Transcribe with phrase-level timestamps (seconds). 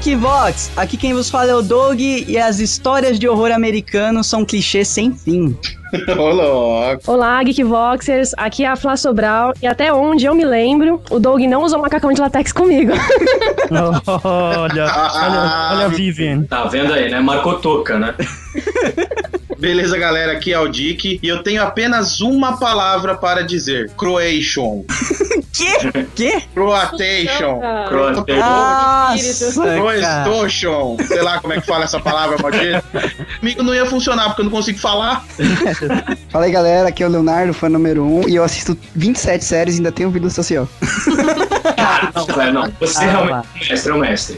[0.00, 0.72] Está começando mais um Geek Vox.
[0.76, 4.88] Aqui quem vos fala é o Doug e as histórias de horror americano são clichês
[4.88, 5.56] sem fim.
[6.16, 6.98] Olá.
[7.06, 8.32] Olá, Geekvoxers.
[8.36, 9.52] Aqui é a Flá Sobral.
[9.60, 12.92] E até onde eu me lembro, o Doug não usou macacão de latex comigo.
[13.70, 16.44] olha, olha, olha a Vivian.
[16.44, 17.20] Tá vendo aí, né?
[17.20, 18.14] Marcou toca, né?
[19.60, 24.84] Beleza, galera, aqui é o Dick e eu tenho apenas uma palavra para dizer: Croation.
[25.52, 26.02] que?
[26.14, 26.40] Que?
[26.54, 27.60] Croatation.
[27.88, 28.26] Croatation.
[29.52, 30.96] Croatation.
[31.06, 32.82] Sei lá como é que fala essa palavra, maldito.
[33.38, 35.24] Comigo não ia funcionar porque eu não consigo falar.
[36.30, 39.44] Fala aí, galera, aqui é o Leonardo, fã número 1 um, e eu assisto 27
[39.44, 40.68] séries e ainda tenho vida social.
[42.14, 42.72] Não, não.
[42.80, 44.36] Você ah, realmente é um mestre,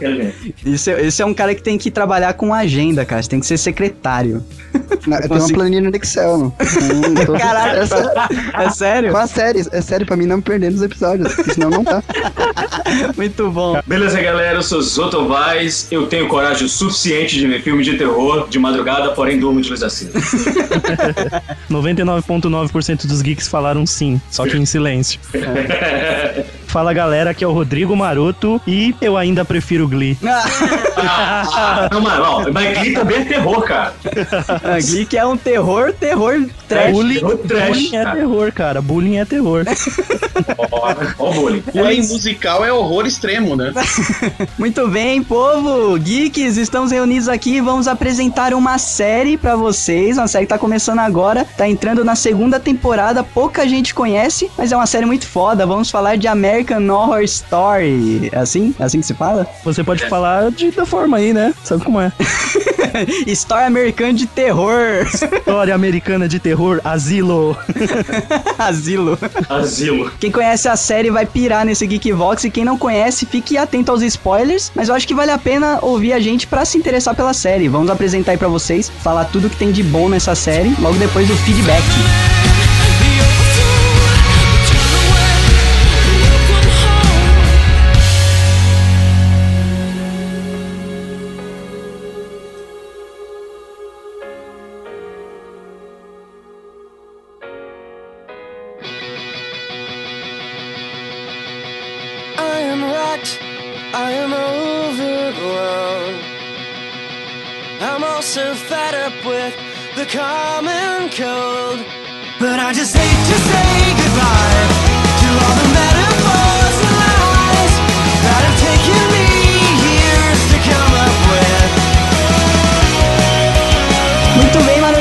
[0.00, 0.54] é um mestre.
[0.64, 3.22] Isso, esse é um cara que tem que trabalhar com agenda, cara.
[3.22, 4.44] Você tem que ser secretário.
[5.06, 6.50] Não, eu tenho uma planilha no Excel, não.
[7.38, 8.10] Caralho, é sério?
[8.54, 9.12] é sério?
[9.12, 12.02] Com as séries, é sério pra mim não perder nos episódios, senão não tá.
[13.16, 13.80] Muito bom.
[13.86, 17.96] Beleza, galera, eu sou Zoto Vaz, eu tenho coragem o suficiente de ver filme de
[17.96, 20.18] terror de madrugada, porém durmo de luz acesa.
[21.70, 25.20] 99,9% dos geeks falaram sim, só que em silêncio.
[26.68, 30.18] Fala galera, aqui é o Rodrigo Maroto e eu ainda prefiro Glee.
[30.98, 33.94] ah, não, mas, ó, mas Glee também é terror, cara.
[34.62, 36.92] A Glee que é um terror, terror trash.
[36.92, 38.82] Bullying, terror trash, bullying é terror, cara.
[38.82, 39.64] Bullying é terror.
[40.70, 41.62] Ó, ó bullying.
[41.72, 43.72] Bullying musical é horror extremo, né?
[44.58, 45.98] Muito bem, povo.
[45.98, 50.18] Geeks, estamos reunidos aqui e vamos apresentar uma série para vocês.
[50.18, 53.24] Uma série que tá começando agora, tá entrando na segunda temporada.
[53.24, 55.66] Pouca gente conhece, mas é uma série muito foda.
[55.66, 58.30] Vamos falar de American American Horror Story.
[58.32, 58.74] É assim?
[58.78, 59.46] É assim que se fala?
[59.64, 60.08] Você pode é.
[60.08, 61.54] falar de da forma aí, né?
[61.62, 62.10] Sabe como é?
[63.26, 65.06] História americana de terror.
[65.06, 67.56] História americana de terror, Asilo.
[68.58, 69.16] Asilo.
[69.48, 70.10] Asilo.
[70.18, 74.02] Quem conhece a série vai pirar nesse Geekvox e quem não conhece, fique atento aos
[74.02, 77.32] spoilers, mas eu acho que vale a pena ouvir a gente para se interessar pela
[77.32, 77.68] série.
[77.68, 81.28] Vamos apresentar aí para vocês, falar tudo que tem de bom nessa série, logo depois
[81.28, 81.84] do feedback.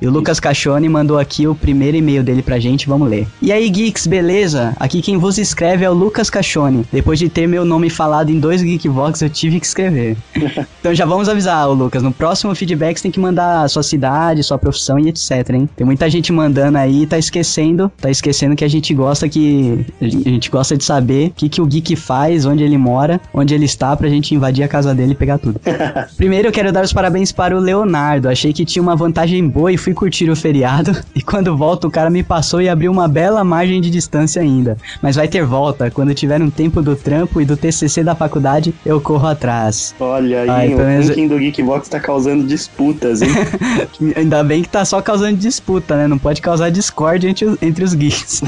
[0.01, 3.27] E o Lucas Cachone mandou aqui o primeiro e-mail dele pra gente, vamos ler.
[3.41, 4.73] E aí, geeks, beleza?
[4.79, 6.85] Aqui quem vos escreve é o Lucas Cachone.
[6.91, 10.17] Depois de ter meu nome falado em dois Geekvox, eu tive que escrever.
[10.79, 13.83] então já vamos avisar, o Lucas, no próximo feedback você tem que mandar a sua
[13.83, 15.69] cidade, sua profissão e etc, hein?
[15.75, 19.85] Tem muita gente mandando aí e tá esquecendo, tá esquecendo que a gente gosta que
[20.01, 23.53] a gente gosta de saber o que que o geek faz, onde ele mora, onde
[23.53, 25.59] ele está pra gente invadir a casa dele e pegar tudo.
[26.17, 28.29] Primeiro eu quero dar os parabéns para o Leonardo.
[28.29, 31.91] Achei que tinha uma vantagem boa e fui curtir o feriado e quando volto o
[31.91, 34.75] cara me passou e abriu uma bela margem de distância ainda.
[35.01, 38.73] Mas vai ter volta, quando tiver um tempo do trampo e do TCC da faculdade,
[38.85, 39.95] eu corro atrás.
[39.97, 43.29] Olha aí, Ai, o menos- ranking do Geekbox tá causando disputas, hein?
[44.17, 46.05] Ainda bem que tá só causando disputa, né?
[46.05, 48.41] Não pode causar discórdia entre, os- entre os geeks.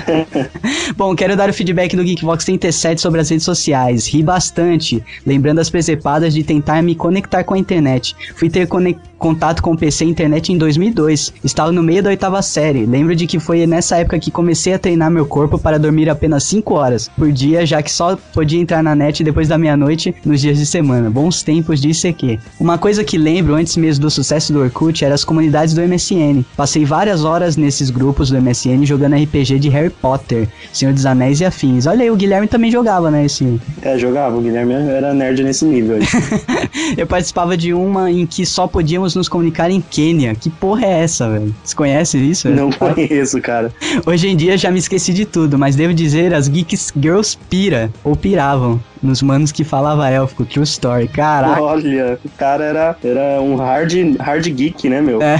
[0.97, 4.07] Bom, quero dar o feedback do Geekbox 37 sobre as redes sociais.
[4.07, 8.13] Ri bastante, lembrando as presepadas de tentar me conectar com a internet.
[8.35, 11.33] Fui ter conec- contato com o PC e internet em 2002.
[11.43, 12.85] Estava no meio da oitava série.
[12.85, 16.45] Lembro de que foi nessa época que comecei a treinar meu corpo para dormir apenas
[16.45, 20.41] 5 horas por dia, já que só podia entrar na net depois da meia-noite nos
[20.41, 21.09] dias de semana.
[21.09, 22.39] Bons tempos de ICQ.
[22.59, 26.43] Uma coisa que lembro antes mesmo do sucesso do Orkut era as comunidades do MSN.
[26.55, 31.41] Passei várias horas nesses grupos do MSN jogando RPG de Harry Potter, Senhor dos Anéis
[31.41, 31.85] e afins.
[31.85, 33.25] Olha aí, o Guilherme também jogava, né?
[33.25, 33.59] Esse...
[33.81, 36.03] é, jogava, o Guilherme era nerd nesse nível aí.
[36.97, 40.35] Eu participava de uma em que só podíamos nos comunicar em Quênia.
[40.35, 41.55] Que porra é essa, velho?
[41.63, 42.47] Você conhece isso?
[42.47, 42.61] velho?
[42.61, 43.73] Não conheço, cara.
[44.05, 47.91] Hoje em dia já me esqueci de tudo, mas devo dizer, as Geeks Girls pira,
[48.03, 51.07] ou piravam, nos manos que falava élfico, true story.
[51.07, 51.61] Caraca.
[51.61, 55.21] Olha, o cara era, era um hard, hard geek, né, meu?
[55.21, 55.39] É.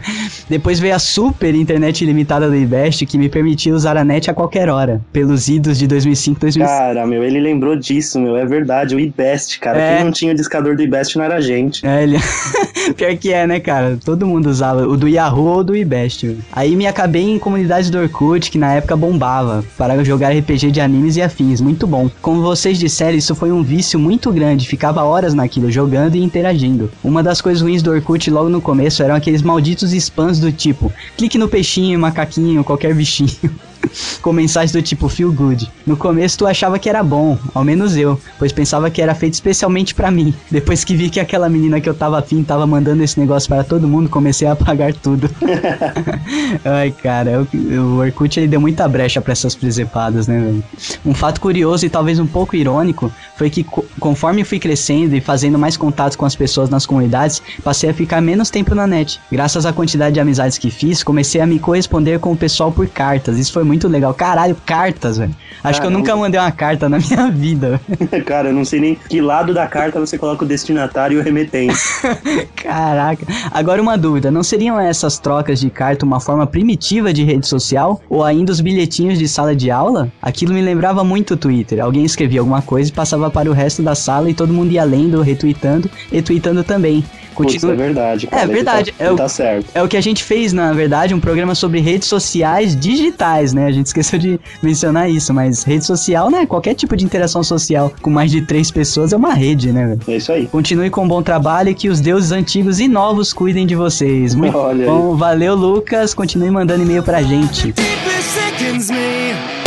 [0.48, 4.34] Depois veio a super internet ilimitada do IBEST, que me permitia usar a net a
[4.34, 6.66] qualquer hora, pelos idos de 2005 2006.
[6.66, 9.80] Cara, meu, ele lembrou disso, meu, é verdade, o iBest, cara.
[9.80, 9.96] É.
[9.96, 11.86] Quem não tinha o discador do iBest não era a gente.
[11.86, 12.18] É, ele...
[12.96, 13.98] Pior que é, né, cara?
[14.04, 16.26] Todo mundo usava o do Yahoo ou do IBEST.
[16.26, 16.44] velho.
[16.52, 20.80] Aí me acabei em comunidades do Orkut, que na época bombava, para jogar RPG de
[20.80, 21.60] animes e afins.
[21.60, 22.10] Muito bom.
[22.20, 24.68] Como vocês disseram, isso foi um vício muito grande.
[24.68, 26.90] Ficava horas naquilo, jogando e interagindo.
[27.02, 30.92] Uma das coisas ruins do Orkut logo no começo eram aqueles malditos spams do tipo:
[31.16, 33.30] clique no peixinho, macaquinho, qualquer bichinho.
[34.22, 35.70] com mensagens do tipo feel good.
[35.86, 39.34] No começo tu achava que era bom, ao menos eu, pois pensava que era feito
[39.34, 40.34] especialmente pra mim.
[40.50, 43.64] Depois que vi que aquela menina que eu tava afim tava mandando esse negócio para
[43.64, 45.28] todo mundo, comecei a apagar tudo.
[46.64, 50.64] Ai, cara, o, o Orkut ele deu muita brecha pra essas presepadas, né, velho?
[51.04, 55.20] Um fato curioso e talvez um pouco irônico foi que co- conforme fui crescendo e
[55.20, 59.20] fazendo mais contatos com as pessoas nas comunidades, passei a ficar menos tempo na net.
[59.30, 62.86] Graças à quantidade de amizades que fiz, comecei a me corresponder com o pessoal por
[62.88, 63.38] cartas.
[63.38, 64.12] Isso foi muito legal.
[64.12, 65.34] Caralho, cartas, velho.
[65.62, 65.98] Acho que eu Caramba.
[65.98, 67.80] nunca mandei uma carta na minha vida.
[68.26, 71.22] cara, eu não sei nem que lado da carta você coloca o destinatário e o
[71.22, 71.78] remetente.
[72.56, 73.24] Caraca.
[73.52, 78.00] Agora uma dúvida, não seriam essas trocas de carta uma forma primitiva de rede social?
[78.10, 80.10] Ou ainda os bilhetinhos de sala de aula?
[80.20, 81.80] Aquilo me lembrava muito o Twitter.
[81.80, 84.82] Alguém escrevia alguma coisa e passava para o resto da sala e todo mundo ia
[84.82, 87.04] lendo, retweetando e tweetando também.
[87.42, 87.74] Putz, Continua...
[87.74, 88.42] é verdade, cara.
[88.44, 89.66] ele verdade, Tá, é o- tá certo.
[89.74, 93.66] É o que a gente fez, na verdade, um programa sobre redes sociais digitais, né?
[93.66, 96.46] A gente esqueceu de mencionar isso, mas rede social, né?
[96.46, 100.00] Qualquer tipo de interação social com mais de três pessoas é uma rede, né, velho?
[100.08, 100.46] É isso aí.
[100.46, 104.34] Continue com um bom trabalho e que os deuses antigos e novos cuidem de vocês.
[104.34, 104.90] Muito Olha aí.
[104.90, 106.14] bom, valeu, Lucas.
[106.14, 107.72] Continue mandando e-mail pra gente.
[107.72, 109.59] deeply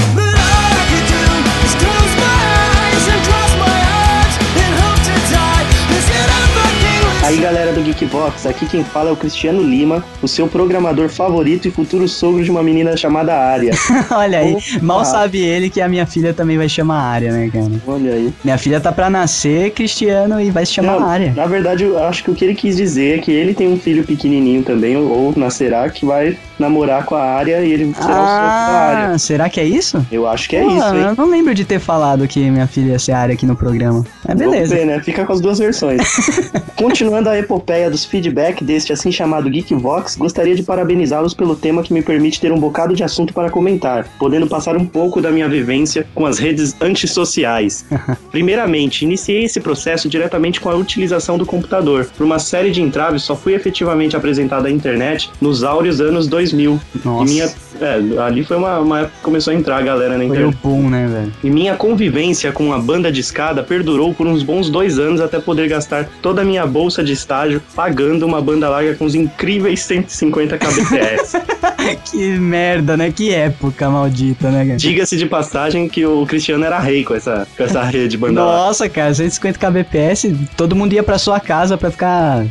[7.84, 12.44] Geekbox, aqui quem fala é o Cristiano Lima, o seu programador favorito e futuro sogro
[12.44, 13.74] de uma menina chamada Ária.
[14.12, 15.06] Olha aí, mal Opa.
[15.06, 17.72] sabe ele que a minha filha também vai chamar Área, né, cara?
[17.86, 18.34] Olha aí.
[18.44, 21.34] Minha filha tá pra nascer, Cristiano, e vai se chamar Não, Área.
[21.36, 23.78] na verdade, eu acho que o que ele quis dizer é que ele tem um
[23.78, 28.08] filho pequenininho também, ou, nascerá, que vai namorar com a Área e ele será o
[28.08, 29.14] sogro da Área.
[29.14, 30.06] Ah, será que é isso?
[30.12, 31.02] Eu acho que é Pô, isso, hein?
[31.02, 34.06] Eu não lembro de ter falado que minha filha ia ser Área aqui no programa.
[34.26, 34.76] Vamos beleza.
[34.76, 35.00] ver, né?
[35.02, 36.02] Fica com as duas versões.
[36.78, 41.94] Continuando a epopeia dos feedback deste assim chamado Geekvox, gostaria de parabenizá-los pelo tema que
[41.94, 45.50] me permite ter um bocado de assunto para comentar, podendo passar um pouco da minha
[45.50, 47.86] vivência com as redes antissociais.
[48.32, 52.08] Primeiramente, iniciei esse processo diretamente com a utilização do computador.
[52.18, 56.80] Por uma série de entraves, só fui efetivamente apresentado à internet nos áureos anos 2000.
[57.04, 57.24] Nossa.
[57.24, 57.52] E minha,
[57.82, 60.32] é, ali foi uma, uma época que começou a entrar a galera na Foi o
[60.32, 60.58] internet.
[60.62, 61.34] boom, né, velho?
[61.44, 65.40] E minha convivência com a banda de escada perdurou por uns bons dois anos até
[65.40, 69.82] poder gastar toda a minha bolsa de estágio pagando uma banda larga com os incríveis
[69.82, 71.34] 150 kbps.
[72.12, 73.12] que merda, né?
[73.12, 74.78] Que época maldita, né, cara?
[74.78, 78.66] Diga-se de passagem que o Cristiano era rei com essa, com essa rede banda larga.
[78.66, 82.46] Nossa, cara, 150 kbps, todo mundo ia pra sua casa pra ficar.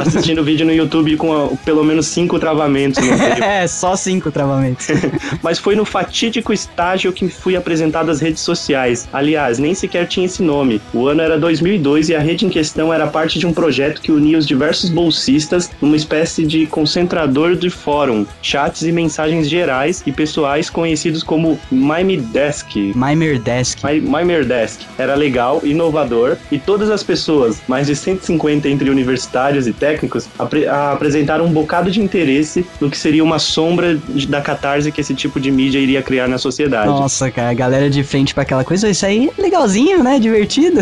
[0.00, 3.02] Assistindo vídeo no YouTube com ah, pelo menos cinco travamentos.
[3.04, 3.18] Meio.
[3.42, 4.86] é, só cinco travamentos.
[5.42, 9.08] Mas foi no fatídico estágio que fui apresentado às redes sociais.
[9.12, 10.80] Aliás, nem sequer tinha esse nome.
[10.92, 14.12] O ano era 2002 e a rede em questão era parte de um projeto que
[14.12, 20.10] unia os diversos bolsistas numa espécie de concentrador de fórum, chats e mensagens gerais e
[20.10, 22.74] pessoais conhecidos como Mimedesk.
[22.94, 23.84] Mimerdesk.
[23.84, 29.72] My, Mimerdesk era legal, inovador e todas as pessoas, mais de 150 entre universitários e
[29.72, 34.90] técnicos, apre- apresentaram um bocado de interesse no que seria uma sombra de- da catarse
[34.90, 36.88] que esse tipo de mídia iria criar na sociedade.
[36.88, 40.18] Nossa, cara, a galera de frente pra aquela coisa, isso aí é legalzinho, né?
[40.18, 40.80] Divertido.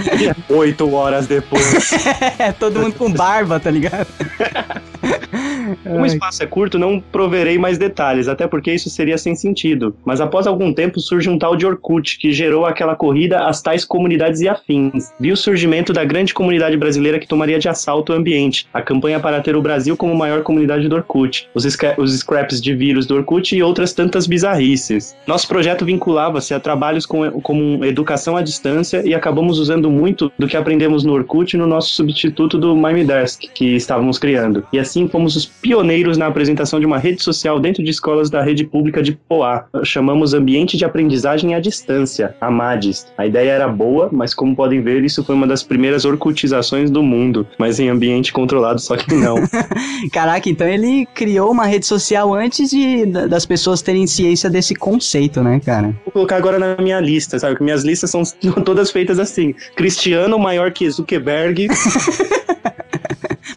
[0.50, 1.90] Oito horas depois.
[2.60, 4.06] Todo mundo com barba, tá ligado?
[5.82, 9.94] Como o espaço é curto, não proverei mais detalhes, até porque isso seria sem sentido.
[10.04, 13.84] Mas após algum tempo surge um tal de Orkut, que gerou aquela corrida às tais
[13.84, 15.12] comunidades e afins.
[15.18, 18.66] Vi o surgimento da grande comunidade brasileira que tomaria de assalto o ambiente.
[18.72, 21.48] A campanha para ter o Brasil como maior comunidade do Orkut.
[21.54, 25.16] Os, scra- os scraps de vírus do Orkut e outras tantas bizarrices.
[25.26, 30.46] Nosso projeto vinculava-se a trabalhos com, como educação à distância e acabamos usando muito do
[30.46, 34.64] que aprendemos no Orkut no nosso substituto do Mimedesk, que estávamos criando.
[34.72, 38.42] E assim fomos os pioneiros na apresentação de uma rede social dentro de escolas da
[38.42, 39.64] rede pública de Poá.
[39.82, 43.06] Chamamos Ambiente de Aprendizagem à Distância, AMADIS.
[43.16, 47.02] A ideia era boa, mas como podem ver, isso foi uma das primeiras orcutizações do
[47.02, 49.36] mundo, mas em ambiente controlado, só que não.
[50.12, 54.74] Caraca, então ele criou uma rede social antes de, da- das pessoas terem ciência desse
[54.74, 55.96] conceito, né, cara?
[56.04, 57.56] Vou colocar agora na minha lista, sabe?
[57.56, 58.22] Que minhas listas são
[58.66, 59.54] todas feitas assim.
[59.74, 61.68] Cristiano maior que Zuckerberg.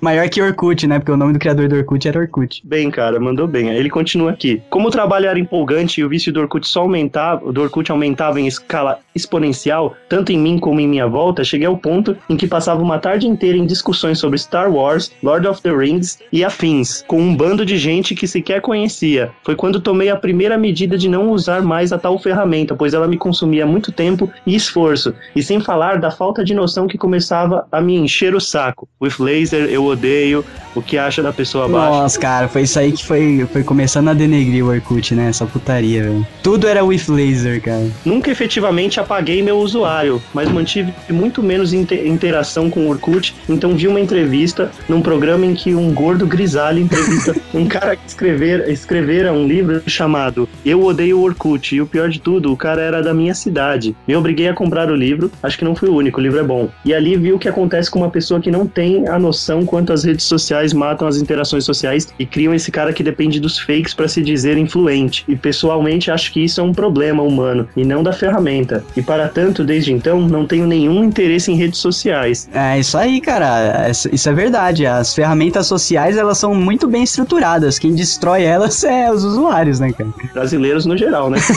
[0.02, 1.00] Maior que Orkut, né?
[1.00, 2.62] Porque o nome do criador do Orkut era Orkut.
[2.64, 3.70] Bem, cara, mandou bem.
[3.70, 4.62] Ele continua aqui.
[4.70, 8.40] Como o trabalho era empolgante e o vício do Orkut só aumentava, do Orkut aumentava
[8.40, 12.48] em escala exponencial, tanto em mim como em minha volta, cheguei ao ponto em que
[12.48, 17.04] passava uma tarde inteira em discussões sobre Star Wars, Lord of the Rings e afins,
[17.08, 19.32] com um bando de gente que sequer conhecia.
[19.44, 23.08] Foi quando tomei a primeira medida de não usar mais a tal ferramenta, pois ela
[23.08, 27.68] me consumia muito tempo e esforço, e sem falar da falta de noção que começava
[27.72, 28.88] a me encher o saco.
[29.02, 30.44] With laser, eu odeio,
[30.76, 31.98] o que acha da pessoa abaixo.
[31.98, 35.30] Nossa, cara, foi isso aí que foi, foi começando a denegrir o Orkut, né?
[35.30, 36.28] Essa putaria, velho.
[36.44, 37.88] Tudo era with laser, cara.
[38.06, 43.76] Nunca efetivamente apaguei meu usuário, mas mantive muito menos inte- interação com o Orkut, então
[43.76, 48.70] vi uma entrevista num programa em que um gordo grisalho entrevista um cara que escrever,
[48.70, 52.82] escrevera um livro chamado Eu Odeio o Orkut, e o pior de tudo, o cara
[52.84, 53.96] era da minha cidade.
[54.08, 56.44] Me obriguei a comprar o livro, acho que não fui o único, o livro é
[56.44, 56.70] bom.
[56.86, 59.94] E ali vi o que acontece com uma pessoa que não tem a noção quanto
[59.94, 63.94] as redes sociais matam as interações sociais e criam esse cara que depende dos fakes
[63.94, 65.24] para se dizer influente.
[65.28, 68.84] E pessoalmente acho que isso é um problema humano e não da ferramenta.
[68.96, 72.50] E para tanto, desde então, não tenho nenhum interesse em redes sociais.
[72.52, 73.88] É isso aí, cara.
[73.88, 74.88] Isso isso é verdade.
[74.88, 77.78] As ferramentas sociais, elas são muito bem estruturadas.
[77.78, 80.10] Quem destrói elas é os usuários, né, cara?
[80.34, 81.38] Brasileiros no geral, né?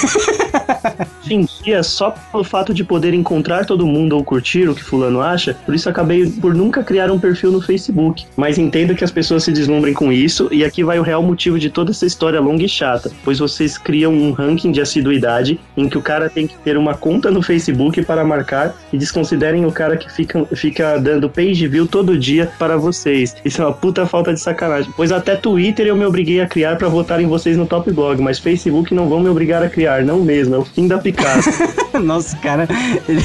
[1.24, 4.82] Hoje em dia, só pelo fato de poder encontrar todo mundo ou curtir o que
[4.82, 8.09] fulano acha, por isso acabei por nunca criar um perfil no Facebook.
[8.36, 11.58] Mas entendo que as pessoas se deslumbrem com isso, e aqui vai o real motivo
[11.58, 15.88] de toda essa história longa e chata, pois vocês criam um ranking de assiduidade em
[15.88, 19.72] que o cara tem que ter uma conta no Facebook para marcar e desconsiderem o
[19.72, 23.36] cara que fica, fica dando page view todo dia para vocês.
[23.44, 24.92] Isso é uma puta falta de sacanagem.
[24.96, 28.20] Pois até Twitter eu me obriguei a criar para votar em vocês no Top Blog,
[28.20, 31.40] mas Facebook não vão me obrigar a criar, não mesmo, é o fim da picada.
[32.02, 32.68] Nossa, cara,
[33.08, 33.22] ele,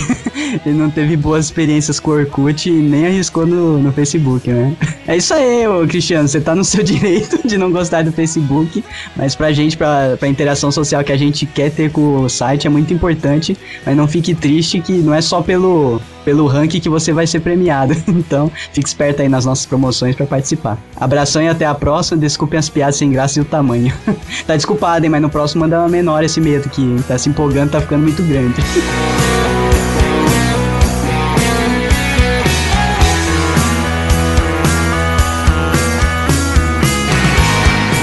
[0.66, 4.75] ele não teve boas experiências com o Orkut e nem arriscou no, no Facebook, né?
[5.08, 8.84] É isso aí, ô Cristiano, você tá no seu direito de não gostar do Facebook,
[9.16, 12.66] mas pra gente, pra, pra interação social que a gente quer ter com o site
[12.66, 13.56] é muito importante,
[13.86, 17.42] mas não fique triste que não é só pelo, pelo ranking que você vai ser
[17.42, 17.96] premiado.
[18.16, 20.80] Então, fique esperto aí nas nossas promoções pra participar.
[20.96, 23.94] Abração e até a próxima, desculpem as piadas sem graça e o tamanho.
[24.48, 27.72] tá desculpado, hein, mas no próximo manda uma menor esse medo que tá se empolgando,
[27.72, 28.56] tá ficando muito grande.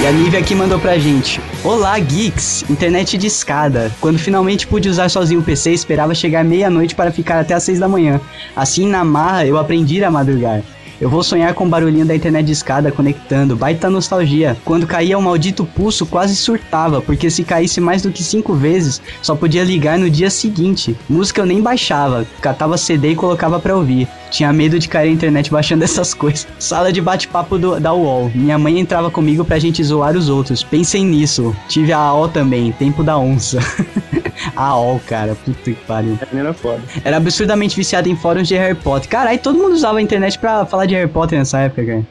[0.03, 1.39] E a Nívia aqui mandou pra gente.
[1.63, 2.65] Olá, geeks!
[2.69, 3.89] Internet de escada.
[4.01, 7.79] Quando finalmente pude usar sozinho o PC, esperava chegar meia-noite para ficar até às seis
[7.79, 8.19] da manhã.
[8.53, 10.61] Assim, na marra, eu aprendi a madrugar.
[10.99, 14.57] Eu vou sonhar com o barulhinho da internet de escada conectando, baita nostalgia.
[14.63, 19.01] Quando caía o maldito pulso, quase surtava, porque se caísse mais do que cinco vezes,
[19.21, 20.95] só podia ligar no dia seguinte.
[21.09, 24.07] Música eu nem baixava, catava CD e colocava pra ouvir.
[24.33, 26.47] Tinha medo de cair a internet baixando essas coisas.
[26.57, 28.31] Sala de bate-papo da UOL.
[28.33, 30.63] Minha mãe entrava comigo pra gente zoar os outros.
[30.63, 31.55] Pensem nisso.
[31.67, 33.59] Tive a AOL também, tempo da onça.
[34.55, 35.35] AOL, cara.
[35.35, 36.17] Puta que pariu.
[36.33, 36.81] Era foda.
[37.03, 39.09] Era absurdamente viciado em fóruns de Harry Potter.
[39.09, 42.07] Caralho, todo mundo usava a internet pra falar de Harry Potter nessa época, cara.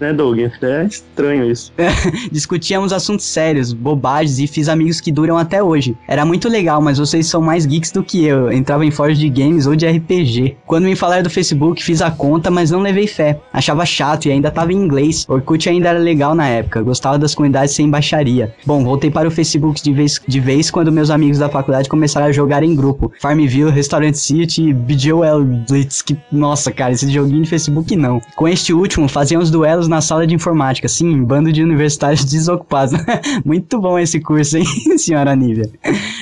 [0.00, 0.38] Né, Doug?
[0.38, 1.72] É estranho isso.
[2.32, 5.96] discutíamos assuntos sérios, bobagens e fiz amigos que duram até hoje.
[6.08, 8.50] Era muito legal, mas vocês são mais geeks do que eu.
[8.50, 10.56] Entrava em fóruns de games ou de RPG.
[10.66, 13.38] Quando me falaram do Facebook, fiz a conta, mas não levei fé.
[13.52, 15.24] Achava chato e ainda tava em inglês.
[15.28, 16.82] Orkut ainda era legal na época.
[16.82, 18.54] Gostava das comunidades sem baixaria.
[18.66, 22.26] Bom, voltei para o Facebook de vez, de vez quando meus amigos da faculdade começaram
[22.26, 23.12] a jogar em grupo.
[23.20, 26.02] Farmville, Restaurant City BJOL Blitz.
[26.02, 28.20] Que, nossa, cara, esse joguinho de Facebook não.
[28.34, 30.88] Com este último, fazíamos duelos na sala de informática.
[30.88, 32.92] Sim, bando de universitários desocupados.
[33.44, 34.66] Muito bom esse curso, hein,
[34.98, 35.70] senhora Nívia?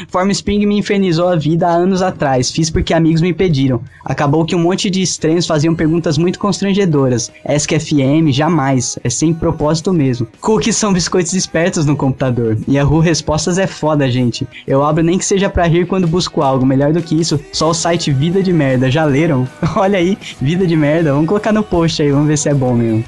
[0.09, 2.51] Formspring me infernizou a vida há anos atrás.
[2.51, 3.81] Fiz porque amigos me pediram.
[4.05, 7.33] Acabou que um monte de estranhos faziam perguntas muito constrangedoras.
[7.47, 8.99] Ask FM, jamais.
[9.03, 10.27] É sem propósito mesmo.
[10.41, 12.59] Cookies são biscoitos espertos no computador.
[12.69, 14.47] Yahoo Respostas é foda, gente.
[14.67, 16.67] Eu abro nem que seja pra rir quando busco algo.
[16.67, 18.91] Melhor do que isso, só o site Vida de Merda.
[18.91, 19.49] Já leram?
[19.77, 21.13] Olha aí, Vida de Merda.
[21.13, 23.05] Vamos colocar no post aí, vamos ver se é bom mesmo.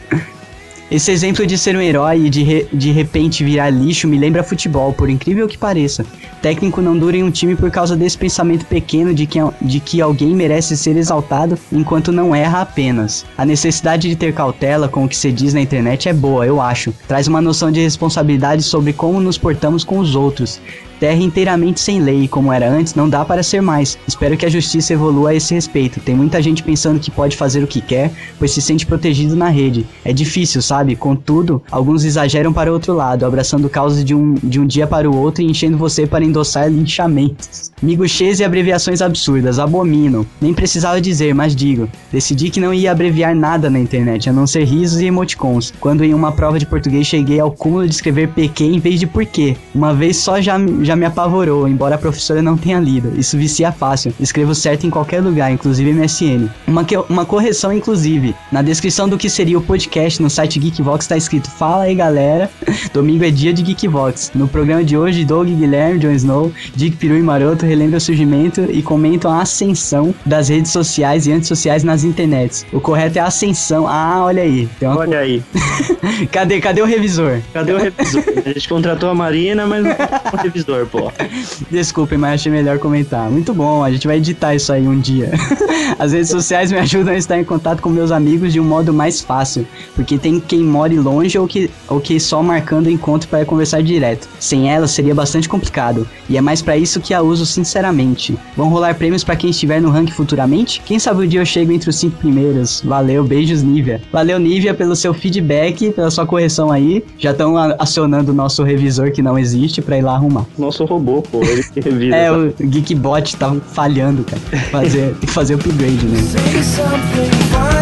[0.91, 4.45] Esse exemplo de ser um herói e de, re- de repente virar lixo me lembra
[4.45, 6.05] futebol, por incrível que pareça.
[6.43, 10.03] Técnico não dura em um time por causa desse pensamento pequeno de que, de que
[10.03, 13.25] alguém merece ser exaltado enquanto não erra apenas.
[13.39, 16.61] A necessidade de ter cautela com o que se diz na internet é boa, eu
[16.61, 16.93] acho.
[17.09, 20.61] Traz uma noção de responsabilidade sobre como nos portamos com os outros.
[21.03, 23.99] Terra inteiramente sem lei, como era antes, não dá para ser mais.
[24.07, 25.99] Espero que a justiça evolua a esse respeito.
[25.99, 29.49] Tem muita gente pensando que pode fazer o que quer, pois se sente protegido na
[29.49, 29.85] rede.
[30.05, 30.95] É difícil, sabe?
[30.95, 35.11] Contudo, alguns exageram para o outro lado, abraçando causas de um, de um dia para
[35.11, 37.72] o outro e enchendo você para endossar linchamentos.
[37.83, 40.27] Miguxês e abreviações absurdas, abomino.
[40.41, 41.89] Nem precisava dizer, mas digo.
[42.13, 45.73] Decidi que não ia abreviar nada na internet, a não ser risos e emoticons.
[45.81, 49.07] Quando em uma prova de português cheguei ao cúmulo de escrever PQ em vez de
[49.07, 49.57] porquê.
[49.75, 53.13] Uma vez só já, já me apavorou, embora a professora não tenha lido.
[53.19, 54.13] Isso vicia fácil.
[54.21, 56.49] Escrevo certo em qualquer lugar, inclusive MSN.
[56.67, 58.35] Uma, que- uma correção, inclusive.
[58.53, 62.49] Na descrição do que seria o podcast no site Geekvox tá escrito Fala aí galera,
[62.95, 64.31] domingo é dia de Geekvox.
[64.35, 68.67] No programa de hoje, Doug, Guilherme, Jon Snow, Dick Peru e Maroto relembram o surgimento
[68.71, 72.67] e comentam a ascensão das redes sociais e antissociais nas internets.
[72.73, 73.87] O correto é ascensão.
[73.89, 74.69] Ah, olha aí.
[74.83, 75.43] Olha aí.
[76.31, 77.41] cadê, cadê o revisor?
[77.53, 78.23] Cadê o revisor?
[78.45, 81.13] A gente contratou a Marina, mas não contratou o revisor, pô.
[81.71, 83.31] Desculpem, mas achei melhor comentar.
[83.31, 85.31] Muito bom, a gente vai editar isso aí um dia.
[85.99, 88.93] As redes sociais me ajudam a estar em contato com meus amigos de um modo
[88.93, 93.45] mais fácil, porque tem quem more longe ou que, ou que só marcando encontro para
[93.45, 94.29] conversar direto.
[94.39, 98.37] Sem ela seria bastante complicado, e é mais para isso que a uso sinceramente.
[98.57, 100.81] Vão rolar prêmios para quem estiver no ranking futuramente?
[100.85, 102.83] Quem sabe o dia eu chego entre os cinco primeiros.
[102.85, 104.01] Valeu, beijos Nívia.
[104.13, 107.05] Valeu Nívia pelo seu feedback, pela sua correção aí.
[107.19, 110.47] Já estão acionando o nosso revisor que não existe para ir lá arrumar.
[110.59, 112.17] Nosso robô, pô, ele que revisa.
[112.17, 114.41] É, o Geekbot tá falhando, cara.
[114.71, 117.82] Fazer, tem que fazer upgrade, né?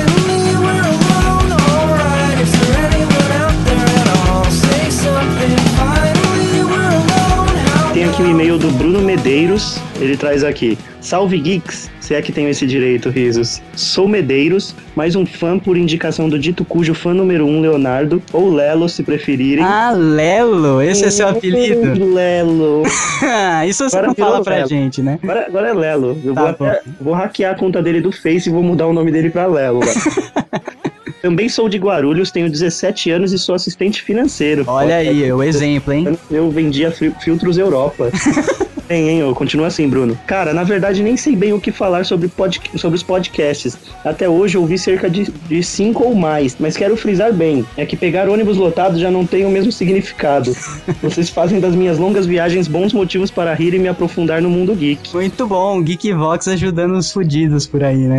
[9.25, 9.79] Medeiros.
[10.01, 10.79] Ele traz aqui.
[10.99, 13.61] Salve Geeks, se é que tenho esse direito, risos.
[13.77, 18.51] Sou Medeiros, mais um fã por indicação do dito cujo fã número um, Leonardo, ou
[18.51, 19.63] Lelo, se preferirem.
[19.63, 22.03] Ah, Lelo, esse é seu apelido.
[22.15, 22.83] Lelo.
[23.69, 24.69] Isso você Agora não fala pra Lelo.
[24.69, 25.19] gente, né?
[25.23, 26.19] Agora, agora é Lelo.
[26.25, 28.93] Eu Tá vou, até- vou hackear a conta dele do Face e vou mudar o
[28.95, 29.81] nome dele pra Lelo.
[31.23, 34.65] Também sou de Guarulhos, tenho 17 anos e sou assistente financeiro.
[34.67, 36.19] Olha aí, o exemplo, hein?
[36.31, 38.11] Eu vendia fil- filtros Europa.
[38.91, 39.23] Tem, hein?
[39.23, 40.19] ô, Continua assim, Bruno.
[40.27, 43.79] Cara, na verdade, nem sei bem o que falar sobre, pod- sobre os podcasts.
[44.05, 47.97] Até hoje ouvi cerca de, de cinco ou mais, mas quero frisar bem: é que
[47.97, 50.53] pegar ônibus lotado já não tem o mesmo significado.
[51.01, 54.75] Vocês fazem das minhas longas viagens bons motivos para rir e me aprofundar no mundo
[54.75, 55.15] geek.
[55.15, 58.19] Muito bom, Geekvox ajudando os fudidos por aí, né?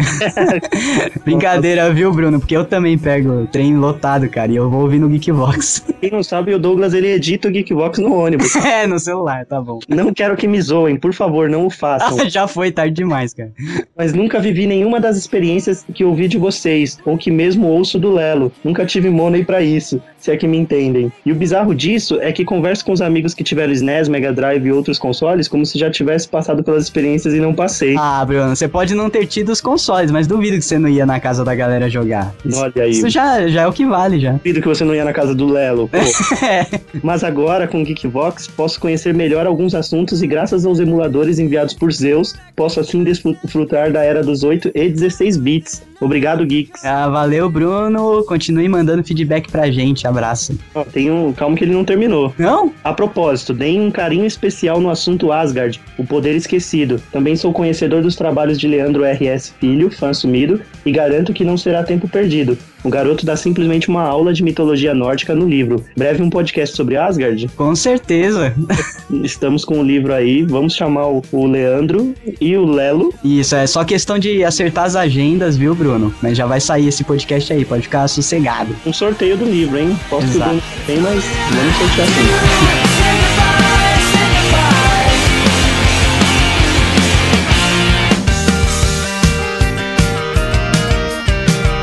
[1.25, 2.39] Brincadeira, viu, Bruno?
[2.39, 5.85] Porque eu também pego trem lotado, cara, e eu vou ouvir no Geekvox.
[6.01, 8.55] Quem não sabe, o Douglas ele edita o Geekbox no ônibus.
[8.65, 9.79] é, no celular, tá bom.
[9.87, 12.19] Não quero que me zoem, por favor, não o façam.
[12.19, 13.51] Ah, já foi tarde demais, cara.
[13.97, 18.11] mas nunca vivi nenhuma das experiências que ouvi de vocês, ou que mesmo ouço do
[18.11, 18.51] Lelo.
[18.63, 21.11] Nunca tive money pra isso, se é que me entendem.
[21.25, 24.65] E o bizarro disso é que converso com os amigos que tiveram SNES, Mega Drive
[24.65, 27.95] e outros consoles como se já tivesse passado pelas experiências e não passei.
[27.97, 31.05] Ah, Bruno, você pode não ter tido os consoles, mas duvido que você não ia
[31.05, 32.33] na casa da galera jogar.
[32.45, 32.91] Isso, Aí.
[32.91, 34.33] isso já, já é o que vale, já.
[34.33, 35.97] Duvido que você não ia na casa do Lelo, pô.
[36.41, 36.65] É.
[37.03, 41.73] Mas agora, com o Geekvox, posso conhecer melhor alguns assuntos e graças aos emuladores enviados
[41.73, 45.83] por Zeus, posso assim desfrutar da era dos 8 e 16 bits.
[46.01, 46.83] Obrigado, Geeks.
[46.83, 48.23] Ah, valeu, Bruno.
[48.23, 50.07] Continue mandando feedback pra gente.
[50.07, 50.57] Abraço.
[50.73, 51.31] Ó, tem um.
[51.31, 52.33] Calma que ele não terminou.
[52.39, 52.73] Não?
[52.83, 56.99] A propósito, deem um carinho especial no assunto Asgard, o poder esquecido.
[57.11, 59.53] Também sou conhecedor dos trabalhos de Leandro R.S.
[59.59, 62.57] Filho, fã assumido, e garanto que não será tempo perdido.
[62.83, 65.83] O garoto dá simplesmente uma aula de mitologia nórdica no livro.
[65.95, 67.47] Breve um podcast sobre Asgard.
[67.55, 68.53] Com certeza.
[69.23, 70.43] Estamos com o livro aí.
[70.43, 73.13] Vamos chamar o, o Leandro e o Lelo.
[73.23, 76.13] Isso, é só questão de acertar as agendas, viu, Bruno?
[76.21, 78.75] Mas já vai sair esse podcast aí, pode ficar sossegado.
[78.85, 79.97] Um sorteio do livro, hein?
[80.09, 80.49] Posso que o Exato.
[80.49, 83.00] Bruno tem, mas vamos sortear sim.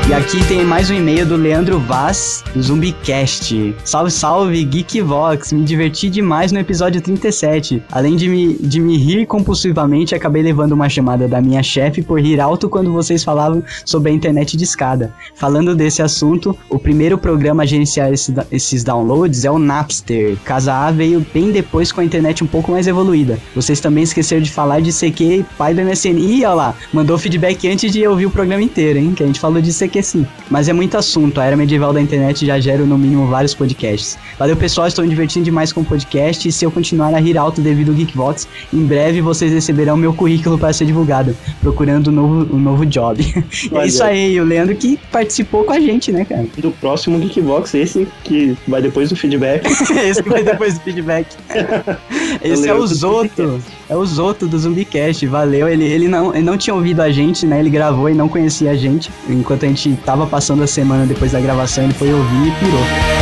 [0.09, 3.75] E aqui tem mais um e-mail do Leandro Vaz, do Zumbicast.
[3.85, 5.53] Salve, salve, Geekvox.
[5.53, 7.83] Me diverti demais no episódio 37.
[7.91, 12.19] Além de me, de me rir compulsivamente, acabei levando uma chamada da minha chefe por
[12.19, 15.13] rir alto quando vocês falavam sobre a internet de escada.
[15.35, 20.37] Falando desse assunto, o primeiro programa a gerenciar esse- esses downloads é o Napster.
[20.43, 23.37] Casa A veio bem depois com a internet um pouco mais evoluída.
[23.53, 26.17] Vocês também esqueceram de falar de CQ e pai do MSN.
[26.19, 29.13] Ih, olha lá, mandou feedback antes de ouvir o programa inteiro, hein?
[29.15, 30.25] Que a gente falou de CQ sim.
[30.49, 34.17] Mas é muito assunto, a era medieval da internet já gera no mínimo vários podcasts.
[34.37, 37.37] Valeu pessoal, estou me divertindo demais com o podcast e se eu continuar a rir
[37.37, 42.13] alto devido ao Geekvox, em breve vocês receberão meu currículo para ser divulgado, procurando um
[42.13, 43.21] novo, um novo job.
[43.73, 46.47] é isso aí, o Leandro que participou com a gente, né, cara?
[46.57, 49.65] Do próximo Geekbox, esse que vai depois do feedback.
[50.09, 51.27] Esse que vai depois do feedback.
[52.41, 53.61] Esse é o Zoto.
[53.89, 55.25] É o Zoto do Zumbicast.
[55.27, 55.67] Valeu.
[55.67, 57.59] Ele, ele, não, ele não tinha ouvido a gente, né?
[57.59, 59.11] Ele gravou e não conhecia a gente.
[59.27, 63.18] Enquanto a gente tava passando a semana depois da gravação, ele foi ouvir e pirou.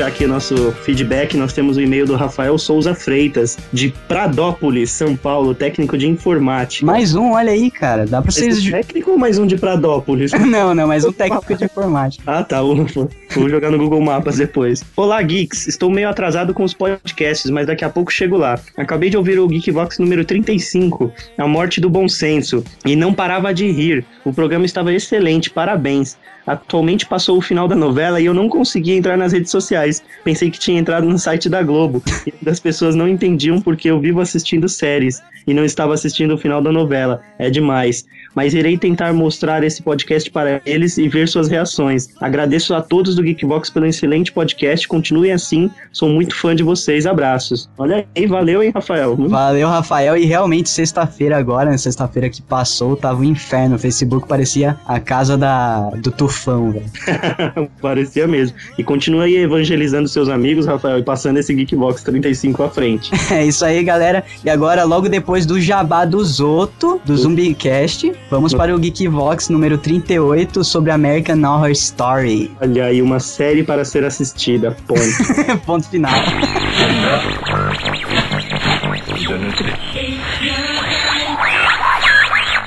[0.00, 5.14] Fechar aqui nosso feedback, nós temos o e-mail do Rafael Souza Freitas, de Pradópolis, São
[5.14, 6.86] Paulo, técnico de informática.
[6.86, 8.06] Mais um, olha aí, cara.
[8.06, 8.66] Dá pra vocês.
[8.68, 10.32] É técnico ou mais um de Pradópolis?
[10.40, 12.24] Não, não, mais um técnico de informática.
[12.26, 12.62] Ah, tá.
[12.62, 13.08] Ufa.
[13.34, 14.82] Vou jogar no Google Maps depois.
[14.96, 15.68] Olá, Geeks.
[15.68, 18.58] Estou meio atrasado com os podcasts, mas daqui a pouco chego lá.
[18.78, 23.52] Acabei de ouvir o Geekvox número 35, A Morte do Bom Senso, e não parava
[23.52, 24.04] de rir.
[24.24, 26.16] O programa estava excelente, parabéns.
[26.46, 29.89] Atualmente passou o final da novela e eu não consegui entrar nas redes sociais.
[30.22, 32.02] Pensei que tinha entrado no site da Globo.
[32.26, 36.38] E as pessoas não entendiam porque eu vivo assistindo séries e não estava assistindo o
[36.38, 37.22] final da novela.
[37.38, 38.04] É demais.
[38.34, 42.08] Mas irei tentar mostrar esse podcast para eles e ver suas reações.
[42.20, 44.86] Agradeço a todos do Geekbox pelo excelente podcast.
[44.86, 45.70] Continuem assim.
[45.92, 47.06] Sou muito fã de vocês.
[47.06, 47.68] Abraços.
[47.76, 49.16] Olha aí, valeu, hein, Rafael?
[49.16, 50.16] Valeu, Rafael.
[50.16, 51.76] E realmente, sexta-feira agora, né?
[51.76, 53.76] Sexta-feira que passou, tava um inferno.
[53.76, 56.90] O Facebook parecia a casa da, do tufão, velho.
[57.80, 58.56] Parecia mesmo.
[58.78, 63.10] E continua aí evangelizando seus amigos, Rafael, e passando esse Geekbox 35 à frente.
[63.30, 64.24] É isso aí, galera.
[64.44, 69.76] E agora, logo depois do jabá do Zoto, do Zumbicast, vamos para o Geekvox número
[69.76, 72.50] 38 sobre American Horror Story.
[72.60, 74.76] Olha aí, uma série para ser assistida.
[74.86, 75.00] Ponto.
[75.66, 76.12] Ponto final.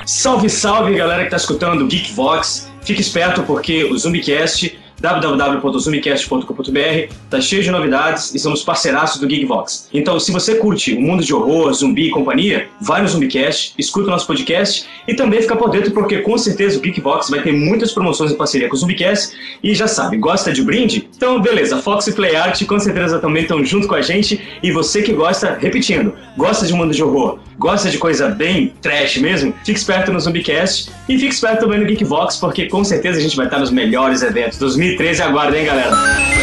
[0.06, 2.70] Salve, salve, galera que tá escutando o Geekvox.
[2.82, 9.88] Fique esperto porque o Zumbicast, www.zumbicast.com.br, tá cheio de novidades e somos parceiraços do Geekvox.
[9.92, 14.08] Então, se você curte o mundo de horror, zumbi e companhia, vai no Zumbicast, escuta
[14.08, 17.52] o nosso podcast e também fica por dentro porque com certeza o Geekvox vai ter
[17.52, 21.08] muitas promoções em parceria com o Zumbicast e já sabe, gosta de brinde?
[21.16, 24.72] Então, beleza, Fox e Play Art com certeza também estão junto com a gente e
[24.72, 29.54] você que gosta, repetindo, gosta de mundo de horror, gosta de coisa bem trash mesmo,
[29.64, 33.36] fique esperto no Zumbicast e fique esperto também no Geekvox, porque com certeza a gente
[33.36, 34.58] vai estar nos melhores eventos.
[34.58, 36.33] 2013 aguarda, hein, galera?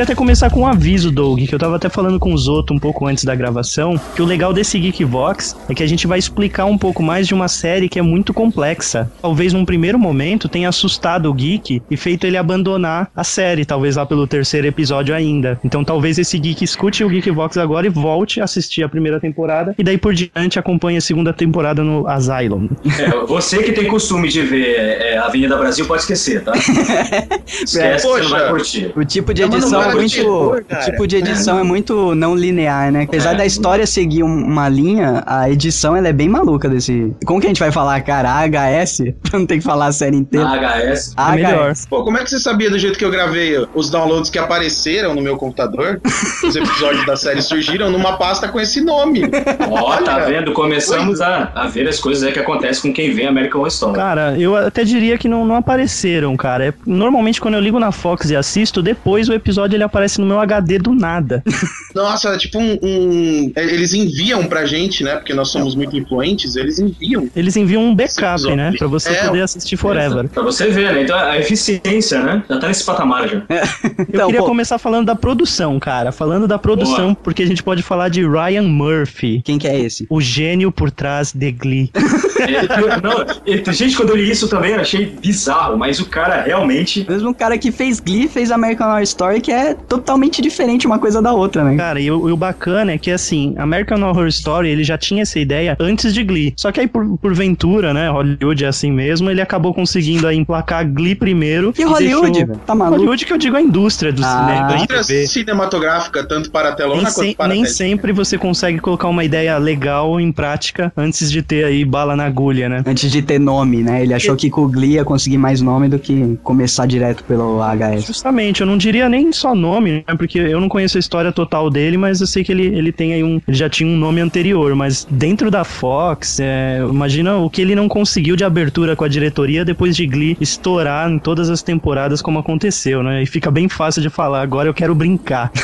[0.00, 2.72] Queria até começar com um aviso, Doug, que eu tava até falando com o Zoto
[2.72, 6.18] um pouco antes da gravação, que o legal desse Geekvox é que a gente vai
[6.18, 9.10] explicar um pouco mais de uma série que é muito complexa.
[9.20, 13.96] Talvez num primeiro momento tenha assustado o Geek e feito ele abandonar a série, talvez
[13.96, 15.60] lá pelo terceiro episódio ainda.
[15.62, 19.74] Então talvez esse Geek escute o Geekvox agora e volte a assistir a primeira temporada
[19.76, 22.70] e daí por diante acompanhe a segunda temporada no Asylum.
[22.98, 26.52] É, você que tem costume de ver é, Avenida Brasil pode esquecer, tá?
[27.46, 28.50] Esquece que você não vai Poxa.
[28.50, 28.92] curtir.
[28.96, 30.14] O tipo de É edição é muito.
[30.14, 33.04] terror, tipo de edição é muito não linear, né?
[33.04, 33.36] Apesar É.
[33.36, 37.14] da história seguir um- uma linha, a edição ela é bem maluca desse.
[37.24, 38.30] Como que a gente vai falar, cara?
[38.32, 39.02] AHS?
[39.30, 40.46] Pra não ter que falar a série inteira.
[40.46, 41.14] Na HS.
[41.16, 41.68] É melhor.
[41.70, 41.86] AHS.
[41.86, 45.14] Pô, como é que você sabia do jeito que eu gravei os downloads que apareceram
[45.14, 46.00] no meu computador?
[46.44, 49.22] Os episódios da série surgiram numa pasta com esse nome.
[49.68, 50.26] Ó, tá Olha.
[50.26, 50.52] vendo?
[50.52, 53.94] Começamos a, a ver as coisas aí que acontecem com quem vê American Horror Story.
[53.94, 56.66] Cara, eu até diria que não, não apareceram, cara.
[56.68, 60.26] É- normalmente quando eu ligo na Fox e assisto, depois o episódio ele aparece no
[60.26, 61.42] meu HD do nada.
[61.94, 65.16] Nossa, é tipo um, um- Eles enviam pra gente, né?
[65.16, 67.28] Porque nós somos muito influentes, eles enviam.
[67.34, 68.72] Eles enviam um backup, né?
[68.78, 70.28] Pra você É, poder assistir forever.
[70.28, 71.02] Pra você ver, né?
[71.02, 72.42] Então a eficiência, né?
[72.48, 73.36] Já tá nesse patamar já.
[73.38, 76.12] Eu Então, queria pô, começar falando da produção, cara.
[76.12, 77.16] Falando da produção, Boa.
[77.16, 79.42] porque a gente pode falar de Ryan Murphy.
[79.44, 80.06] quem que é esse?
[80.08, 81.90] O gênio por trás de Glee.
[82.40, 82.66] É,
[83.02, 87.04] não, é, gente, quando eu li isso também eu achei bizarro, mas o cara realmente.
[87.06, 90.98] Mesmo um cara que fez Glee, fez American Horror Story, que é totalmente diferente uma
[90.98, 91.76] coisa da outra, né?
[91.76, 95.22] Cara, e o, e o bacana é que, assim, American Horror Story, ele já tinha
[95.22, 96.52] essa ideia antes de Glee.
[96.56, 100.36] Só que aí, por, por ventura, né, Hollywood é assim mesmo, ele acabou conseguindo aí
[100.36, 101.72] emplacar Glee primeiro.
[101.72, 102.56] Que e Hollywood, deixou-?
[102.66, 102.96] Tá maluco?
[102.98, 104.28] Hollywood que eu digo a indústria do Ah.
[104.46, 105.26] cinema, da Indústria TV.
[105.26, 109.24] cinematográfica, tanto para a telona Nem, quanto para a nem sempre você consegue colocar uma
[109.24, 112.82] ideia legal em prática antes de ter aí bala na agulha, né?
[112.86, 114.02] Antes de ter nome, né?
[114.02, 117.60] Ele achou que com o Glee ia conseguir mais nome do que começar direto pelo
[117.60, 118.06] HS.
[118.06, 120.14] Justamente, eu não diria nem só nome, né?
[120.16, 123.12] Porque eu não conheço a história total dele, mas eu sei que ele, ele tem
[123.12, 123.40] aí um.
[123.46, 127.74] Ele já tinha um nome anterior, mas dentro da Fox, é, imagina o que ele
[127.74, 132.22] não conseguiu de abertura com a diretoria depois de Glee estourar em todas as temporadas
[132.22, 133.22] como aconteceu, né?
[133.22, 135.50] E fica bem fácil de falar, agora eu quero brincar.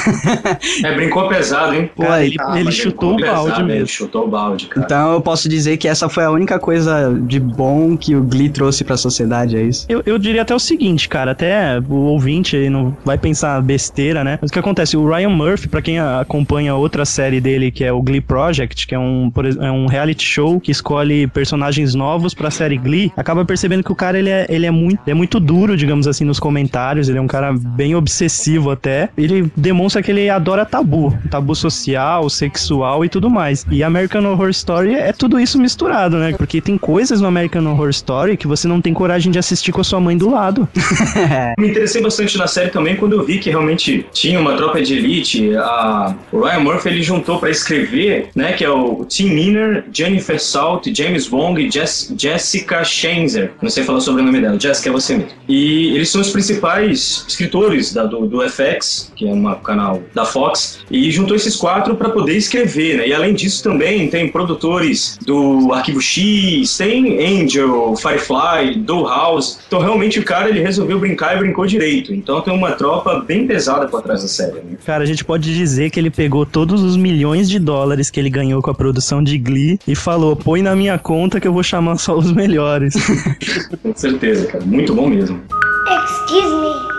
[0.82, 1.90] É, brincou pesado, hein?
[1.94, 3.86] Pô, Cara, ele, ah, ele mas chutou o balde pesado, ele mesmo.
[3.88, 4.84] Chutou o balde, cara.
[4.84, 8.48] Então eu posso dizer que essa foi a única coisa de bom que o Glee
[8.48, 9.86] trouxe pra sociedade, é isso?
[9.88, 13.75] Eu, eu diria até o seguinte, cara, até o ouvinte aí não vai pensar besteira,
[14.24, 14.38] né?
[14.40, 14.96] Mas o que acontece?
[14.96, 18.86] O Ryan Murphy, pra quem a- acompanha outra série dele, que é o Glee Project,
[18.86, 23.44] que é um, é um reality show que escolhe personagens novos pra série Glee, acaba
[23.44, 26.24] percebendo que o cara ele é, ele é, muito, ele é muito duro, digamos assim,
[26.24, 29.08] nos comentários, ele é um cara bem obsessivo até.
[29.16, 33.66] Ele demonstra que ele adora tabu, tabu social, sexual e tudo mais.
[33.70, 36.32] E American Horror Story é tudo isso misturado, né?
[36.36, 39.80] Porque tem coisas no American Horror Story que você não tem coragem de assistir com
[39.80, 40.68] a sua mãe do lado.
[41.58, 43.65] Me interessei bastante na série também quando eu vi que realmente
[44.12, 45.54] tinha uma tropa de elite.
[45.56, 48.52] A, o Ryan Murphy ele juntou pra escrever, né?
[48.52, 53.52] Que é o Tim Miner, Jennifer Salt, James Wong e Jess- Jessica Schenzer.
[53.62, 54.58] Não sei falar sobre o nome dela.
[54.60, 55.30] Jessica é você mesmo.
[55.48, 60.24] E eles são os principais escritores da- do, do FX, que é um canal da
[60.24, 63.08] Fox, e juntou esses quatro pra poder escrever, né?
[63.08, 69.58] E além disso também tem produtores do Arquivo X, tem Angel, Firefly, Dollhouse.
[69.66, 72.12] Então realmente o cara ele resolveu brincar e brincou direito.
[72.12, 73.55] Então tem uma tropa bem pesada
[73.90, 74.60] por trás da série.
[74.60, 74.76] Né?
[74.84, 78.30] Cara, a gente pode dizer que ele pegou todos os milhões de dólares que ele
[78.30, 81.62] ganhou com a produção de Glee e falou: põe na minha conta que eu vou
[81.62, 82.94] chamar só os melhores.
[83.82, 84.64] Com certeza, cara.
[84.64, 85.40] Muito bom mesmo.
[85.86, 86.96] Excuse me.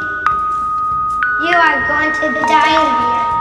[1.40, 3.37] You are going to here.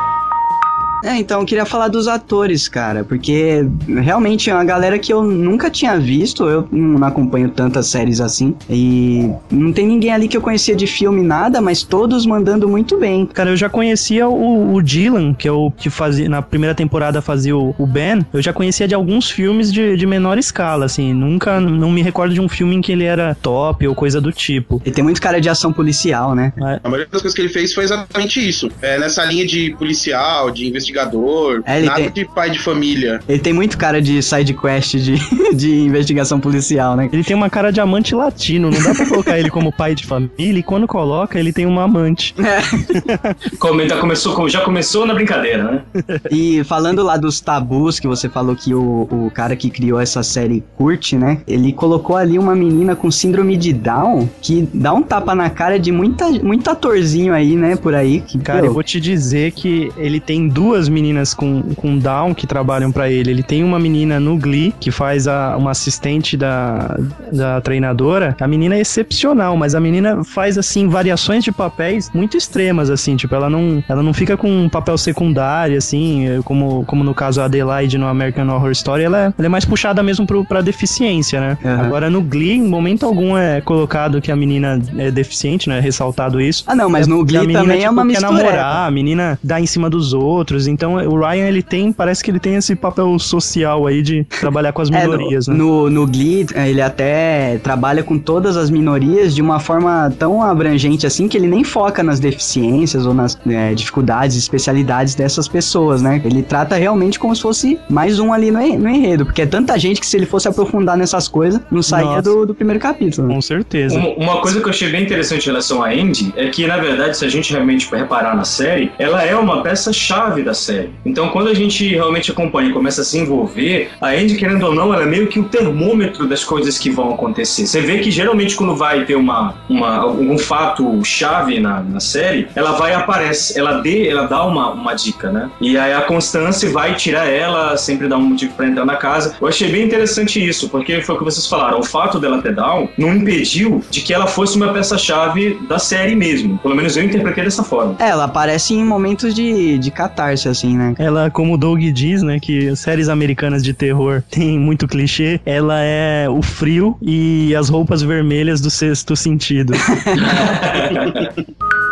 [1.05, 5.23] É, então eu queria falar dos atores, cara, porque realmente é uma galera que eu
[5.23, 10.37] nunca tinha visto, eu não acompanho tantas séries assim, e não tem ninguém ali que
[10.37, 13.27] eu conhecia de filme nada, mas todos mandando muito bem.
[13.27, 17.21] Cara, eu já conhecia o, o Dylan, que é o que fazia na primeira temporada
[17.21, 18.25] fazia o, o Ben.
[18.33, 21.13] Eu já conhecia de alguns filmes de, de menor escala, assim.
[21.13, 24.33] Nunca, não me recordo de um filme em que ele era top ou coisa do
[24.33, 24.81] tipo.
[24.85, 26.53] E tem muito cara de ação policial, né?
[26.83, 28.71] A maioria das coisas que ele fez foi exatamente isso.
[28.81, 33.21] É, nessa linha de policial, de investigador, É, ele nada tem- de pai de família.
[33.29, 35.15] Ele tem muito cara de side quest de,
[35.55, 37.09] de investigação policial, né?
[37.13, 40.07] Ele tem uma cara de amante latino, não dá pra colocar ele como pai de
[40.07, 42.35] família, e quando coloca, ele tem uma amante.
[43.59, 45.83] Comenta, começou, com- já começou na brincadeira, né?
[46.31, 50.23] E falando lá dos tabus, que você falou que o, o cara que criou essa
[50.23, 51.39] série curte, né?
[51.47, 55.79] Ele colocou ali uma menina com síndrome de Down que dá um tapa na cara
[55.79, 57.77] de muita, muito atorzinho aí, né?
[57.77, 58.21] Por aí.
[58.21, 61.97] Que, Cara, pô, eu vou te dizer que ele tem duas duas meninas com, com
[61.99, 63.31] Down que trabalham pra ele.
[63.31, 66.99] Ele tem uma menina no Glee que faz a, uma assistente da,
[67.33, 68.37] da treinadora.
[68.39, 73.17] A menina é excepcional, mas a menina faz assim variações de papéis muito extremas assim,
[73.17, 77.41] tipo, ela não, ela não fica com um papel secundário assim, como, como no caso
[77.41, 80.61] a Adelaide no American Horror Story, ela é, ela é mais puxada mesmo pro, pra
[80.61, 81.59] deficiência, né?
[81.65, 81.87] Aham.
[81.87, 85.81] Agora no Glee, em momento algum é colocado que a menina é deficiente, né?
[85.81, 86.65] Ressaltado isso.
[86.67, 88.33] Ah, não, mas no E a Glee menina, também é tipo, uma quer mistura.
[88.33, 90.66] namorar, a menina dá em cima dos outros.
[90.67, 94.73] Então o Ryan, ele tem, parece que ele tem esse papel social aí de trabalhar
[94.73, 95.59] com as É, minorias, no, né?
[95.59, 100.43] no, no Glee, eh, ele até trabalha com todas as minorias de uma forma tão
[100.43, 106.03] abrangente assim que ele nem foca nas deficiências ou nas eh, dificuldades, especialidades dessas pessoas,
[106.03, 106.21] né?
[106.25, 109.47] Ele trata realmente como se fosse mais um ali no, en- no enredo, porque é
[109.47, 113.29] tanta gente que se ele fosse aprofundar nessas coisas, não saía do, do primeiro capítulo.
[113.29, 113.35] né?
[113.35, 113.97] Com certeza.
[113.99, 116.77] Uma, uma coisa que eu achei bem interessante em relação a Andy é que, na
[116.79, 120.91] verdade, se a gente realmente reparar na série, ela é uma peça-chave da série.
[121.05, 124.75] Então, quando a gente realmente acompanha e começa a se envolver, a Andy, querendo ou
[124.75, 127.67] não, ela é meio que o termômetro das coisas que vão acontecer.
[127.67, 132.73] Você vê que geralmente quando vai ter uma, uma, fato chave na, na série, ela
[132.73, 135.51] vai e aparece, ela, dê, ela dá uma, uma dica, né?
[135.61, 139.37] E aí a Constance vai tirar ela, sempre dá um motivo pra entrar na casa.
[139.41, 141.81] Eu achei bem interessante isso, porque foi o que vocês falaram.
[141.81, 146.15] O fato dela ter down não impediu de que ela fosse uma peça-chave da série
[146.15, 146.59] mesmo.
[146.59, 147.97] Pelo menos eu interpretei dessa forma.
[147.99, 150.95] É, ela aparece em momentos de, de catarse, assim, né?
[150.99, 155.81] Ela, como o Doug diz, né, que séries americanas de terror tem muito clichê, ela
[155.81, 159.73] é o frio e as roupas vermelhas do sexto sentido.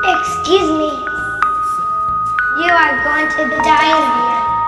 [0.05, 0.91] Excuse me.
[2.57, 4.64] You are going to dying here.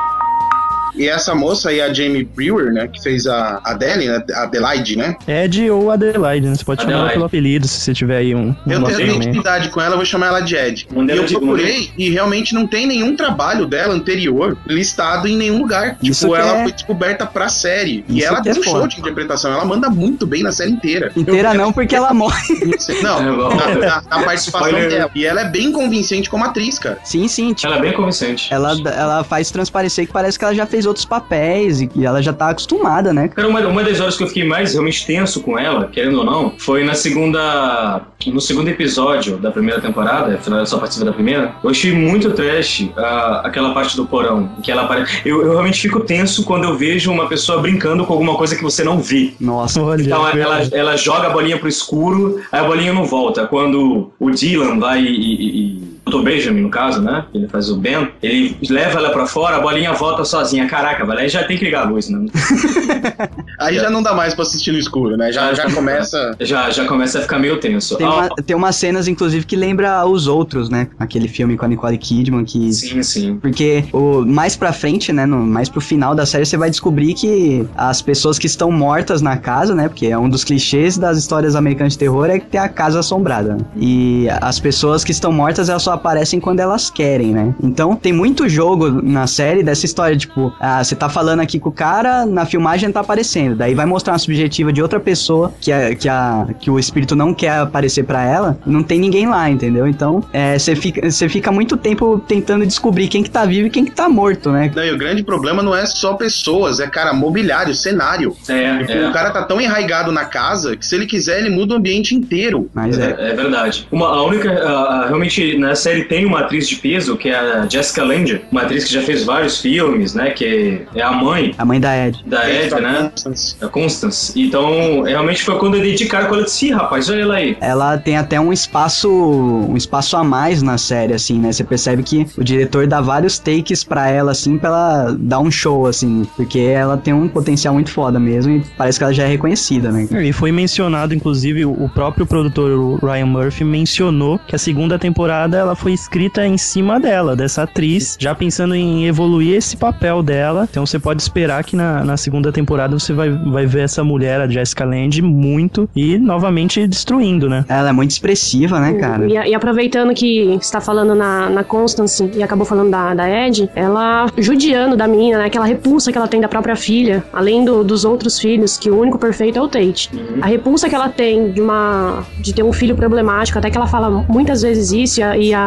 [0.97, 2.89] E essa moça aí, a Jamie Brewer, né?
[2.89, 5.15] Que fez a Adele, né, a Adelaide, né?
[5.27, 6.55] Ed ou Adelaide, né?
[6.55, 7.15] Você pode chamar ela Adelaide.
[7.19, 9.17] pelo apelido, se você tiver aí um, Eu um tenho também.
[9.17, 10.87] identidade com ela, eu vou chamar ela de Ed.
[10.91, 15.59] E eu de- procurei e realmente não tem nenhum trabalho dela anterior listado em nenhum
[15.59, 15.97] lugar.
[16.03, 18.05] Isso tipo, ela é- foi descoberta pra série.
[18.09, 18.71] e Isso ela que é um foda.
[18.79, 19.53] show de interpretação.
[19.53, 21.13] Ela manda muito bem na série inteira.
[21.17, 22.37] Inteira não, porque ela morre.
[23.03, 23.19] Não,
[23.61, 24.89] É, na, na- na participação Spoiler.
[24.91, 25.11] dela.
[25.15, 26.99] E ela é bem convincente como atriz, cara.
[27.05, 28.53] Sim, sim, tipo, Ela é bem convincente.
[28.53, 32.33] ela, ela faz transparecer que parece que ela já fez outros papéis e, ela já
[32.33, 33.29] tá acostumada, né?
[33.29, 36.25] Cara, uma, uma das horas que eu fiquei mais realmente tenso com ela, querendo ou
[36.25, 38.03] não, foi na segunda.
[38.27, 41.55] No segundo episódio da primeira temporada, afinal ela só participa da primeira.
[41.63, 44.49] Eu achei muito trash ah, aquela parte do porão.
[44.63, 45.21] Que ela aparece.
[45.25, 48.63] Eu, eu realmente fico tenso quando eu vejo uma pessoa brincando com alguma coisa que
[48.63, 49.33] você não vê.
[49.41, 49.81] Nossa.
[49.83, 50.75] Olha, Então ela, verdade.
[50.75, 53.47] ela joga a bolinha pro escuro, aí a bolinha não volta.
[53.47, 55.09] Quando o Dylan vai e.
[55.09, 56.23] e, e o Dr.
[56.23, 57.25] Benjamin, no caso, né?
[57.35, 60.67] Ele faz o Ben, ele leva ela pra fora, a bolinha volta sozinha.
[60.69, 62.27] Caraca, velho, aí já tem que ligar a luz, né?
[63.59, 65.33] Aí já não dá mais pra assistir no escuro, né?
[65.33, 66.37] Já, já começa.
[66.41, 67.97] Já, já começa a ficar meio tenso.
[67.97, 70.89] Tem, uma- tem umas cenas, inclusive, que lembra os outros, né?
[70.99, 72.71] Aquele filme com a Nicole Kidman, que...
[72.73, 73.39] Sim, sim.
[73.39, 75.25] Porque o, mais pra frente, né?
[75.25, 79.23] No, mais pro final da série, você vai descobrir que as pessoas que estão mortas
[79.23, 79.89] na casa, né?
[79.89, 83.01] Porque é um dos clichês das histórias americanas de terror é que tem a casa
[83.01, 83.55] assombrada.
[83.55, 83.65] né?
[83.77, 87.55] E as pessoas que estão mortas, elas só aparecem quando elas querem, né?
[87.63, 91.69] Então tem muito jogo na série dessa história, tipo, ah, você tá falando aqui com
[91.69, 93.55] o cara, na filmagem tá aparecendo.
[93.57, 97.15] Daí vai mostrar uma subjetiva de outra pessoa que, a, que, a, que o espírito
[97.17, 99.87] não quer aparecer pra ela, não tem ninguém lá, entendeu?
[99.87, 103.71] Então é, você fica, você fica muito tempo tentando descobrir quem que tá vivo e
[103.71, 104.71] quem que tá morto, né?
[104.75, 108.37] Não, e o grande problema não é só pessoas, é, cara, mobiliário, cenário.
[108.49, 109.09] É, é.
[109.09, 112.15] O cara tá tão enraigado na casa que se ele quiser, ele muda o ambiente
[112.15, 112.69] inteiro.
[112.75, 113.17] Mas é.
[113.19, 113.87] É, é verdade.
[113.91, 114.51] Uma, a única.
[114.53, 118.41] a- a- realmente, na série tem uma atriz de peso, que é a Jessica Lange,
[118.51, 120.31] uma atriz que já fez vários filmes, né?
[120.31, 122.25] Que é a mãe A mãe da Ed.
[122.27, 123.11] da Ed, né?
[123.13, 123.61] Constance.
[123.61, 124.33] Da Constance.
[124.41, 127.35] Então, realmente foi quando eu dei de cara com ela disse: "Ih, rapaz, olha ela
[127.37, 127.57] aí.
[127.61, 131.53] Ela tem até um espaço, um espaço a mais na série, assim, né?
[131.53, 135.53] Você percebe que o diretor dá vários takes pra ela, assim, pra ela dar um
[135.53, 139.23] show, assim, porque ela tem um potencial muito foda mesmo e parece que ela já
[139.23, 140.09] é reconhecida, né?
[140.25, 145.57] E foi mencionado, inclusive, o próprio produtor o Ryan Murphy mencionou que a segunda temporada
[145.57, 150.67] ela foi escrita em cima dela, dessa atriz, já pensando em evoluir esse papel dela.
[150.71, 154.41] Então você pode esperar que na, na segunda temporada você vai, vai ver essa mulher,
[154.41, 157.65] a Jessica Lange, muito e novamente destruindo, né?
[157.69, 159.27] Ela é muito expressiva, né, cara?
[159.29, 163.29] E, e aproveitando que você tá falando na, na Constance e acabou falando da, da
[163.47, 165.45] Ed, ela judiando da menina, né?
[165.47, 168.99] Aquela repulsa que ela tem da própria filha, além do- dos outros filhos, que o
[168.99, 170.11] único perfeito é o Tate.
[170.41, 173.87] A repulsa que ela tem de uma de ter um filho problemático, até que ela
[173.87, 175.66] fala muitas vezes isso, e a, e a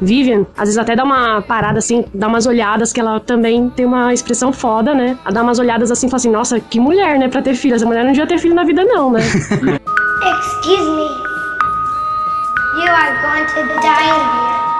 [0.00, 3.84] Vivian, às vezes até dá uma parada assim, dá umas olhadas que ela também tem
[3.84, 5.18] uma expressão foda, né?
[5.24, 7.74] Ela dá umas olhadas assim e fala assim, nossa, que mulher, né, pra ter filho.
[7.74, 9.20] Essa mulher não devia ter filho na vida, não, né?
[9.20, 11.30] Excuse me.
[12.76, 14.79] You are going to dying here.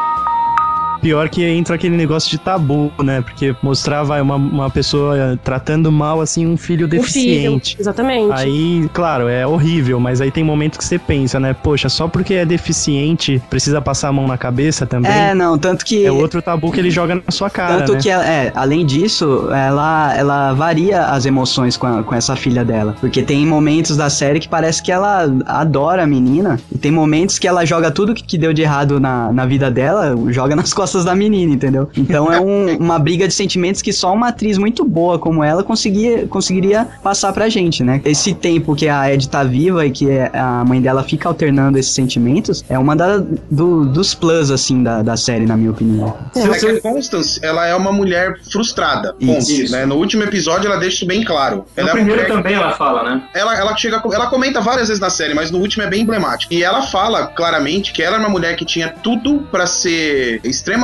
[1.01, 3.21] Pior que entra aquele negócio de tabu, né?
[3.23, 7.77] Porque mostrar, vai, uma, uma pessoa tratando mal, assim, um filho O filho, deficiente.
[7.79, 8.33] exatamente.
[8.33, 11.55] Aí, claro, é horrível, mas aí tem momentos que você pensa, né?
[11.55, 15.11] Poxa, só porque é deficiente precisa passar a mão na cabeça também.
[15.11, 16.05] É, não, tanto que.
[16.05, 18.01] É outro tabu que ele joga na sua cara, Tanto né?
[18.01, 22.95] que, é, além disso, ela, ela varia as emoções com, a- com essa filha dela.
[23.01, 26.59] Porque tem momentos da série que parece que ela adora a menina.
[26.73, 29.71] E tem momentos que ela joga tudo que, que deu de errado na, na vida
[29.71, 31.89] dela, joga nas costas da menina, entendeu?
[31.97, 35.63] Então é um- uma briga de sentimentos que só uma atriz muito boa como ela
[35.63, 38.01] conseguia, conseguiria passar pra gente, né?
[38.05, 41.93] Esse tempo que a Ed tá viva e que a mãe dela fica alternando esses
[41.95, 43.19] sentimentos é uma da,
[43.51, 46.17] do- dos plus, assim, da, da série, na minha opinião.
[46.35, 49.13] É que a Constance, ela é uma mulher frustrada.
[49.15, 49.73] Ponto, Isso.
[49.73, 49.87] né?
[49.87, 51.57] No último episódio ela deixa isso bem claro.
[51.59, 53.23] No Ela é uma primeiro também ela fala, né?
[53.35, 56.53] ela, ela chega, ela comenta várias vezes na série, mas no último é bem emblemático.
[56.53, 60.80] E ela fala claramente que ela é uma mulher que tinha tudo pra ser extremamente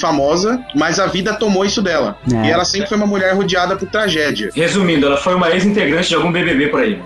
[0.00, 2.16] famosa, mas a vida tomou isso dela.
[2.32, 2.46] É.
[2.46, 4.50] E ela sempre foi uma mulher rodeada por tragédia.
[4.54, 7.00] Resumindo, ela foi uma ex-integrante de algum BBB por aí.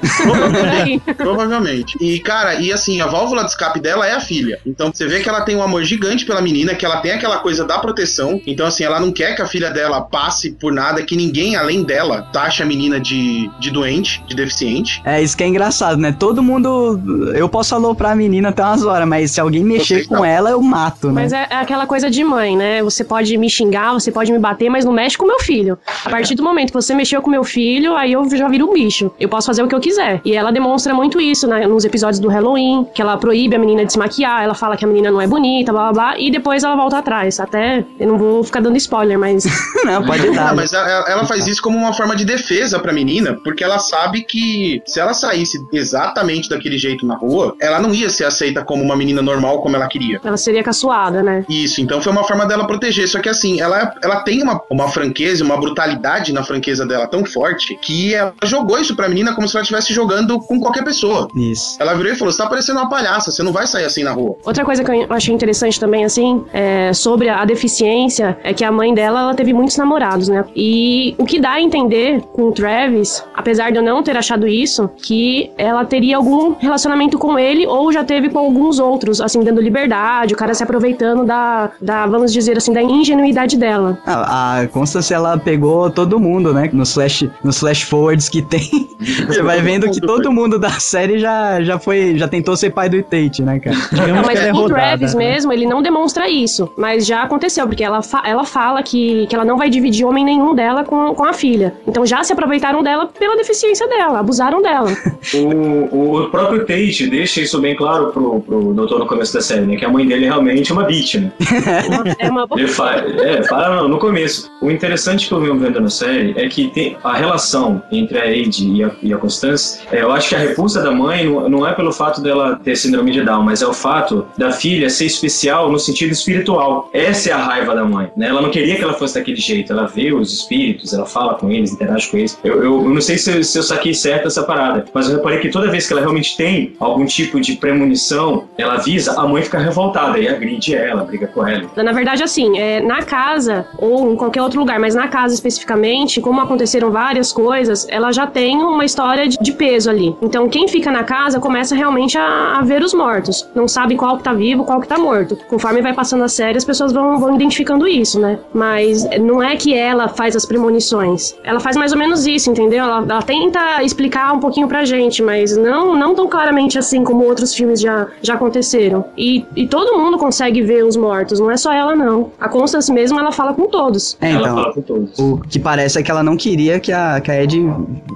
[1.17, 1.97] Provavelmente.
[2.01, 4.59] E, cara, e assim, a válvula de escape dela é a filha.
[4.67, 7.39] Então você vê que ela tem um amor gigante pela menina, que ela tem aquela
[7.39, 8.41] coisa da proteção.
[8.47, 11.83] Então, assim, ela não quer que a filha dela passe por nada, que ninguém além
[11.83, 15.01] dela taxe a menina de, de doente, de deficiente.
[15.05, 16.15] É, isso que é engraçado, né?
[16.19, 17.33] Todo mundo.
[17.35, 20.63] Eu posso aloprar a menina até umas horas, mas se alguém mexer com ela, eu
[20.63, 21.23] mato, né?
[21.23, 22.83] Mas é, é aquela coisa de mãe, né?
[22.83, 25.79] Você pode me xingar, você pode me bater, mas não mexe com meu filho.
[26.05, 28.73] A partir do momento que você mexeu com meu filho, aí eu já viro um
[28.73, 29.11] bicho.
[29.19, 30.21] Eu posso fazer o que eu quiser.
[30.25, 33.85] E ela demonstra muito isso né, nos episódios do Halloween, que ela proíbe a menina
[33.85, 36.31] de se maquiar, ela fala que a menina não é bonita, blá blá blá, e
[36.31, 37.41] depois ela volta atrás.
[37.41, 39.45] Até, eu não vou ficar dando spoiler, mas
[39.85, 40.55] não, pode dar.
[40.55, 44.23] Mas ela, ela faz isso como uma forma de defesa pra menina, porque ela sabe
[44.23, 48.83] que se ela saísse exatamente daquele jeito na rua, ela não ia ser aceita como
[48.83, 50.21] uma menina normal como ela queria.
[50.23, 51.45] ela seria caçoada, né?
[51.49, 53.09] Isso, então foi uma forma dela proteger.
[53.09, 57.25] Só que assim, ela, ela tem uma, uma franqueza, uma brutalidade na franqueza dela tão
[57.25, 61.27] forte que ela jogou isso pra menina como se ela estivesse jogando com qualquer pessoa.
[61.35, 61.77] Isso.
[61.81, 64.13] Ela virou e falou: Você tá parecendo uma palhaça, você não vai sair assim na
[64.13, 64.37] rua.
[64.45, 68.71] Outra coisa que eu achei interessante também, assim, é, sobre a deficiência, é que a
[68.71, 70.45] mãe dela, ela teve muitos namorados, né?
[70.55, 74.47] E o que dá a entender com o Travis, apesar de eu não ter achado
[74.47, 79.43] isso, que ela teria algum relacionamento com ele ou já teve com alguns outros, assim,
[79.43, 83.99] dando liberdade, o cara se aproveitando da, da vamos dizer assim, da ingenuidade dela.
[84.05, 86.69] A, a Constance, ela pegou todo mundo, né?
[86.73, 88.89] Nos flash, nos flash forwards que tem.
[89.29, 92.89] Você vai vendo que todo mundo da série já, já foi, já tentou ser pai
[92.89, 93.77] do Tate, né, cara?
[93.77, 95.19] Digamos Não, que mas ela é o rodada, Travis né?
[95.31, 96.71] mesmo, ele não demonstra isso.
[96.77, 100.25] Mas já aconteceu, porque ela, fa- ela fala que, que ela não vai dividir homem
[100.25, 101.75] nenhum dela com, com a filha.
[101.87, 104.91] Então já se aproveitaram dela pela deficiência dela, abusaram dela.
[105.35, 109.67] O, o próprio Tate deixa isso bem claro pro, pro doutor no começo da série,
[109.67, 109.77] né?
[109.77, 111.33] Que a mãe dele é realmente uma vítima.
[112.19, 112.67] É uma boa.
[112.69, 114.51] Fala, é, fala no, no começo.
[114.61, 118.23] O interessante que eu venho vendo na série é que tem a relação entre a
[118.23, 119.81] Aide e a, e a Constance.
[119.93, 122.77] é, eu acho que a repulsa da mãe não, não é pelo fato dela ter
[122.77, 126.91] síndrome de Down, mas é o fato da filha ser especial no sentido espiritual.
[126.93, 128.11] Essa é a raiva da mãe.
[128.17, 128.29] Né?
[128.29, 129.73] Ela não queria que ela fosse daquele jeito.
[129.73, 132.39] Ela vê os espíritos, ela fala com eles, interage com eles.
[132.43, 135.39] Eu, eu, eu não sei se, se eu saquei certo essa parada, mas eu reparei
[135.39, 139.43] que toda vez que ela realmente tem algum tipo de premonição, ela avisa, a mãe
[139.43, 141.69] fica revoltada e agride ela, briga com ela.
[141.77, 146.21] Na verdade, assim, é, na casa, ou em qualquer outro lugar, mas na casa especificamente,
[146.21, 150.17] como aconteceram várias coisas, ela já tem uma história de, de peso ali.
[150.23, 153.49] Então, quem fica na casa começa realmente a, a ver os mortos.
[153.55, 155.37] Não sabe qual que tá vivo, qual que tá morto.
[155.49, 158.39] Conforme vai passando a série, as pessoas vão, vão identificando isso, né?
[158.53, 161.35] Mas não é que ela faz as premonições.
[161.45, 162.85] Ela faz mais ou menos isso, entendeu?
[162.85, 167.25] Ela, ela tenta explicar um pouquinho pra gente, mas não, não tão claramente assim como
[167.25, 169.05] outros filmes já, já aconteceram.
[169.17, 172.33] E, e todo mundo consegue ver os mortos, não é só ela, não.
[172.41, 174.17] A Constance mesmo, ela fala com todos.
[174.21, 174.55] É, ela então.
[174.55, 175.19] fala com todos.
[175.19, 177.57] O que parece é que ela não queria que a, que a Ed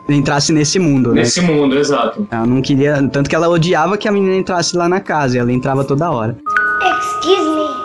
[0.09, 1.21] entrasse nesse mundo, né?
[1.21, 2.27] Nesse mundo, exato.
[2.31, 2.97] Ela não queria.
[3.09, 5.37] Tanto que ela odiava que a menina entrasse lá na casa.
[5.37, 6.37] E ela entrava toda hora.
[6.83, 7.81] Excuse me.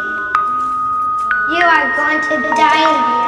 [1.47, 3.24] You are going to die in here.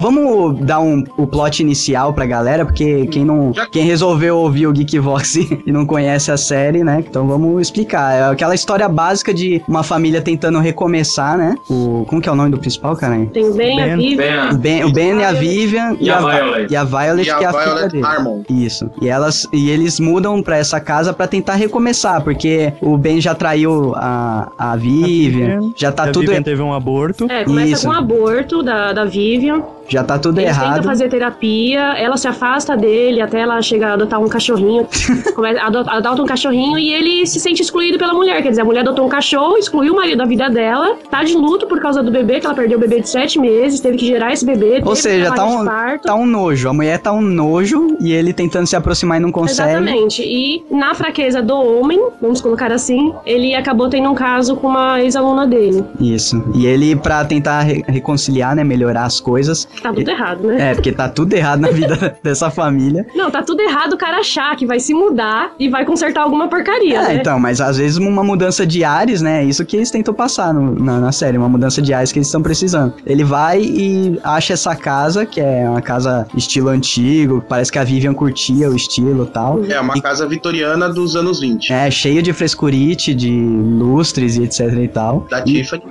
[0.00, 3.52] Vamos dar um, o plot inicial pra galera, porque quem não.
[3.70, 5.36] Quem resolveu ouvir o Geekvox
[5.66, 7.04] e não conhece a série, né?
[7.06, 8.14] Então vamos explicar.
[8.14, 11.54] É aquela história básica de uma família tentando recomeçar, né?
[11.68, 12.04] O.
[12.08, 13.26] Como que é o nome do principal, cara?
[13.26, 13.96] Tem o Ben, a Ben.
[13.96, 14.16] Vivi.
[14.16, 16.72] Bem, O Ben, o ben e a Vivian E a Violet.
[16.72, 18.06] E a Violet, E a que é a filha Violet dele.
[18.06, 18.44] Armond.
[18.48, 18.90] Isso.
[19.02, 23.34] E elas e eles mudam pra essa casa pra tentar recomeçar, porque o Ben já
[23.34, 27.26] traiu a, a Vivian, já tá a tudo Vivian teve um aborto.
[27.30, 27.86] É, começa Isso.
[27.86, 29.62] com o aborto da, da Vivian.
[29.90, 30.84] Já tá tudo Eles errado.
[30.84, 34.86] fazer terapia, ela se afasta dele até ela chegar a adotar um cachorrinho.
[35.34, 38.40] Começa- ado- adota um cachorrinho e ele se sente excluído pela mulher.
[38.42, 41.34] Quer dizer, a mulher adotou um cachorro, excluiu o marido da vida dela, tá de
[41.34, 44.06] luto por causa do bebê, que ela perdeu o bebê de sete meses, teve que
[44.06, 44.80] gerar esse bebê.
[44.84, 45.64] Ou seja, tá um,
[45.98, 46.68] tá um nojo.
[46.68, 49.70] A mulher tá um nojo e ele tentando se aproximar e não consegue.
[49.70, 50.22] Exatamente.
[50.22, 55.00] E na fraqueza do homem, vamos colocar assim, ele acabou tendo um caso com uma
[55.02, 55.84] ex-aluna dele.
[56.00, 56.42] Isso.
[56.54, 59.66] E ele, pra tentar re- reconciliar, né, melhorar as coisas.
[59.82, 60.70] Tá tudo errado, né?
[60.70, 63.06] É, porque tá tudo errado na vida dessa família.
[63.14, 66.48] Não, tá tudo errado o cara achar que vai se mudar e vai consertar alguma
[66.48, 67.14] porcaria, É, né?
[67.16, 69.42] então, mas às vezes uma mudança de ares, né?
[69.42, 72.18] É isso que eles tentam passar no- na, na série, uma mudança de ares que
[72.18, 72.94] eles estão precisando.
[73.06, 77.84] Ele vai e acha essa casa, que é uma casa estilo antigo, parece que a
[77.84, 79.64] Vivian curtia o estilo e tal.
[79.64, 81.72] É uma casa vitoriana dos anos 20.
[81.72, 85.26] É, cheio de frescurite, de lustres e etc e tal.
[85.30, 85.82] Da Tiffany.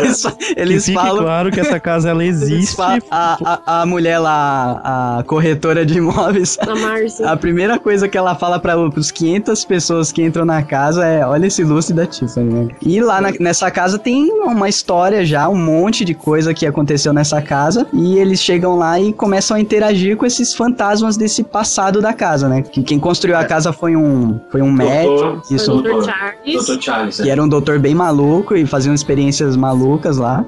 [0.00, 0.24] eles
[0.56, 1.22] eles que fique falam.
[1.24, 2.80] claro que essa casa ela eles existe.
[3.10, 7.30] a, a, a mulher lá, a corretora de imóveis, A Márcia.
[7.30, 11.24] a primeira coisa que ela fala para os 500 pessoas que entram na casa é:
[11.26, 12.52] olha esse lustre da Tiffany.
[12.52, 12.68] né?
[12.82, 17.12] E lá na- nessa casa tem uma história já, um monte de coisa que aconteceu
[17.12, 17.86] nessa casa.
[17.92, 22.48] E eles chegam lá e começam a interagir com esses fantasmas desse passado da casa,
[22.48, 22.62] né?
[22.62, 25.12] Que quem construiu a casa foi um, foi um médico.
[25.14, 26.02] Doutor, Isso, Foi o doutor.
[26.02, 26.10] Dr.
[26.10, 26.66] Charles.
[26.66, 26.80] Dr.
[26.80, 27.20] Charles.
[27.20, 27.32] que É.
[27.32, 30.44] era um doutor bem maluco e faziam experiências malucas lá.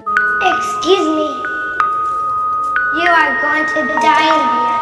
[0.59, 1.14] Excuse me.
[3.65, 4.74] You are going to be dying here.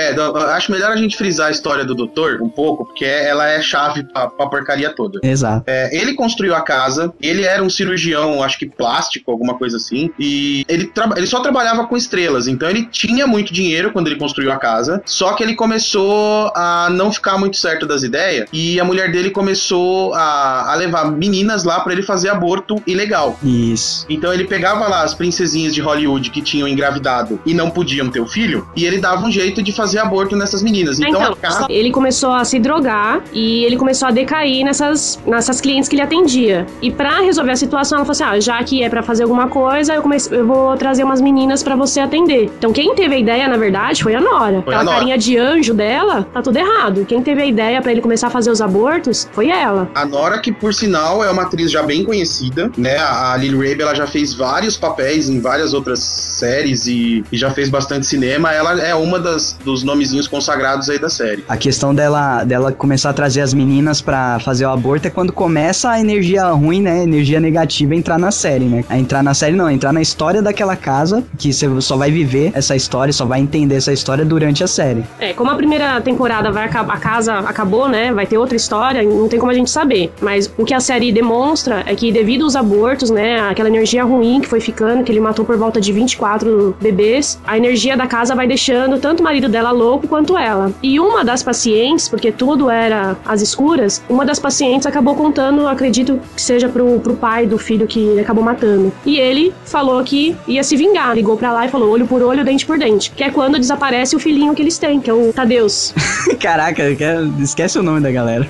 [0.00, 0.14] É,
[0.54, 4.04] acho melhor a gente frisar a história do doutor um pouco, porque ela é chave
[4.04, 5.20] pra, pra porcaria toda.
[5.22, 5.64] Exato.
[5.66, 10.10] É, ele construiu a casa, ele era um cirurgião, acho que plástico, alguma coisa assim,
[10.18, 14.52] e ele, ele só trabalhava com estrelas, então ele tinha muito dinheiro quando ele construiu
[14.52, 18.84] a casa, só que ele começou a não ficar muito certo das ideias, e a
[18.84, 23.38] mulher dele começou a, a levar meninas lá pra ele fazer aborto ilegal.
[23.42, 24.06] Isso.
[24.08, 28.20] Então ele pegava lá as princesinhas de Hollywood que tinham engravidado e não podiam ter
[28.20, 30.98] o filho, e ele dava um jeito de fazer aborto nessas meninas.
[30.98, 35.60] Então, Então, a ele começou a se drogar e ele começou a decair nessas, nessas
[35.60, 36.66] clientes que ele atendia.
[36.82, 39.48] E pra resolver a situação, ela falou assim: ah, já que é pra fazer alguma
[39.48, 42.50] coisa, eu, comecei, eu vou trazer umas meninas pra você atender.
[42.58, 44.62] Então, quem teve a ideia, na verdade, foi a Nora.
[44.62, 44.96] Foi a Aquela Nora.
[44.98, 47.04] carinha de anjo dela, tá tudo errado.
[47.06, 49.88] Quem teve a ideia pra ele começar a fazer os abortos foi ela.
[49.94, 52.96] A Nora, que por sinal é uma atriz já bem conhecida, né?
[52.98, 57.50] A Lily Rabe, ela já fez vários papéis em várias outras séries e, e já
[57.50, 58.52] fez bastante cinema.
[58.52, 61.44] Ela é uma das, dos nomezinhos consagrados aí da série.
[61.48, 65.32] A questão dela, dela começar a trazer as meninas pra fazer o aborto é quando
[65.32, 67.02] começa a energia ruim, né?
[67.02, 68.84] Energia negativa entrar na série, né?
[68.88, 72.50] A entrar na série não, entrar na história daquela casa, que você só vai viver
[72.54, 75.04] essa história, só vai entender essa história durante a série.
[75.18, 78.12] É, como a primeira temporada vai acabar, a casa acabou, né?
[78.12, 80.12] Vai ter outra história, não tem como a gente saber.
[80.20, 84.40] Mas o que a série demonstra é que devido aos abortos, né, aquela energia ruim
[84.40, 88.34] que foi ficando, que ele matou por volta de 24 bebês, a energia da casa
[88.34, 90.72] vai deixando tanto o marido dela louco quanto ela.
[90.82, 96.18] E uma das pacientes, porque tudo era às escuras, uma das pacientes acabou contando, acredito
[96.34, 98.90] que seja pro, pro pai do filho que ele acabou matando.
[99.04, 102.42] E ele falou que ia se vingar, ligou pra lá e falou olho por olho,
[102.44, 103.10] dente por dente.
[103.10, 105.92] Que é quando desaparece o filhinho que eles têm, que é o Tadeus.
[106.40, 108.48] Caraca, que- esquece o nome da galera.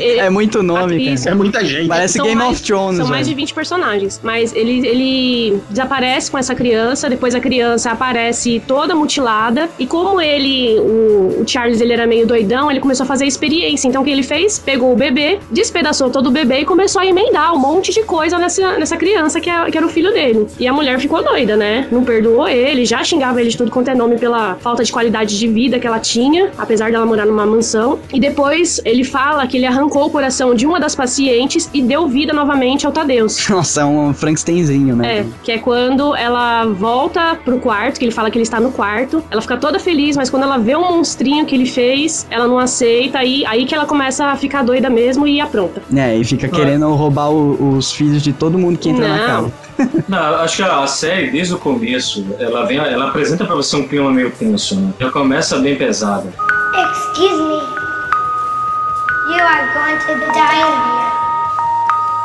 [0.00, 1.24] Ele- É muito nome, Atriz.
[1.24, 1.34] cara.
[1.34, 1.88] É muita gente.
[1.88, 3.42] Parece São Game mais- of Thrones, São mais de velho.
[3.46, 4.20] 20 personagens.
[4.22, 9.68] Mas ele, ele desaparece com essa criança, depois a criança aparece toda mutilada.
[9.78, 13.88] E como ele, o, o Charles, ele era meio doidão, ele começou a fazer experiência.
[13.88, 14.58] Então o que ele fez?
[14.58, 18.38] Pegou o bebê, despedaçou todo o bebê e começou a emendar um monte de coisa
[18.38, 20.46] nessa, nessa criança que, é- que era o filho dele.
[20.58, 21.86] E a mulher ficou doida, né?
[21.90, 25.38] Não perdoou ele, já xingava ele de tudo quanto é nome pela falta de qualidade
[25.38, 27.98] de vida que ela tinha, apesar dela morar numa mansão.
[28.12, 32.06] E depois ele fala que ele arrancou o coração de uma das pacientes e deu
[32.08, 33.46] vida novamente ao Tadeus.
[33.50, 35.18] Nossa, é um Frankensteinzinho, né?
[35.20, 38.72] É, que é quando ela volta pro quarto, que ele fala que ele está no
[38.72, 39.22] quarto.
[39.30, 42.58] Ela fica toda feliz, mas quando ela vê o monstrinho que ele fez, ela não
[42.58, 43.22] aceita.
[43.24, 45.82] E aí que ela começa a ficar doida mesmo e apronta.
[45.94, 49.26] É, e fica querendo roubar o- os filhos de todo mundo que entra na Não.
[49.26, 49.52] casa.
[50.08, 53.86] Não, acho que a série, desde o começo, ela, vem, ela apresenta pra você um
[53.86, 54.90] clima meio tenso, né?
[54.98, 56.32] Já começa bem pesada.
[56.92, 57.60] Excuse me.
[59.28, 61.06] You are going to be dying here.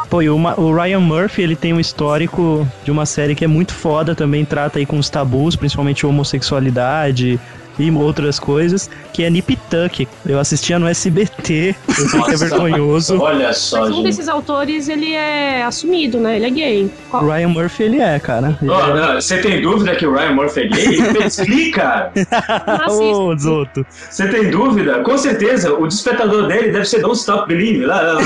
[0.10, 3.48] Pô, e o, o Ryan Murphy, ele tem um histórico de uma série que é
[3.48, 7.40] muito foda, também trata aí com os tabus, principalmente homossexualidade,
[7.80, 10.08] e outras coisas, que é Nip Tuck.
[10.26, 13.20] Eu assistia no SBT, eu sei que é vergonhoso.
[13.20, 14.04] Olha só, Mas um gente.
[14.06, 16.36] desses autores, ele é assumido, né?
[16.36, 16.92] Ele é gay.
[17.10, 18.58] Qual- O Ryan Murphy, ele é, cara.
[18.62, 21.00] Ele Ó, é- não, você tem dúvida que o Ryan Murphy é gay?
[21.26, 22.12] Explica!
[22.90, 23.86] Ô, Zoto.
[24.10, 25.00] Você tem dúvida?
[25.04, 27.86] Com certeza, o despertador dele deve ser Don't Stop Believing.
[27.86, 28.22] Lá, lá, lá,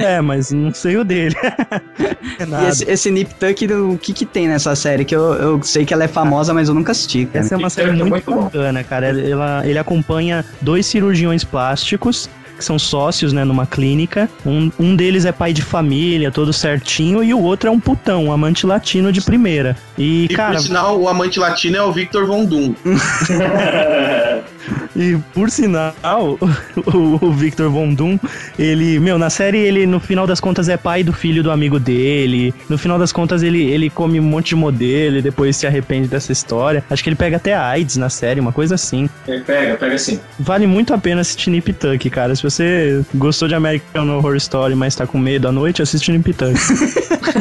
[0.06, 1.34] é, mas não sei o dele.
[1.42, 5.04] é E esse, esse Nip Tuck, o que que tem nessa série?
[5.04, 7.44] Que eu, eu sei que ela é famosa, mas eu nunca assisti, cara.
[7.44, 8.31] Essa é uma série é muito.
[8.36, 9.08] Bacana, cara.
[9.08, 14.28] Ela, ele acompanha dois cirurgiões plásticos que são sócios, né, numa clínica.
[14.46, 18.26] Um, um deles é pai de família, todo certinho, e o outro é um putão,
[18.26, 19.76] um amante latino de primeira.
[19.98, 22.74] E, E cara, por sinal, o amante latino é o Victor Von Doom.
[24.94, 25.94] E por sinal,
[26.76, 28.18] o, o Victor Von Doom,
[28.58, 31.78] ele, meu, na série ele no final das contas é pai do filho do amigo
[31.80, 32.54] dele.
[32.68, 36.08] No final das contas ele, ele come um monte de modelo e depois se arrepende
[36.08, 36.84] dessa história.
[36.90, 39.08] Acho que ele pega até AIDS na série, uma coisa assim.
[39.26, 40.20] Ele pega, pega assim.
[40.38, 42.34] Vale muito a pena assistir Nip Tuck, cara.
[42.36, 46.32] Se você gostou de American Horror Story, mas tá com medo à noite, assiste Nip
[46.34, 46.52] Tuck.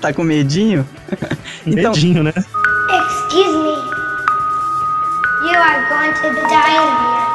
[0.00, 0.86] Tá com medinho?
[1.66, 2.32] Então- Medinho, né?
[2.34, 3.83] Excuse me.
[5.44, 7.33] You are going to be dying here.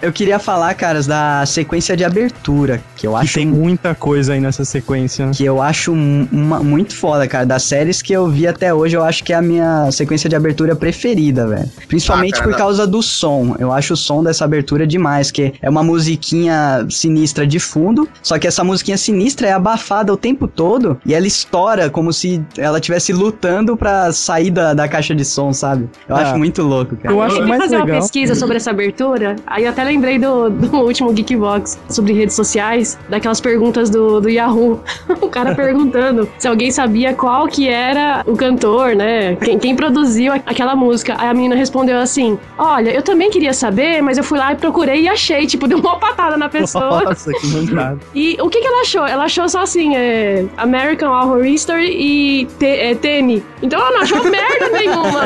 [0.00, 4.32] Eu queria falar, caras, da sequência de abertura, que eu E acho tem muita coisa
[4.32, 5.30] aí nessa sequência.
[5.32, 7.44] que eu acho uma- muito foda, cara.
[7.44, 10.36] Das séries que eu vi até hoje, eu acho que é a minha sequência de
[10.36, 11.68] abertura preferida, velho.
[11.88, 13.56] Principalmente Ah, cara, por causa do som.
[13.58, 18.38] Eu acho o som dessa abertura demais, que é uma musiquinha sinistra de fundo, só
[18.38, 22.78] que essa musiquinha sinistra é abafada o tempo todo e ela estoura como se ela
[22.78, 25.88] estivesse lutando pra sair da, da caixa de som, sabe?
[26.08, 26.20] Eu Ah.
[26.22, 27.12] acho muito louco, cara.
[27.14, 30.50] Eu acho Eu mais fazer uma pesquisa sobre essa abertura, aí eu até lembrei do,
[30.50, 34.80] do último Geekbox sobre redes sociais, daquelas perguntas do, do Yahoo.
[35.20, 39.36] o cara perguntando se alguém sabia qual que era o cantor, né?
[39.36, 41.16] Quem, quem produziu aquela música.
[41.18, 44.56] Aí a menina respondeu assim: Olha, eu também queria saber, mas eu fui lá e
[44.56, 45.46] procurei e achei.
[45.46, 47.02] Tipo, deu uma patada na pessoa.
[47.08, 47.98] Nossa, que mancada.
[48.14, 49.06] E o que, que ela achou?
[49.06, 53.42] Ela achou só assim, é, American Horror History e te, é, Tene.
[53.62, 55.22] Então ela não achou merda nenhuma.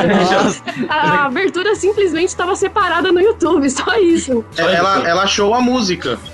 [0.87, 4.43] A, a abertura simplesmente estava separada no YouTube, só isso.
[4.57, 6.17] É, Ela, ela achou a música.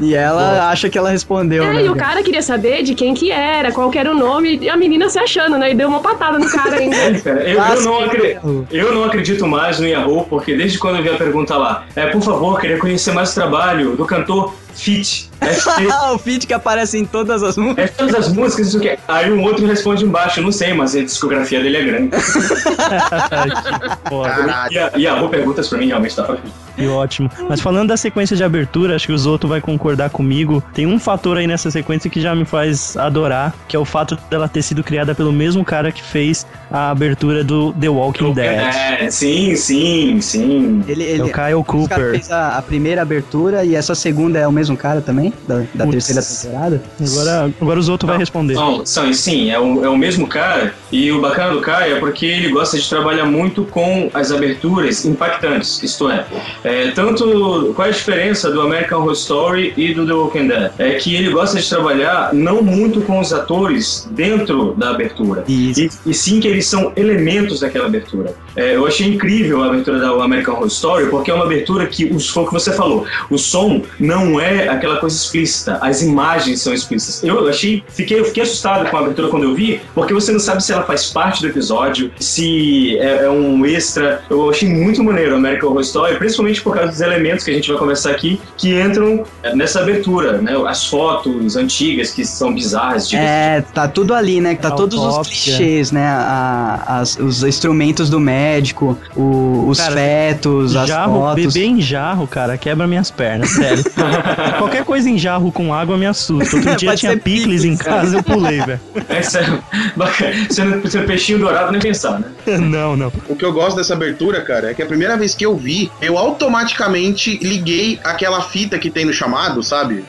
[0.00, 1.84] E ela acha que ela respondeu, É, né?
[1.84, 4.68] e o cara queria saber de quem que era, qual que era o nome, e
[4.68, 5.70] a menina se achando, né?
[5.70, 6.96] E deu uma patada no cara ainda.
[7.02, 8.66] É, cara, eu, eu, Clássico não acre- Yahoo.
[8.70, 12.06] eu não acredito mais no Yahoo, porque desde quando eu vi a pergunta lá, é,
[12.06, 15.30] por favor, queria conhecer mais o trabalho do cantor Fit.
[15.90, 17.84] Ah, o feed que aparece em todas as músicas.
[17.84, 20.94] É todas as músicas, isso que Aí um outro responde embaixo, eu não sei, mas
[20.94, 22.10] a discografia dele é grande.
[24.08, 24.30] Foda.
[24.30, 24.72] Caralho.
[24.96, 26.52] E a, e perguntas pra mim realmente tá fraquinho.
[26.76, 27.30] Que ótimo.
[27.48, 30.62] Mas falando da sequência de abertura, acho que o Zoto vai concordar comigo.
[30.72, 34.16] Tem um fator aí nessa sequência que já me faz adorar, que é o fato
[34.30, 38.74] dela ter sido criada pelo mesmo cara que fez a abertura do The Walking Dead.
[38.74, 40.82] É, sim, sim, sim.
[40.88, 42.12] Ele, É ele, o Kyle Cooper.
[42.12, 45.32] fez a, a primeira abertura e essa segunda é o mesmo cara também?
[45.46, 46.82] Da, da terceira temporada?
[47.00, 48.54] Agora, agora o Zoto vai responder.
[48.54, 50.74] São, são, sim, é o, é o mesmo cara.
[50.90, 55.04] E o bacana do Kai é porque ele gosta de trabalhar muito com as aberturas
[55.04, 55.82] impactantes.
[55.82, 56.24] Isto é,
[56.64, 60.70] é, tanto qual é a diferença do American Horror Story e do The Walking Dead?
[60.78, 65.44] É que ele gosta de trabalhar não muito com os atores dentro da abertura.
[65.48, 68.34] E, e sim que eles são elementos daquela abertura.
[68.56, 72.04] É, eu achei incrível a abertura da American Horror Story, porque é uma abertura que,
[72.06, 76.60] os- foi o que você falou, o som não é aquela coisa explícita, as imagens
[76.60, 77.22] são explícitas.
[77.22, 80.40] Eu achei, fiquei, eu fiquei assustado com a abertura quando eu vi, porque você não
[80.40, 84.22] sabe se ela faz parte do episódio, se é, é um extra.
[84.30, 87.54] Eu achei muito maneiro a American Horror Story, principalmente por causa dos elementos que a
[87.54, 90.52] gente vai conversar aqui, que entram é, nessa abertura, né?
[90.66, 94.54] As fotos antigas que são bizarras, diga-se É, tá tudo ali, né?
[94.54, 96.04] Tá todos os clichês, né?
[96.06, 101.52] A- as- os instrumentos do médico, o- os Cara, fetos, as jarro, fotos.
[101.54, 103.82] beber em jarro, cara, quebra minhas pernas, sério.
[104.58, 106.56] Qualquer coisa em jarro com água me assusta.
[106.56, 107.86] Outro dia Pode tinha ser picles em picles.
[107.86, 108.80] casa, eu pulei, velho.
[109.08, 109.58] Essa é
[109.96, 110.32] bacana.
[110.50, 112.26] Sendo, sendo peixinho dourado, nem pensar, né?
[112.58, 113.12] Não, não.
[113.28, 115.90] O que eu gosto dessa abertura, cara, é que a primeira vez que eu vi,
[116.00, 120.04] eu automaticamente liguei aquela fita que tem no chamado, sabe?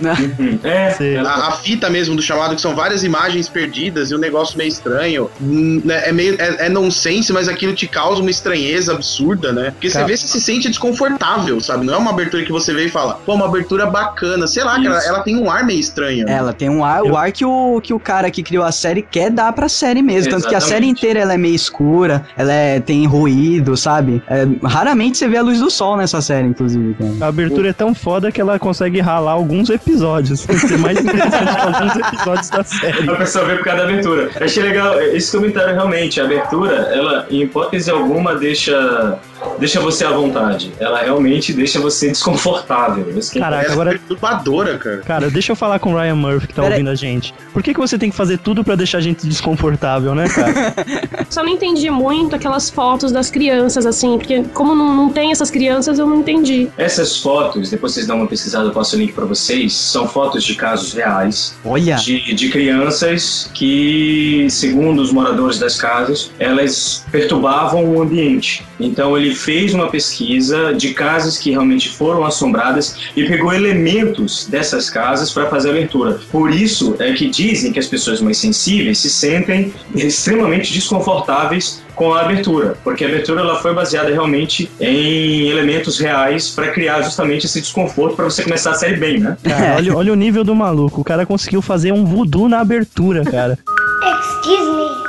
[0.63, 1.15] É, Sei.
[1.15, 4.57] ela- A, a fita mesmo do chamado, que são várias imagens perdidas e um negócio
[4.57, 5.29] meio estranho.
[5.41, 6.35] Hum, né, É meio.
[6.39, 9.71] É, é nonsense, mas aquilo te causa uma estranheza absurda, né?
[9.71, 11.85] Porque você vê, você se sente desconfortável, sabe?
[11.85, 14.22] Não é uma abertura que você vê e fala, pô, uma abertura bacana.
[14.23, 14.47] Bacana.
[14.47, 16.25] Sei lá, cara, ela tem um ar meio estranho.
[16.25, 16.33] né?
[16.33, 19.01] Ela tem um ar, o ar que o, que o cara que criou a série
[19.01, 20.31] quer dar pra série mesmo.
[20.31, 20.99] Tanto que a série Exatamente.
[20.99, 24.23] inteira ela é meio escura, ela é, tem ruído, sabe?
[24.27, 27.11] É, raramente você vê a luz do sol nessa série, inclusive, cara.
[27.21, 30.41] A abertura é tão foda que ela consegue ralar alguns episódios.
[30.63, 33.09] Ser mais interessante alguns episódios da série.
[33.09, 34.29] A pessoa vê por causa da abertura.
[34.39, 36.21] Eu achei legal esse comentário realmente.
[36.21, 39.17] A abertura, ela, em hipótese alguma, deixa,
[39.59, 40.71] deixa você à vontade.
[40.79, 43.05] Ela realmente deixa você desconfortável.
[43.09, 44.97] É Caraca, é agora perturbadora, cara.
[44.97, 46.79] Cara, deixa eu falar com o Ryan Murphy que tá Pera aí.
[46.79, 47.33] ouvindo a gente.
[47.51, 50.73] Por que, que você tem que fazer tudo pra deixar a gente desconfortável, né, cara?
[51.29, 55.49] Só não entendi muito aquelas fotos das crianças, assim, porque como não, não tem essas
[55.49, 56.69] crianças, eu não entendi.
[56.77, 60.43] Essas fotos, depois vocês dão uma pesquisada, eu passo o link pra vocês, são fotos
[60.43, 67.85] de casos reais, Olha, de, de crianças que, segundo os moradores das casas, elas perturbavam
[67.85, 68.63] o ambiente.
[68.79, 74.89] Então ele fez uma pesquisa de casas que realmente foram assombradas e pegou elementos dessas
[74.89, 76.19] casas para fazer a abertura.
[76.31, 82.13] Por isso é que dizem que as pessoas mais sensíveis se sentem extremamente desconfortáveis com
[82.13, 87.45] a abertura, porque a abertura ela foi baseada realmente em elementos reais para criar justamente
[87.45, 89.37] esse desconforto para você começar a série bem, né?
[89.43, 91.01] Cara, olha, olha o nível do maluco.
[91.01, 93.59] O cara conseguiu fazer um voodoo na abertura, cara.
[94.03, 95.03] Excuse me.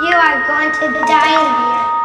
[0.00, 1.97] You are going to here.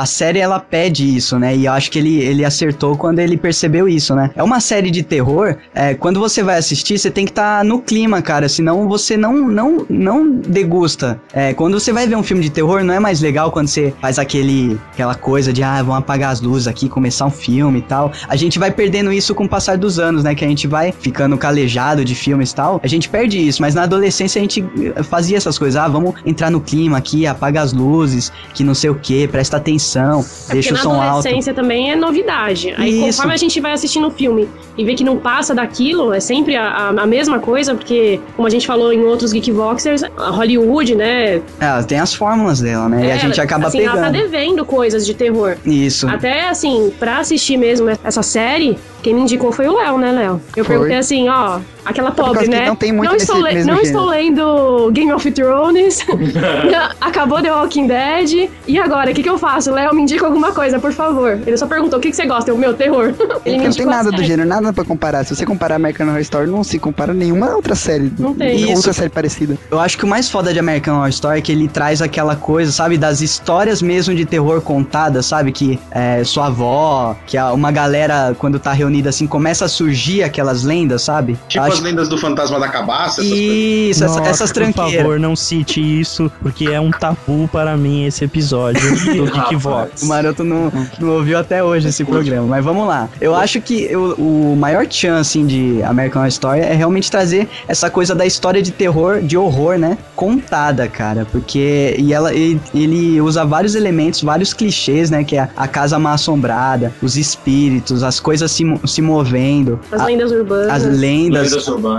[0.00, 1.54] A série ela pede isso, né?
[1.54, 4.30] E eu acho que ele, ele acertou quando ele percebeu isso, né?
[4.34, 7.80] É uma série de terror, é, quando você vai assistir, você tem que estar no
[7.82, 11.20] clima, cara, senão você não não não degusta.
[11.32, 13.92] É, quando você vai ver um filme de terror, não é mais legal quando você
[14.00, 17.82] faz aquele aquela coisa de ah, vamos apagar as luzes aqui, começar um filme e
[17.82, 18.10] tal.
[18.26, 20.34] A gente vai perdendo isso com o passar dos anos, né?
[20.34, 22.80] Que a gente vai ficando calejado de filmes e tal.
[22.82, 24.64] A gente perde isso, mas na adolescência a gente
[25.04, 25.76] fazia essas coisas.
[25.76, 29.58] Ah, vamos entrar no clima aqui, apaga as luzes, que não sei o que, presta
[29.58, 31.02] atenção, É deixa o na som alto.
[31.18, 32.74] adolescência também é novidade.
[32.76, 33.06] Aí Isso.
[33.18, 36.56] conforme a gente vai assistindo o filme e vê que não passa daquilo, é sempre
[36.56, 41.42] a, a- mesma coisa, porque, como a gente falou em outros Geekvoxers, a Hollywood, né?
[41.58, 43.06] Ela tem as fórmulas dela, né?
[43.06, 43.96] e a é, gente acaba assim, pegando.
[43.98, 45.56] Ela tá devendo coisas de terror.
[45.66, 46.08] Isso.
[46.08, 50.40] Até assim, pra assistir mesmo essa série, quem me indicou foi o Léo, né, Léo?
[50.56, 50.74] Eu Foi.
[50.74, 51.58] perguntei assim, ó,
[51.90, 52.66] aquela por pobre, né?
[52.66, 56.00] não tem muito estou, nesse le- mesmo não estou lendo Game of Thrones,
[57.00, 59.70] acabou The Walking Dead, e agora, o que, que eu faço?
[59.72, 61.38] Léo, me indica alguma coisa, por favor.
[61.46, 62.50] Ele só perguntou, o que, que você gosta?
[62.50, 63.12] Eu, meu, terror.
[63.44, 65.24] Ele não tem nada do gênero, nada pra comparar.
[65.24, 68.12] Se você comparar American Horror Story, não se compara a nenhuma outra série.
[68.18, 68.48] Não tem.
[68.54, 68.76] Nenhuma Isso.
[68.78, 69.56] outra série parecida.
[69.70, 72.36] Eu acho que o mais foda de American Horror Story é que ele traz aquela
[72.36, 75.52] coisa, sabe, das histórias mesmo de terror contadas, sabe?
[75.52, 80.22] Que é, sua avó, que a- uma galera, quando tá reunida assim, começa a surgir
[80.22, 81.38] aquelas lendas, sabe?
[81.48, 83.32] Tipo Eu as lendas do fantasma da cabaça, essas.
[83.32, 85.02] Isso, essa- Nossa, essas Por tranqueiras.
[85.02, 88.80] favor, não cite isso, porque é um tabu para mim esse episódio
[89.16, 89.30] do.
[89.30, 90.02] Geekvox.
[90.02, 93.08] O Maroto não, não ouviu até hoje esse programa, mas vamos lá.
[93.20, 97.48] Eu acho que o, o maior chance assim, de American Horror Story é realmente trazer
[97.68, 99.96] essa coisa da história de terror, de horror, né?
[100.16, 101.26] Contada, cara.
[101.30, 105.24] Porque e ela, ele, ele usa vários elementos, vários clichês, né?
[105.24, 110.04] Que é a casa mal assombrada, os espíritos, as coisas se, se movendo, As a-
[110.06, 110.68] lendas urbanas.
[110.70, 111.52] as lendas, Lendas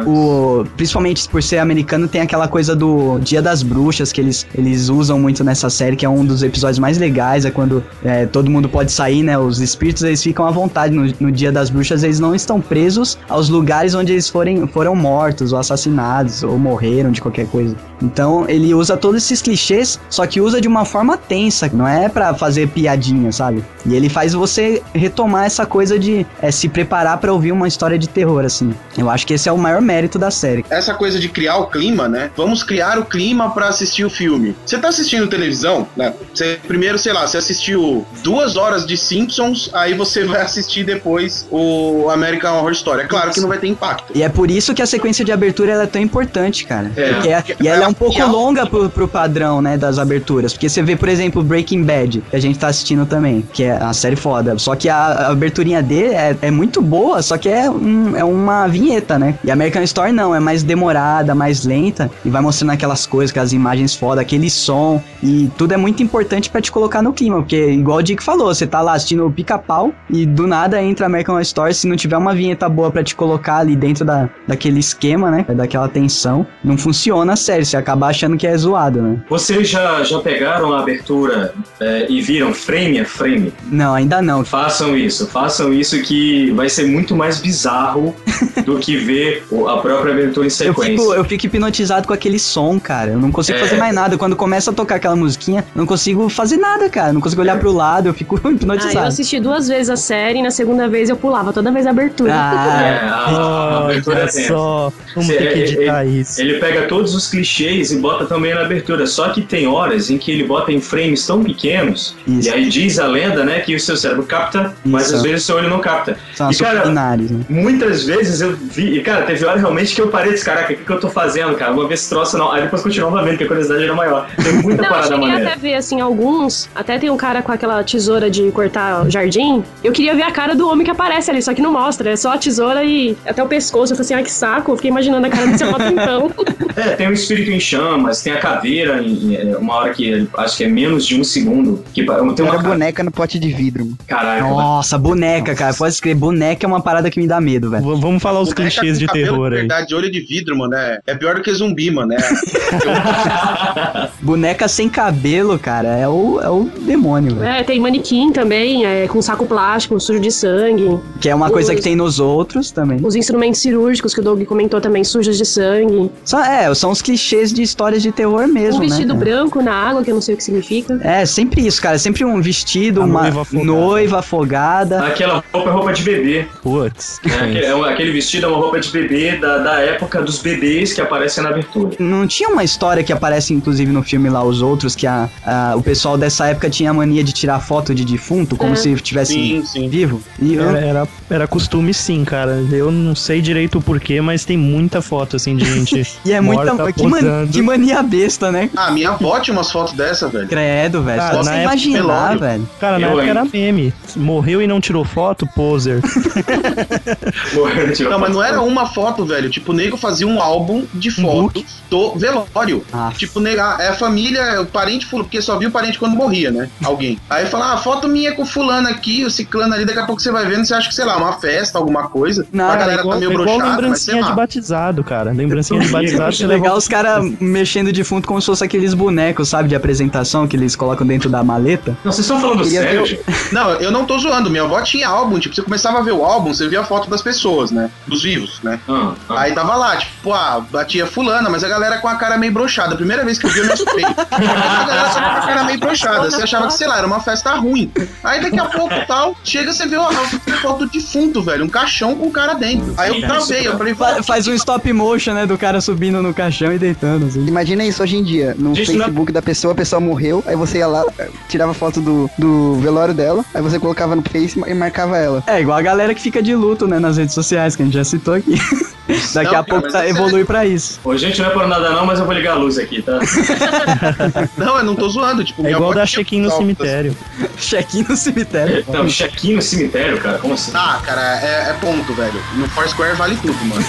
[0.07, 4.89] o, principalmente por ser americano, tem aquela coisa do Dia das Bruxas que eles, eles
[4.89, 8.49] usam muito nessa série, que é um dos episódios mais legais, é quando é, todo
[8.49, 9.37] mundo pode sair, né?
[9.37, 13.17] Os espíritos eles ficam à vontade no, no Dia das Bruxas, eles não estão presos
[13.29, 17.75] aos lugares onde eles forem, foram mortos ou assassinados ou morreram de qualquer coisa.
[18.01, 22.09] Então ele usa todos esses clichês, só que usa de uma forma tensa, não é
[22.09, 23.63] pra fazer piadinha, sabe?
[23.85, 27.97] E ele faz você retomar essa coisa de é, se preparar pra ouvir uma história
[27.97, 28.73] de terror, assim.
[28.97, 30.65] Eu acho que esse é o maior mérito da série.
[30.69, 32.31] Essa coisa de criar o clima, né?
[32.35, 34.55] Vamos criar o clima pra assistir o filme.
[34.65, 36.13] Você tá assistindo televisão, né?
[36.33, 41.45] Você, primeiro, sei lá, você assistiu duas horas de Simpsons, aí você vai assistir depois
[41.51, 43.01] o American Horror Story.
[43.01, 44.11] É claro que não vai ter impacto.
[44.15, 46.91] E é por isso que a sequência de abertura é tão importante, cara.
[46.95, 47.13] É.
[47.13, 50.53] Porque é- e ela é um pouco longa pro, pro padrão, né, das aberturas.
[50.53, 53.75] Porque você vê, por exemplo, Breaking Bad, que a gente tá assistindo também, que é
[53.75, 54.57] uma série foda.
[54.57, 58.23] Só que a, a aberturinha dele é, é muito boa, só que é, um- é
[58.23, 59.35] uma vinheta, né?
[59.43, 63.53] E American Story não, é mais demorada, mais lenta, e vai mostrando aquelas coisas, aquelas
[63.53, 67.71] imagens foda, aquele som, e tudo é muito importante pra te colocar no clima, porque
[67.71, 71.39] igual o Dick falou, você tá lá assistindo o pica-pau, e do nada entra American
[71.41, 75.31] Story, se não tiver uma vinheta boa pra te colocar ali dentro da, daquele esquema,
[75.31, 79.21] né, daquela tensão, não funciona a série, você acaba achando que é zoado, né?
[79.29, 83.53] Vocês já, já pegaram a abertura é, e viram frame a frame?
[83.71, 84.43] Não, ainda não.
[84.43, 88.15] Façam isso, façam isso que vai ser muito mais bizarro
[88.65, 90.91] do que ver ver a própria abertura em Eu sequência.
[90.97, 93.11] fico, eu fico hipnotizado com aquele som, cara.
[93.11, 93.61] Eu não consigo É.
[93.61, 94.17] fazer mais nada.
[94.17, 97.09] Quando começa a tocar aquela musiquinha, eu não consigo fazer nada, cara.
[97.09, 99.07] Eu não consigo olhar pro lado, eu fico Ah, eu hipnotizado.
[99.07, 102.31] assisti duas vezes a série e na segunda vez eu pulava toda vez a abertura.
[102.81, 106.41] É, Ah, a, a abertura é só, vamos Cê- ter que é- editar isso.
[106.41, 109.05] Ele pega todos os clichês e bota também na abertura.
[109.07, 112.15] Só que tem horas em que ele bota em frames tão pequenos.
[112.27, 112.47] Isso.
[112.49, 115.15] E aí diz a lenda, né, que o seu cérebro capta, mas Isso.
[115.15, 116.17] às vezes o seu olho não capta.
[116.35, 117.17] são e cara, né?
[117.49, 118.97] muitas vezes eu vi.
[118.97, 120.99] E cara, teve hora realmente que eu parei e disse: caraca, o que, que eu
[120.99, 121.71] tô fazendo, cara?
[121.73, 122.51] Vou ver esse troço não.
[122.51, 124.27] Aí depois continuava vendo, que a curiosidade era maior.
[124.43, 125.47] Tem muita Não, eu parada maneira.
[125.49, 126.69] até ver, assim, alguns.
[126.75, 129.63] Até tem um cara com aquela tesoura de cortar o jardim.
[129.83, 132.11] Eu queria ver a cara do homem que aparece ali, só que não mostra.
[132.11, 133.93] É só a tesoura e até o pescoço.
[133.93, 134.71] Eu falei assim, ah, que saco.
[134.71, 136.31] Eu fiquei imaginando a cara desse moto então.
[136.75, 140.57] É, tem o espírito em chamas, tem a caveira, em, em- uma hora que acho
[140.57, 141.83] que é menos de um segundo.
[141.93, 142.33] Que tem uma.
[142.35, 143.91] ca- boneca no pote de vidro.
[144.07, 145.73] Caraca, Nossa, boneca, cara.
[145.73, 147.83] Pode escrever, boneca é uma parada que me dá medo, velho.
[147.83, 149.59] V- Vamos falar os Boneca clichês de terror de aí.
[149.61, 150.73] verdade, olho de vidro, mano.
[150.75, 152.13] É, é pior do que zumbi, mano.
[152.13, 152.17] É,
[154.21, 157.51] Boneca sem cabelo, cara, é o, é o demônio, velho.
[157.51, 160.99] é, tem manequim também, é, com saco plástico, sujo de sangue.
[161.19, 162.99] Que é uma coisa que tem nos outros também.
[163.03, 166.11] Os instrumentos cirúrgicos que o Doug comentou também, sujos de sangue.
[166.23, 169.19] São, é, são os clichês de histórias de terror mesmo, um vestido né?
[169.19, 170.99] branco na água, que eu não sei o que significa.
[171.03, 171.97] É, sempre isso, cara.
[171.97, 173.65] Sempre um vestido, A uma noiva afogada.
[173.65, 174.99] noiva afogada.
[175.05, 176.45] Aquela roupa é roupa de bebê.
[176.61, 177.19] Putz.
[177.25, 177.35] né?
[177.35, 179.00] Aquele, é um- aquele vestido é uma roupa de bebê
[179.39, 181.95] da, da época dos bebês que aparecem na abertura.
[181.99, 185.73] Não tinha uma história que aparece, inclusive, no filme lá, os outros, que a, a-
[185.75, 188.75] o pessoal dessa época tinha a mania de tirar foto de defunto, como É.
[188.75, 189.89] se estivesse sim, sim.
[189.89, 190.21] vivo.
[190.39, 192.63] E eu- Era, era, era costume sim, cara.
[192.71, 195.91] Eu não sei direito o porquê, mas tem muita foto assim de gente.
[196.25, 196.93] E é morta muita.
[196.93, 198.69] Que, man- que mania besta, né?
[198.75, 200.47] Ah, minha avó tinha umas fotos dessa, velho.
[200.47, 201.17] Credo, velho.
[201.19, 202.69] Cara, época- imaginar, velho.
[202.79, 203.93] Cara, na Eu, época era meme.
[204.15, 206.01] Morreu e não tirou foto, poser.
[207.95, 208.33] Tirou Não, mas foto.
[208.39, 209.49] não era uma foto, velho.
[209.49, 212.83] Tipo, o nego fazia um álbum de fotos do velório.
[212.91, 213.11] Ah.
[213.15, 216.51] Tipo, nega, é a família, o parente fulano, porque só viu o parente quando morria,
[216.51, 216.69] né?
[216.83, 217.19] Alguém.
[217.29, 220.21] Aí fala, ah, foto minha com o fulano aqui, o ciclano ali, daqui a pouco
[220.21, 222.45] você vai vendo, você acha que, sei lá, uma festa, alguma coisa.
[222.51, 225.31] Não, a é galera igual, tá meio é igual broxada, lembrancinha de batizado, cara.
[225.31, 226.43] Lembrancinha de batizado.
[226.43, 230.47] É legal os caras mexendo de defunto como se fosse aqueles bonecos, sabe, de apresentação
[230.47, 231.95] que eles colocam dentro da maleta.
[232.03, 233.19] Não, vocês estão falando sério?
[233.51, 234.49] Não, eu não tô zoando.
[234.49, 237.09] Minha avó tinha álbum, tipo, você começava a ver o álbum, você via a foto
[237.09, 237.89] das pessoas, né?
[238.07, 238.70] Dos vivos, né?
[238.87, 239.39] Ah, ah.
[239.41, 242.37] Aí tava lá, tipo, pô, ah, a tia fulana, mas a galera com a cara
[242.37, 242.93] meio broxada.
[242.93, 244.03] A primeira vez que eu vi, eu me assustei.
[244.05, 246.29] a galera só com a cara meio broxada.
[246.29, 247.91] Você achava que, sei lá, era uma festa ruim.
[248.23, 251.65] Aí daqui a pouco tal, chega, você vê a a foto do defunto, velho.
[251.65, 252.93] Um caixão com o cara dentro.
[252.97, 256.33] Aí eu travei, eu falei, Fa- Faz um stop motion, né, do cara subindo no
[256.33, 257.45] caixão e deitando, assim.
[257.45, 258.55] Imagina isso hoje em dia.
[258.57, 261.03] No Gente, não- Facebook da pessoa, a pessoa morreu, aí você ia lá,
[261.49, 265.43] tirava foto do, do velório dela, aí você colocava no Face e marcava ela.
[265.47, 267.93] É, igual a galera que fica de luto, né, nas redes sociais, que a gente
[267.95, 268.60] já citou aqui.
[269.33, 270.99] Daqui Não, a pouco tá, é evolui pra isso.
[271.03, 273.19] Ô, gente, não é por nada não, mas eu vou ligar a luz aqui, tá?
[274.57, 275.43] Não, eu não tô zoando.
[275.43, 277.15] Tipo, É igual dar check-in no cemitério.
[277.57, 278.85] Check-in no cemitério.
[278.87, 280.71] Não, check-in no cemitério, cara, como assim?
[280.73, 282.41] Ah, cara, é, é ponto, velho.
[282.55, 283.83] No Foursquare vale tudo, mano.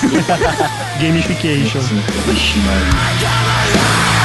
[1.00, 1.80] Gamification.
[2.26, 4.21] Vixe, mano.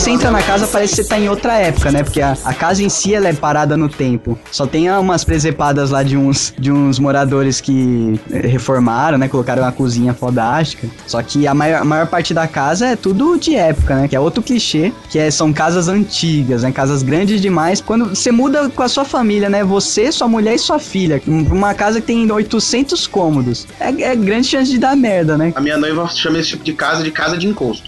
[0.00, 2.02] Você entra na casa, parece que você tá em outra época, né?
[2.02, 4.38] Porque a, a casa em si, ela é parada no tempo.
[4.50, 9.28] Só tem umas presepadas lá de uns, de uns moradores que eh, reformaram, né?
[9.28, 10.88] Colocaram uma cozinha fodástica.
[11.06, 14.08] Só que a maior, a maior parte da casa é tudo de época, né?
[14.08, 16.72] Que é outro clichê, que é, são casas antigas, né?
[16.72, 17.82] Casas grandes demais.
[17.82, 19.62] Quando você muda com a sua família, né?
[19.62, 21.20] Você, sua mulher e sua filha.
[21.26, 23.66] Uma casa que tem 800 cômodos.
[23.78, 25.52] É, é grande chance de dar merda, né?
[25.54, 27.84] A minha noiva chama esse tipo de casa de casa de encosto.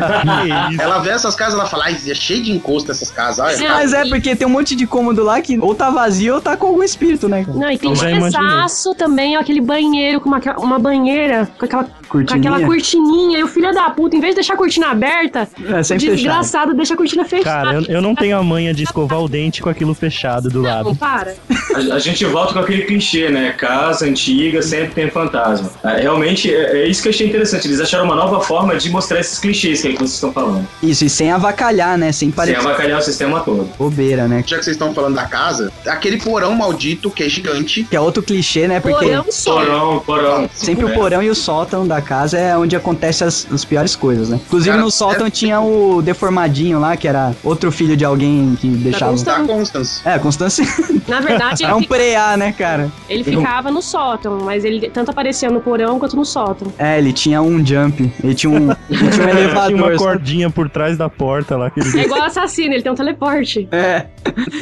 [0.78, 3.38] Ela vê essas casas, ela fala, ai, é cheio de encosto essas casas.
[3.44, 3.74] Olha, cara.
[3.74, 6.56] Mas é porque tem um monte de cômodo lá que ou tá vazio ou tá
[6.56, 7.44] com algum espírito, né?
[7.48, 11.90] Não, e tem pedaço também, ó, aquele banheiro com uma, uma banheira, com aquela, com
[12.08, 12.50] Cortininha.
[12.54, 13.38] aquela cortininha.
[13.38, 16.06] E o filho da puta, em vez de deixar a cortina aberta, É o sempre
[16.06, 16.16] fechado.
[16.16, 17.66] desgraçado deixa a cortina fechada.
[17.66, 20.62] Cara, eu, eu não tenho a manha de escovar o dente com aquilo fechado do
[20.62, 20.96] Não, lado.
[20.96, 21.34] para.
[21.74, 23.52] A, a gente volta com aquele clichê, né?
[23.52, 25.70] Casa antiga sempre tem fantasma.
[25.84, 27.66] É, realmente, é, é isso que eu achei interessante.
[27.66, 30.66] Eles acharam uma nova forma de mostrar esses clichês que, é que vocês estão falando.
[30.82, 32.12] Isso, e sem avacalhar, né?
[32.12, 33.68] Sem Sem parecer avacalhar o sistema todo.
[33.76, 34.42] bobeira, né?
[34.46, 37.84] Já que vocês estão falando da casa, aquele porão maldito que é gigante.
[37.84, 38.80] Que é outro clichê, né?
[38.80, 39.24] Porque Porão.
[39.44, 40.50] Porão, porão.
[40.54, 40.88] sempre É.
[40.88, 44.40] o porão e o sótão da casa é onde acontecem as, as piores coisas, né?
[44.46, 48.56] Inclusive Cara, no sótão é- tinha o deformadinho lá, que era outro filho de alguém
[48.58, 49.14] que deixava.
[49.22, 50.00] Da Constance.
[50.08, 50.64] É, Constância
[51.06, 52.90] Na verdade, é um fica- preá, né, cara?
[53.10, 56.72] ele ficava no sótão, mas ele tanto aparecia no porão quanto no sótão.
[56.78, 59.96] É, ele tinha um jump, ele tinha um, ele tinha um Tinha uma elevador.
[59.98, 61.70] cordinha por trás da porta lá.
[61.70, 61.90] Que ele...
[62.00, 63.68] É igual assassino, ele tem um teleporte.
[63.72, 64.06] É,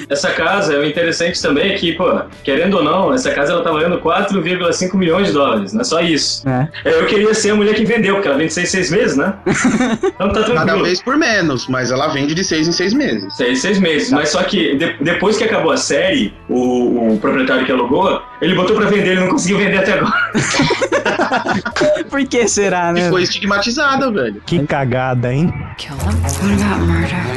[0.09, 3.71] Essa casa, o interessante também é que, pô, querendo ou não, essa casa ela tá
[3.71, 6.49] valendo 4,5 milhões de dólares, não é só isso.
[6.49, 6.69] é.
[6.85, 9.35] Eu queria ser a mulher que vendeu, porque ela vende seis, seis meses, né?
[10.19, 10.85] Então tá Cada tranquilo.
[10.85, 13.37] vez por menos, mas ela vende de seis em seis meses.
[13.37, 14.11] Seis, seis meses.
[14.11, 18.55] Mas só que de- depois que acabou a série, o, o proprietário que alugou, ele
[18.55, 20.13] botou pra vender, ele não conseguiu vender até agora.
[22.11, 23.07] Por que será, né?
[23.07, 24.43] E foi estigmatizada, velho.
[24.47, 25.53] Que cagada, hein?
[25.77, 27.29] Kill them?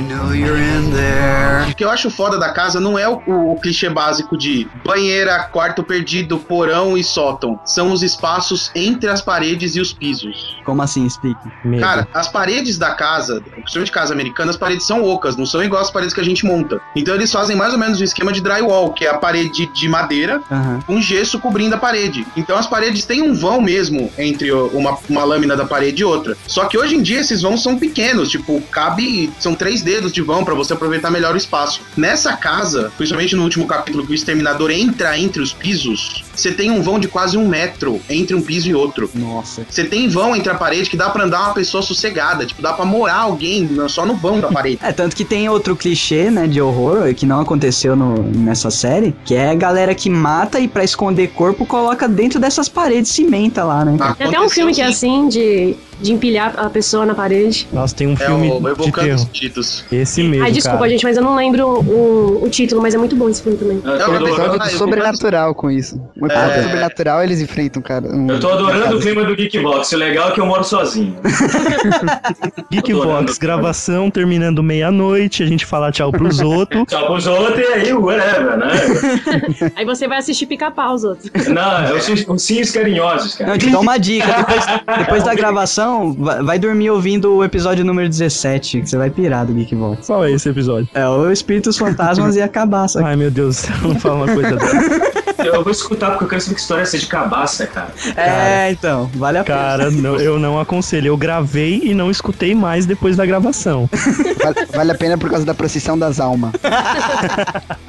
[1.71, 4.67] O que eu acho foda da casa não é o, o- o clichê básico de
[4.85, 7.59] banheira, quarto perdido, porão e sótão.
[7.65, 10.57] São os espaços entre as paredes e os pisos.
[10.63, 11.05] Como assim?
[11.05, 11.39] Explique.
[11.63, 11.81] Medo.
[11.81, 15.81] Cara, as paredes da casa, principalmente casa americana, as paredes são ocas, não são igual
[15.81, 16.79] as paredes que a gente monta.
[16.95, 19.87] Então eles fazem mais ou menos um esquema de drywall, que é a parede de
[19.87, 20.79] madeira Aham.
[20.85, 22.25] com gesso cobrindo a parede.
[22.35, 23.80] Então as paredes têm um vão mesmo
[24.17, 26.37] entre o- uma, uma lâmina da parede e outra.
[26.45, 29.31] Só que hoje em dia esses vãos são pequenos, tipo, cabe.
[29.39, 31.81] São três dedos de vão pra você aproveitar melhor o espaço.
[31.95, 36.71] Nessa casa, principalmente no último capítulo que o exterminador entra entre os pisos, você tem
[36.71, 39.09] um vão de quase um metro entre um piso e outro.
[39.13, 39.65] Nossa.
[39.69, 42.73] Você tem vão entre a parede que dá pra andar uma pessoa sossegada, tipo, dá
[42.73, 44.79] pra morar alguém não- só no vão da parede.
[44.83, 49.13] É, tanto que tem outro clichê, né, de horror, que não aconteceu no- nessa série,
[49.25, 53.63] que é a galera que mata e pra esconder corpo coloca dentro dessas paredes cimenta
[53.63, 53.97] lá, né?
[53.97, 54.15] cara?
[54.15, 57.67] Tem até um filme que é assim, de, de empilhar a pessoa na parede.
[57.71, 59.25] Nossa, tem um É filme o de terror.
[59.31, 59.85] Titos.
[59.91, 60.89] Esse mesmo, Ai, desculpa, cara.
[60.89, 63.81] gente, mas eu não lembro o, o título, mas é muito bom esse filme também.
[63.83, 66.01] Eu É tô, um um episódio do sobrenatural com isso.
[66.19, 66.63] Um episódio É.
[66.63, 68.07] sobrenatural eles enfrentam, cara.
[68.07, 69.91] um- eu tô adorando o clima do Geekbox.
[69.91, 71.15] O legal é que eu moro sozinho.
[72.71, 76.83] Geekbox, gravação terminando meia-noite, a gente fala tchau pros outros.
[76.91, 78.67] Tchau pros outros e aí, whatever, né?
[79.75, 81.29] Aí você vai assistir pica-pau os outros.
[81.47, 83.51] Não, eu sou os ursinhos carinhosos, cara.
[83.51, 84.27] Não, te dou uma dica.
[84.27, 84.65] Depois,
[84.99, 89.45] depois da gravação, vai, vai dormir ouvindo o episódio número 17, que você vai pirar
[89.45, 90.07] do Geekbox.
[90.07, 90.89] Qual é esse episódio?
[90.93, 93.03] É o Espíritos Fantasmas e a Cabaça.
[93.05, 95.10] Ai, meu Deus, não fala uma coisa dessa.
[95.45, 97.93] Eu vou escutar porque eu quero saber que história é essa de cabaça, cara.
[98.15, 99.57] É, então, vale a pena.
[99.57, 99.83] Cara,
[100.21, 101.07] eu não aconselho.
[101.07, 103.89] Eu gravei e não escutei mais depois da gravação.
[104.43, 106.51] Vale, vale a pena por causa da procissão das almas.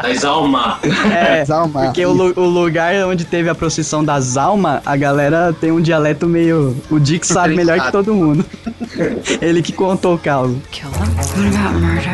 [0.03, 0.81] Das alma.
[1.15, 1.85] É, Das almas.
[1.85, 6.27] porque o, o lugar onde teve a procissão das almas, a galera tem um dialeto
[6.27, 6.77] meio.
[6.91, 8.45] O Dick sabe melhor que todo mundo.
[9.41, 10.57] Ele que contou o caos.
[10.71, 11.03] Kill them?
[11.03, 12.13] What about murder?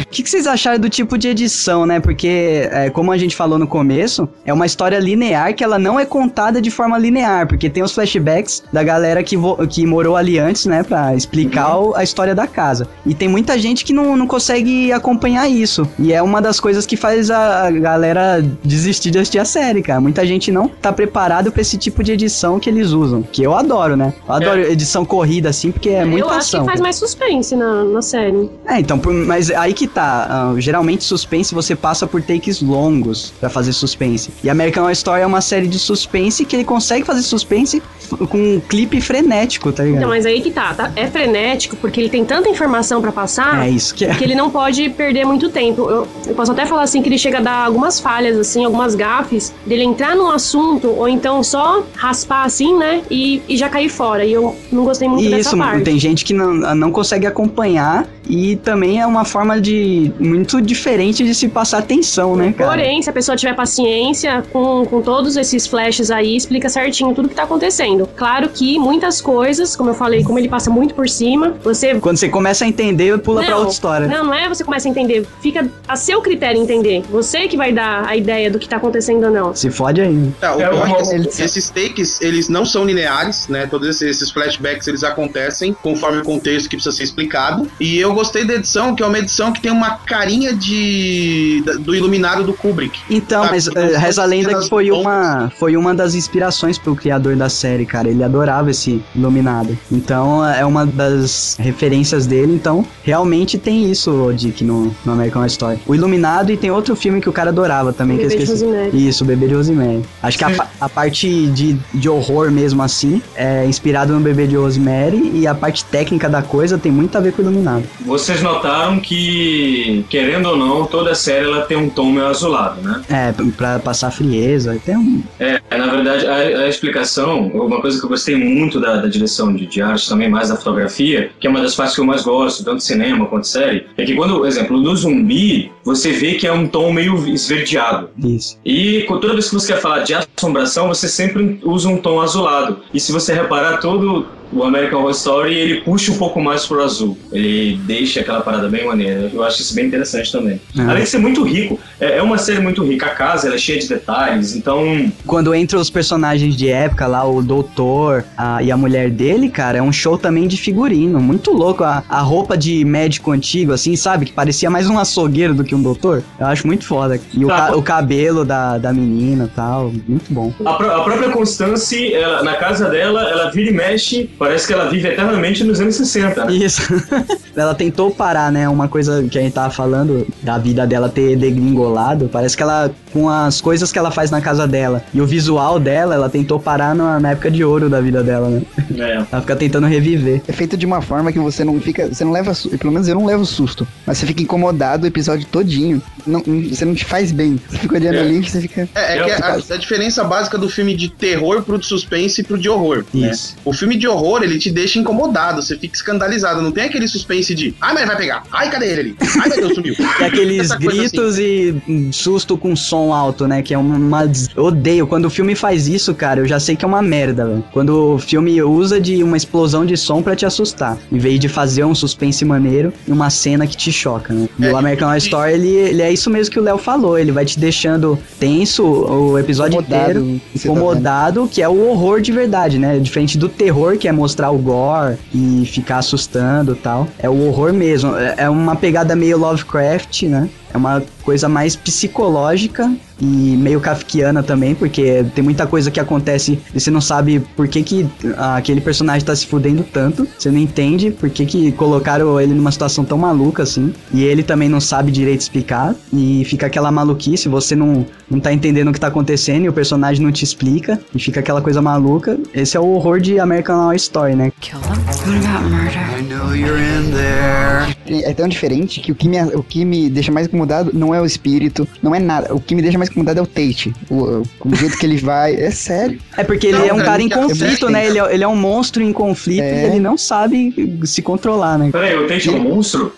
[0.00, 2.00] O que, que vocês acharam do tipo de edição, né?
[2.00, 5.98] Porque, é, como a gente falou no começo, é uma história linear que ela não
[5.98, 9.36] é contada de forma linear, porque tem os flashbacks da galera que,
[9.68, 10.84] que morou ali antes, né?
[10.84, 12.86] Pra explicar o- a história da casa.
[13.04, 15.88] E tem muita gente que não, não consegue acompanhar isso.
[15.98, 20.00] E é uma das coisas que faz a, galera desistir de assistir a série, cara.
[20.00, 23.22] Muita gente não tá preparado pra esse tipo de edição que eles usam.
[23.22, 24.14] Que eu adoro, né?
[24.28, 26.60] Eu adoro edição corrida, assim, porque é muita eu acho ação.
[26.60, 28.48] que faz mais suspense na, na série.
[28.68, 30.28] É, então, mas aí que tá.
[30.30, 34.30] ah, geralmente suspense você passa por takes longos pra fazer suspense.
[34.42, 37.82] E American Horror Story é uma série de suspense que ele consegue fazer suspense
[38.28, 39.98] com um clipe frenético, tá ligado?
[39.98, 40.92] Então, mas aí que tá, tá?
[40.94, 44.14] É frenético porque ele tem tanta informação pra passar É isso que é.
[44.14, 45.88] que ele não pode perder muito tempo.
[45.88, 48.94] Eu, eu posso até falar assim que ele chega a dar algumas falhas, assim, algumas
[48.94, 53.02] gafes, dele entrar num assunto ou então só raspar assim, né?
[53.10, 54.24] E, e já cair fora.
[54.24, 55.82] E eu não gostei muito dessa Isso, parte.
[55.82, 61.24] tem gente que não, não consegue acompanhar e também é uma forma de muito diferente
[61.24, 62.70] de se passar atenção, né, cara?
[62.70, 67.28] Porém, se a pessoa tiver paciência com, com todos esses flashes aí, explica certinho tudo
[67.28, 68.08] que tá acontecendo.
[68.16, 71.94] Claro que muitas coisas, como eu falei, como ele passa muito por cima, você.
[71.96, 74.06] Quando você começa a entender, pula pra outra história.
[74.06, 75.26] Não, não é você começa a entender.
[75.40, 77.02] Fica a seu critério entender.
[77.10, 79.54] Você que vai dar a ideia do que tá acontecendo ou não.
[79.54, 80.32] Se fode aí.
[80.40, 83.66] Tá, o É, é que uma- esses- takes, eles não são lineares, né?
[83.66, 87.68] Todos esses, esses flashbacks, eles acontecem conforme o contexto que precisa ser explicado.
[87.80, 91.94] E eu gostei da edição, que é uma edição que tem uma carinha de do
[91.94, 92.98] iluminado do Kubrick.
[93.10, 96.78] Então, Sabe, mas então eh, reza a lenda que foi uma, foi uma das inspirações
[96.78, 98.08] pro criador da série, cara.
[98.08, 99.76] Ele adorava esse Iluminado.
[99.90, 102.54] Então é uma das referências dele.
[102.54, 105.78] Então realmente tem isso, Dick, no, no American Horror Story.
[105.86, 108.50] O Iluminado e tem outro filme que o cara adorava também, que eu Bebê de
[108.50, 108.64] esqueci.
[108.64, 109.08] Rosemary.
[109.08, 110.02] Isso, o Bebê de Rosemary.
[110.22, 114.56] Acho que a, a parte de, de horror mesmo assim é inspirado no Bebê de
[114.56, 117.84] Rosemary e a parte técnica da coisa tem muito a ver com o Iluminado.
[118.04, 122.80] Vocês notaram que, querendo ou não, toda a série ela tem um tom meio azulado,
[122.82, 123.02] né?
[123.08, 124.80] É, pra passar frieza.
[124.84, 125.22] Tem um.
[125.38, 126.34] É, na verdade, a,
[126.64, 130.28] a explicação, uma coisa que eu gostei muito da, da direção de, de arte, também
[130.28, 133.46] mais da fotografia, que é uma das partes que eu mais gosto, tanto cinema quanto
[133.46, 137.26] série, é que quando, por exemplo, no zumbi, você vê que é um tom meio
[137.28, 138.10] esverdeado.
[138.22, 138.58] Isso.
[138.64, 142.20] E com- toda vez que você quer falar de assombração, você sempre usa um tom
[142.20, 142.78] azulado.
[142.92, 146.82] E se você reparar, todo o American Horror Story, ele puxa um pouco mais pro
[146.82, 147.16] azul.
[147.32, 149.30] Ele deixa aquela parada bem maneira.
[149.32, 150.60] Eu acho isso bem interessante também.
[150.76, 150.82] É.
[150.82, 153.06] Além de ser muito rico, é, é uma série muito rica.
[153.06, 157.24] A casa ela é cheia de detalhes, então Quando entra os personagens de época lá,
[157.28, 161.20] o doutor a- e a mulher dele, cara, é um show também de figurino.
[161.20, 161.84] Muito louco.
[161.84, 164.26] A, a roupa de médico antigo, assim, sabe?
[164.26, 166.22] Que parecia mais um açougueiro do que um doutor.
[166.38, 167.18] Eu acho muito foda.
[167.34, 169.92] E o, Tá, ca- o cabelo da, da menina e tal.
[170.06, 170.52] Muito bom.
[170.64, 174.72] A, pró- a própria Constance, ela- na casa dela, ela vira e mexe, parece que
[174.72, 176.44] ela vive eternamente nos anos 60.
[176.46, 176.52] Né?
[176.54, 176.82] Isso.
[177.54, 178.68] ela tentou parar, né?
[178.68, 182.28] Uma coisa que a gente tava falando da vida dela ter degringolado.
[182.28, 185.78] Parece que ela, com as coisas que ela faz na casa dela e o visual
[185.78, 188.62] dela, ela tentou parar na, na época de ouro da vida dela, né?
[188.98, 189.12] É.
[189.32, 190.42] Ela fica tentando reviver.
[190.48, 192.08] É feito de uma forma que você não fica.
[192.08, 192.52] Você não leva.
[192.78, 193.86] Pelo menos eu não levo susto.
[194.06, 196.02] Mas você fica incomodado o episódio todinho.
[196.26, 197.58] Não, você não te faz bem.
[197.68, 198.20] Você fica olhando É.
[198.20, 198.88] ali e você fica.
[198.94, 202.40] É, é Eu- que a, a diferença básica do filme de terror pro de suspense
[202.40, 203.04] e pro de horror.
[203.12, 203.30] né?
[203.30, 203.56] Isso.
[203.64, 206.62] O filme de horror, ele te deixa incomodado, você fica escandalizado.
[206.62, 208.42] Não tem aquele suspense de, ai, mas vai pegar.
[208.52, 209.16] Ai, cadê ele ali?
[209.40, 209.94] Ai, meu Deus, sumiu.
[210.20, 211.42] E aqueles Essa coisa gritos assim.
[211.88, 213.62] e um susto com som alto, né?
[213.62, 214.30] Que é uma.
[214.56, 215.06] Eu odeio.
[215.06, 217.64] Quando o filme faz isso, cara, eu já sei que é uma merda, velho.
[217.72, 220.96] Quando o filme usa de uma explosão de som pra te assustar.
[221.10, 224.48] Em vez de fazer um suspense maneiro e uma cena que te choca, né?
[224.58, 227.18] E É, o American Horror Story, ele, ele é isso mesmo que o Léo falou.
[227.18, 230.40] Ele vai te deixando tenso o episódio Incomodado, inteiro.
[230.40, 232.98] tá Incomodado, que é o horror de verdade, né?
[232.98, 237.08] Diferente do terror, que é mostrar o gore e ficar assustando tal.
[237.18, 238.14] É o horror mesmo.
[238.16, 240.48] É é uma pegada meio Lovecraft, né?
[240.72, 246.58] É uma coisa mais psicológica e meio kafkiana também, porque tem muita coisa que acontece
[246.74, 250.26] e você não sabe por que, que aquele personagem tá se fudendo tanto.
[250.36, 253.94] Você não entende por que, que colocaram ele numa situação tão maluca assim.
[254.12, 255.94] E ele também não sabe direito explicar.
[256.12, 259.72] E fica aquela maluquice, você não, não tá entendendo o que tá acontecendo e o
[259.72, 261.00] personagem não te explica.
[261.14, 262.38] E fica aquela coisa maluca.
[262.52, 264.52] Esse é o horror de American Horror Story, né?
[264.60, 264.90] Kill them?
[264.90, 266.00] What about murder?
[266.18, 267.94] I know you're in there.
[268.24, 271.20] É tão diferente que o que, me, o que me deixa mais incomodado não é
[271.20, 272.54] o espírito, não é nada.
[272.54, 273.92] O que me deixa mais incomodado é o Tate.
[274.10, 275.54] O, o jeito que ele vai.
[275.54, 276.18] É sério.
[276.36, 278.06] É porque ele Não, é um cara, em conflito, né?
[278.06, 279.82] Ele é, ele é um monstro em conflito É.
[279.82, 281.90] e ele não sabe se controlar, né?
[281.90, 283.12] Peraí, o Tate é um monstro?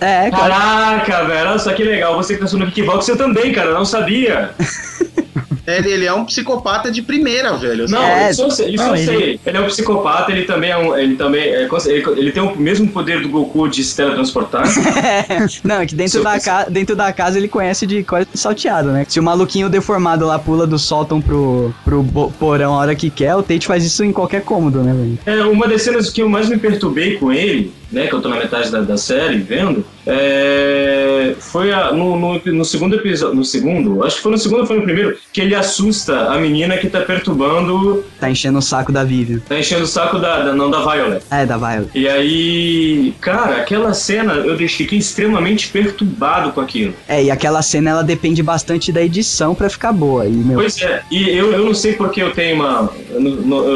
[0.00, 0.54] É, cara.
[0.54, 2.16] Caraca, velho, olha só que legal.
[2.16, 4.50] Você que tá no Geekbox, eu também, cara, eu não sabia.
[5.66, 7.86] Ele, ele é um psicopata de primeira, velho.
[7.88, 8.74] Não, É, isso eu sei.
[8.74, 9.40] Isso não, eu ele- sei.
[9.46, 10.96] Ele é um psicopata, ele também é um.
[10.96, 14.64] Ele também é, ele, ele tem o mesmo poder do Goku de se teletransportar.
[15.64, 16.64] Não, é que dentro Seu da, ca...
[16.64, 19.04] dentro da casa ele conhece de coisa salteado, né?
[19.08, 22.04] Se o maluquinho deformado lá pula do sótão pro, pro
[22.38, 25.18] porão a hora que quer, o Tate faz isso em qualquer cômodo, né, velho?
[25.26, 28.28] É, uma das cenas que eu mais me perturbei com ele, né, que eu tô
[28.28, 33.44] na metade da, da série vendo, é, foi a- no, no, no segundo episódio, no
[33.44, 36.76] segundo, acho que foi no segundo ou foi no primeiro, que ele assusta a menina
[36.76, 39.40] que tá perturbando, Tá enchendo o saco da Vivian.
[39.48, 41.22] tá enchendo o saco da, da- não da Violet.
[41.30, 41.90] É, da Violet.
[41.94, 46.92] E aí, cara, aquela cena eu deixei- fiquei extremamente perturbado com aquilo.
[47.08, 50.26] É, e aquela cena ela depende bastante da edição pra ficar boa.
[50.26, 52.90] E, meu, Pois é, e eu, eu não sei porque eu tenho uma.
[53.10, 53.16] eu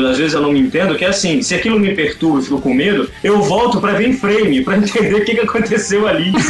[0.01, 2.43] eu, às vezes eu não me entendo, que é assim, se aquilo me perturba e
[2.43, 6.07] fico com medo, eu volto pra ver em frame, pra entender o que, que aconteceu
[6.07, 6.33] ali.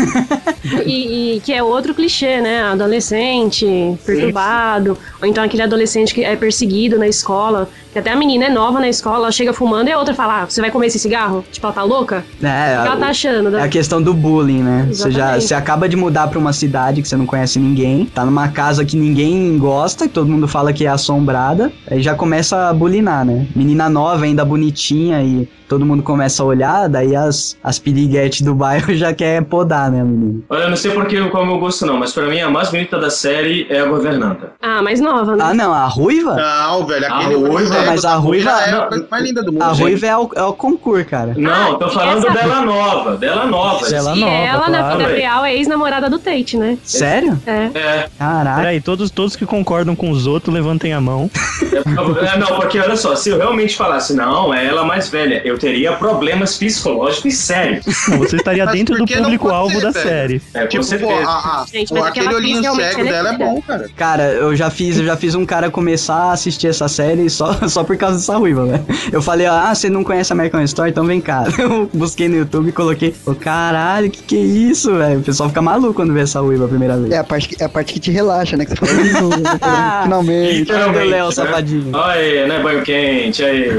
[0.86, 2.62] E, e que é outro clichê, né?
[2.62, 3.66] Adolescente,
[4.05, 4.96] perturbado.
[5.20, 7.68] Ou então aquele adolescente que é perseguido na escola.
[7.92, 10.42] Que até a menina é nova na escola, ela chega fumando e a outra fala:
[10.42, 11.44] ah, você vai comer esse cigarro?
[11.51, 12.24] Tipo, ela tá louca?
[12.42, 13.48] é, O que ela tá achando?
[13.48, 13.62] É né?
[13.62, 14.86] a questão do bullying, né?
[14.88, 15.44] Você já Exatamente.
[15.46, 18.84] você acaba de mudar pra uma cidade que você não conhece ninguém, tá numa casa
[18.84, 23.24] que ninguém gosta, que todo mundo fala que é assombrada, aí já começa a bulinar,
[23.24, 23.46] né?
[23.57, 28.43] Menina nova, ainda bonitinha e todo mundo começa a olhar, daí as as, as piriguetes
[28.43, 30.41] do bairro já quer podar, né, a menina?
[30.49, 32.51] Olha, eu não sei porque qual é o meu gosto não, mas pra mim a
[32.51, 34.53] mais bonita da série é a governanta.
[34.61, 35.45] Ah, mais nova, né?
[35.47, 36.34] Ah, não, a ruiva?
[36.34, 39.43] Não, velho, A aquele olho ruiva, cego mas a ruiva- é a coisa mais linda
[39.43, 39.62] do mundo.
[39.62, 39.82] A gente.
[39.82, 41.34] ruiva é o, é o concurso, cara.
[41.36, 43.88] Não, tô e falando essa- dela nova, dela nova.
[43.88, 44.99] Dela e nova, ela, na claro.
[44.99, 46.76] vida real, é ex-namorada do Tate, né?
[46.84, 47.41] Sério?
[47.47, 47.70] É.
[47.74, 48.57] É, Caraca.
[48.61, 51.30] Peraí, todos, todos que concordam com os outros, levantem a mão.
[51.72, 55.59] é, não, porque olha só, se eu realmente falasse, não, é ela mais velha, eu
[55.59, 57.85] teria problemas psicológicos sérios.
[58.09, 60.41] Não, você estaria Mas dentro do público-alvo da série.
[60.55, 61.28] É, Tipo, pô, certeza.
[61.28, 63.89] a, a, Gente, pô, aquele olhinho cego dela é ela é bom, cara.
[63.97, 67.53] Cara, eu já fiz, eu já fiz um cara começar a assistir essa série só,
[67.68, 68.85] só por causa dessa ruiva, velho.
[69.12, 71.45] Eu falei, ah, você não conhece American Story, então vem cá.
[71.59, 75.20] Eu busquei no YouTube e coloquei, ô caralho, que que é isso, velho?
[75.20, 77.12] O pessoal fica maluco quando vê essa ruiva a primeira vez.
[77.12, 78.64] É a parte, que- é a parte que te relaxa, né?
[78.64, 80.72] Que você fala, "Hum, finalmente.
[80.72, 81.33] Olha o Léo, né?
[81.33, 81.91] safadinho.
[81.93, 83.70] Olha aí, né, banho quente, aí.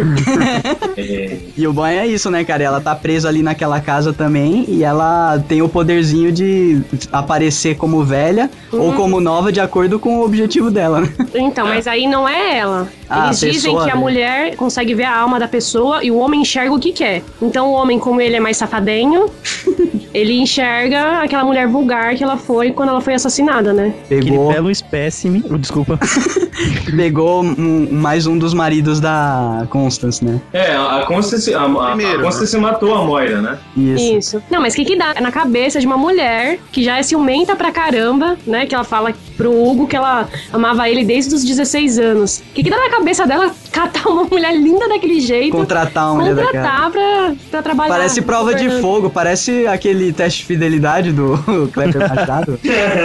[1.57, 2.63] E o bom é isso, né, cara?
[2.63, 6.81] Ela tá presa ali naquela casa também e ela tem o poderzinho de
[7.11, 11.13] aparecer como velha ou como nova de acordo com o objetivo dela, né?
[11.33, 12.87] Então, mas aí não é ela.
[13.11, 13.99] Ah, Eles a dizem pessoa, que a né?
[13.99, 17.21] mulher consegue ver a alma da pessoa e o homem enxerga o que quer.
[17.41, 19.25] Então o homem, como ele é mais safadinho,
[20.13, 23.93] ele enxerga aquela mulher vulgar que ela foi quando ela foi assassinada, né?
[24.05, 25.43] Aquele Pegou, belo espécime.
[25.49, 25.99] oh, Desculpa.
[26.95, 30.39] pegou um- mais um dos maridos da Constance, né?
[30.53, 33.57] É, a Constance, a, a, Primeiro, a Constance matou a Moira, né?
[33.75, 34.17] Isso.
[34.17, 34.43] Isso.
[34.49, 37.55] Não, mas o que que dá na cabeça de uma mulher que já é ciumenta
[37.55, 38.65] pra caramba, né?
[38.65, 42.39] Que ela fala pro Hugo que ela amava ele desde os 16 anos.
[42.39, 45.55] O que que dá na cabeça dela catar uma mulher linda daquele jeito?
[45.55, 46.51] Contratar uma mulher daquela.
[46.51, 47.93] contratar pra, pra trabalhar.
[47.93, 51.37] Parece prova de fogo, parece aquele teste de fidelidade do
[51.73, 52.59] Kleber Machado.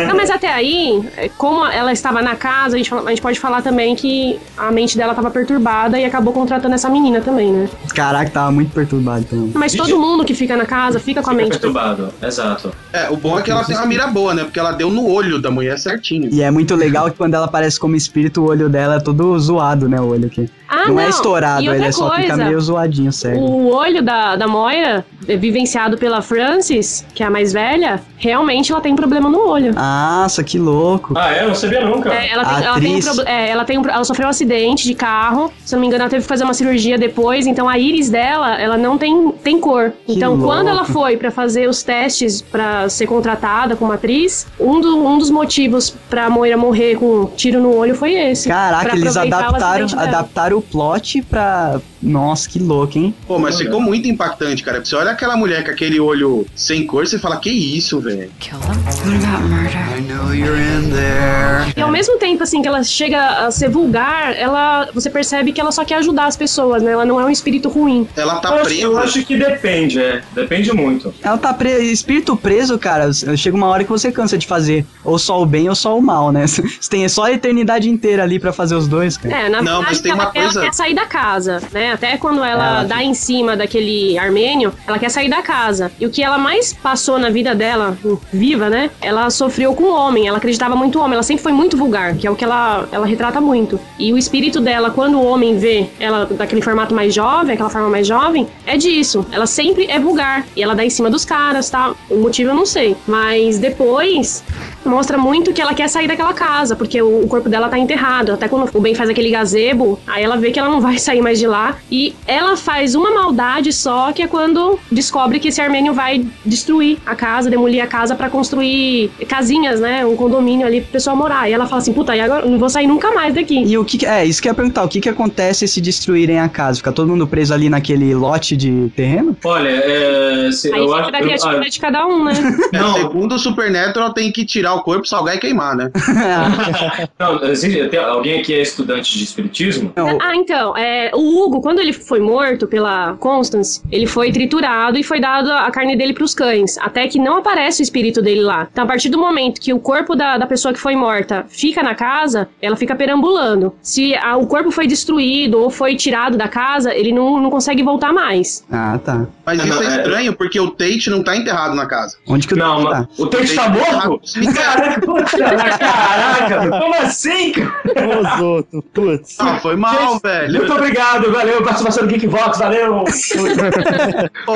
[0.08, 1.02] Não, mas até aí,
[1.36, 4.96] como ela estava na casa, a gente, a gente pode falar também que a mente
[4.96, 7.68] dela estava perturbada e acabou contratando essa menina também, né?
[7.94, 9.52] Caraca, tava muito perturbado também.
[9.54, 12.72] Mas todo mundo que fica na casa fica com a Fica mente perturbado, exato.
[12.92, 14.44] É, o bom é que ela tem uma mira boa, né?
[14.44, 16.28] Porque ela deu no olho da mulher certinho.
[16.32, 19.38] E é muito legal que quando ela aparece como espírito, o olho dela é todo
[19.38, 20.00] zoado, né?
[20.00, 20.48] O olho aqui.
[20.68, 21.10] Ah, não, é não.
[21.10, 23.40] estourado, E ele outra é só fica coisa, meio zoadinho, sério.
[23.40, 28.72] O olho da, da Moira, é, vivenciado pela Frances, que é a mais velha, realmente
[28.72, 29.74] ela tem problema no olho.
[29.74, 31.14] Nossa, que louco.
[31.16, 31.42] Ah, é?
[31.44, 32.12] Eu não sabia nunca.
[32.12, 34.94] É, ela, tem, ela, tem um é, ela, tem um ela sofreu um acidente de
[34.94, 37.78] carro, se eu não me engano, ela teve que fazer uma cirurgia depois, então a
[37.78, 39.92] íris dela, ela não tem, tem cor.
[40.08, 40.46] então, louco.
[40.46, 45.16] quando ela foi pra fazer os testes pra ser contratada como atriz, um, do- um
[45.18, 48.48] dos motivos pra Moira morrer com um tiro no olho foi esse.
[48.48, 51.80] Caraca, eles adaptaram, adaptaram o plot pra.
[52.06, 53.14] Nossa, que louco, hein?
[53.26, 54.84] Pô, mas ficou muito impactante, cara.
[54.84, 58.30] Você olha aquela mulher com aquele olho sem cor, você fala, que isso, velho?
[58.38, 58.68] Kill them?
[58.68, 59.96] What about murder?
[59.96, 61.72] I know you're in there.
[61.76, 65.60] E ao mesmo tempo, assim, que ela chega a ser vulgar, ela, você percebe que
[65.60, 66.92] ela só quer ajudar as pessoas, né?
[66.92, 68.06] Ela não é um espírito ruim.
[68.16, 69.04] Ela tá eu, acho, eu presa.
[69.04, 70.22] acho que depende, é.
[70.34, 71.12] Depende muito.
[71.22, 73.10] Ela tá preso, espírito preso, cara.
[73.36, 76.02] Chega uma hora que você cansa de fazer ou só o bem ou só o
[76.02, 76.46] mal, né?
[76.86, 79.34] Você tem só a eternidade inteira ali pra fazer os dois, cara.
[79.34, 81.95] É, na Não, verdade, mas tem ela, uma coisa- ela quer sair da casa, né?
[81.96, 85.90] Até quando ela Ah, dá em cima daquele armênio, ela quer sair da casa.
[85.98, 87.96] E o que ela mais passou na vida dela,
[88.32, 88.90] viva, né?
[89.00, 92.14] Ela sofreu com o homem, ela acreditava muito no homem, ela sempre foi muito vulgar,
[92.16, 93.80] que é o que ela, ela retrata muito.
[93.98, 97.88] E o espírito dela, quando o homem vê ela daquele formato mais jovem, aquela forma
[97.88, 99.24] mais jovem, é disso.
[99.32, 100.44] Ela sempre é vulgar.
[100.54, 101.94] E ela dá em cima dos caras, tá?
[102.10, 102.94] O motivo eu não sei.
[103.06, 104.44] Mas depois
[104.84, 108.32] mostra muito que ela quer sair daquela casa, porque o, o corpo dela tá enterrado.
[108.32, 111.20] Até quando o Ben faz aquele gazebo, aí ela vê que ela não vai sair
[111.22, 111.75] mais de lá.
[111.90, 116.98] E ela faz uma maldade só, que é quando descobre que esse armênio vai destruir
[117.06, 120.04] a casa, demolir a casa pra construir casinhas, né?
[120.04, 121.48] Um condomínio ali pro pessoal morar.
[121.48, 123.62] E ela fala assim: puta, e agora eu não vou sair nunca mais daqui.
[123.64, 125.80] E o que que- é, isso que eu ia perguntar, o que que acontece se
[125.80, 126.78] destruírem a casa?
[126.78, 129.36] Fica todo mundo preso ali naquele lote de terreno?
[129.44, 130.50] Olha, é.
[130.52, 131.10] Se, Aí eu acho.
[131.10, 132.32] da eu- criatividade de cada um, né?
[132.72, 132.94] Não.
[132.94, 135.90] segundo o Supernatural, tem que tirar o corpo, salgar e queimar, né?
[137.18, 139.92] Não, existe- tem- alguém aqui é estudante de espiritismo?
[139.96, 144.96] Não, Ah, então, é, o Hugo, quando ele foi morto pela Constance, ele foi triturado
[144.96, 148.42] e foi dado a carne dele pros cães, até que não aparece o espírito dele
[148.42, 148.68] lá.
[148.70, 151.82] Então, a partir do momento que o corpo da, da pessoa que foi morta fica
[151.82, 153.74] na casa, ela fica perambulando.
[153.82, 157.82] Se a- o corpo foi destruído ou foi tirado da casa, ele não, não consegue
[157.82, 158.64] voltar mais.
[158.70, 159.26] Ah, tá.
[159.44, 162.16] Mas isso não, é é- estranho, porque o Tate não tá enterrado na casa.
[162.28, 163.08] Onde que o Não, tá?
[163.18, 164.20] o Tate tá morto?
[164.54, 165.00] Caraca,
[165.78, 168.20] caraca, como assim, cara?
[168.20, 169.36] Os outros, putz.
[169.40, 170.58] Ah, foi mal, Gente, velho.
[170.58, 173.04] Muito obrigado, valeu, participação do Geekvox, valeu.
[174.46, 174.54] Pô.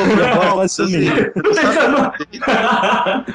[0.56, 1.32] Vai sumir.
[1.34, 2.12] Tô tentando-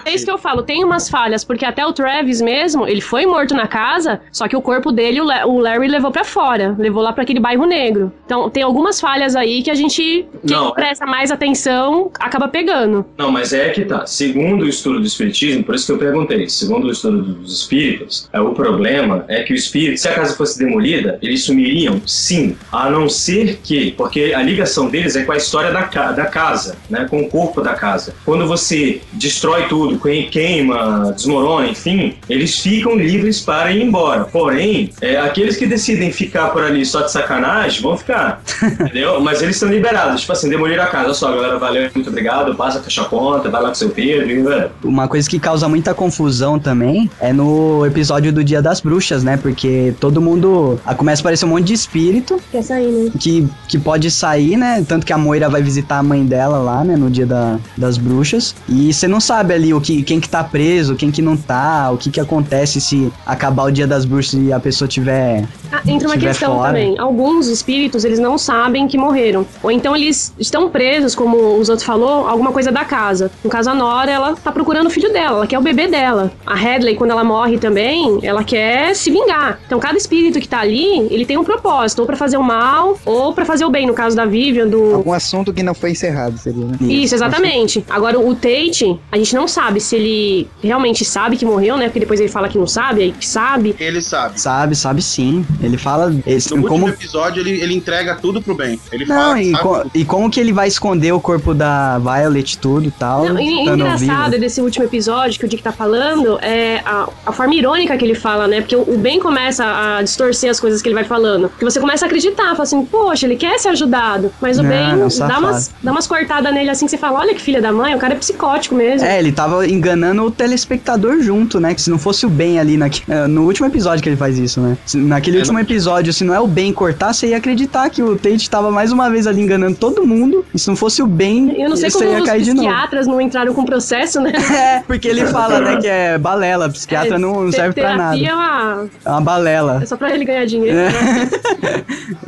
[0.06, 3.26] É isso que eu falo, tem umas falhas, porque até o Travis mesmo, ele foi
[3.26, 6.76] morto na casa, só que o corpo dele, o La- o Larry levou pra fora,
[6.78, 8.12] levou lá pra aquele bairro negro.
[8.26, 12.48] Então, tem algumas falhas aí que a gente, quem Não, é- presta mais atenção, acaba
[12.48, 13.06] pegando.
[13.18, 14.06] Não, mas é que tá.
[14.06, 18.30] Segundo o estudo do espiritismo, por isso que eu perguntei, segundo o estudo dos espíritos,
[18.32, 22.02] é, o problema é que o espírito, se a casa fosse demolida, eles sumiriam?
[22.06, 22.56] Sim.
[22.72, 26.76] A não ser que, porque a ligação deles é com a história da, da casa,
[26.90, 27.06] né?
[27.10, 28.14] Com o corpo da casa.
[28.26, 34.26] Quando você destrói tudo, que- queima, desmorona, enfim, eles ficam livres para ir embora.
[34.26, 38.42] Porém, é, aqueles que decidem ficar por ali só de sacanagem, vão ficar.
[38.64, 39.20] entendeu?
[39.22, 40.22] Mas eles estão liberados.
[40.22, 41.06] Tipo assim, demoliram a casa.
[41.06, 42.56] Olha só, galera, valeu, muito obrigado.
[42.56, 44.26] Passa a fechar a conta, vai lá com seu Pedro.
[44.50, 49.24] Velho, Uma coisa que causa muita confusão também é no episódio do Dia das Bruxas,
[49.24, 49.38] né?
[49.38, 50.80] Porque todo mundo.
[50.86, 53.12] ah, Começa a aparecer um monte de espírito Quer sair, né?
[53.46, 54.84] Que, que pode sair, né?
[54.88, 56.96] Tanto que a Moira vai visitar a mãe dela lá, né?
[56.96, 58.56] No dia da, das bruxas.
[58.68, 61.92] E você não sabe ali o que, quem que tá preso, quem que não tá,
[61.92, 65.46] o que que acontece se acabar o dia das bruxas e a pessoa tiver.
[65.72, 66.68] Ah, entra uma questão fora.
[66.70, 66.98] também.
[66.98, 69.46] Alguns espíritos, eles não sabem que morreram.
[69.62, 73.32] Ou então eles estão presos, como os outros falou, alguma coisa da casa.
[73.44, 76.32] No caso, a Nora, ela tá procurando o filho dela, ela quer o bebê dela.
[76.46, 79.60] A Hadley, quando ela morre também, ela quer se vingar.
[79.66, 82.98] Então, cada espírito que tá ali, ele tem um propósito, ou pra fazer o mal,
[83.06, 83.86] ou pra fazer o bem.
[83.86, 86.78] No caso da Vivian, do, Algum assunto que não foi encerrado, seria, né?
[86.82, 87.84] isso, exatamente.
[87.90, 91.86] Agora, o Tate, a gente não sabe se ele realmente sabe que morreu, né?
[91.86, 93.76] Porque depois ele fala que não sabe, aí que sabe.
[93.80, 94.40] Ele sabe.
[94.40, 95.46] Sabe, sabe sim.
[95.62, 96.14] Ele fala.
[96.26, 98.80] esse- No como, último episódio, ele, ele entrega tudo pro bem.
[98.92, 101.98] Ele não, fala que e, co- e como que ele vai esconder o corpo da
[102.00, 103.26] Violet e tudo e tal?
[103.26, 104.42] Não, e estando engraçado vivo?
[104.42, 108.16] desse último episódio que o Dick tá falando é a, a forma irônica que ele
[108.16, 108.62] fala, né?
[108.62, 111.50] Porque o, o Ben começa a distorcer as coisas que ele vai falando.
[111.50, 114.32] Porque você começa a acreditar, fala assim, poxa, ele quer ser ajudado.
[114.42, 117.20] Mas o Não, Ben não, dá umas, dá umas cortadas nele assim que você fala,
[117.20, 119.06] olha que filha da mãe, o cara é psicótico mesmo.
[119.08, 121.74] É, ele tava enganando o telespectador junto, né?
[121.74, 122.78] Que se não fosse o Ben ali
[123.08, 124.78] eh, no último episódio que ele faz isso, né?
[124.86, 128.02] Se- Naquele É, último episódio, se não é o Ben cortar, você ia acreditar que
[128.04, 130.46] o Tate tava mais uma vez ali enganando todo mundo.
[130.54, 132.54] E se não fosse o Ben, Eu não sei você como ia os cair de
[132.54, 132.68] novo.
[132.68, 134.32] psiquiatras não entraram com processo, né?
[134.56, 138.18] É, porque ele fala, né, que é balela, psiquiatra não, não serve pra nada.
[138.18, 139.80] É, uma- É uma balela.
[139.82, 140.78] é só pra ele ganhar dinheiro.
[140.78, 140.90] É.
[140.90, 141.30] né?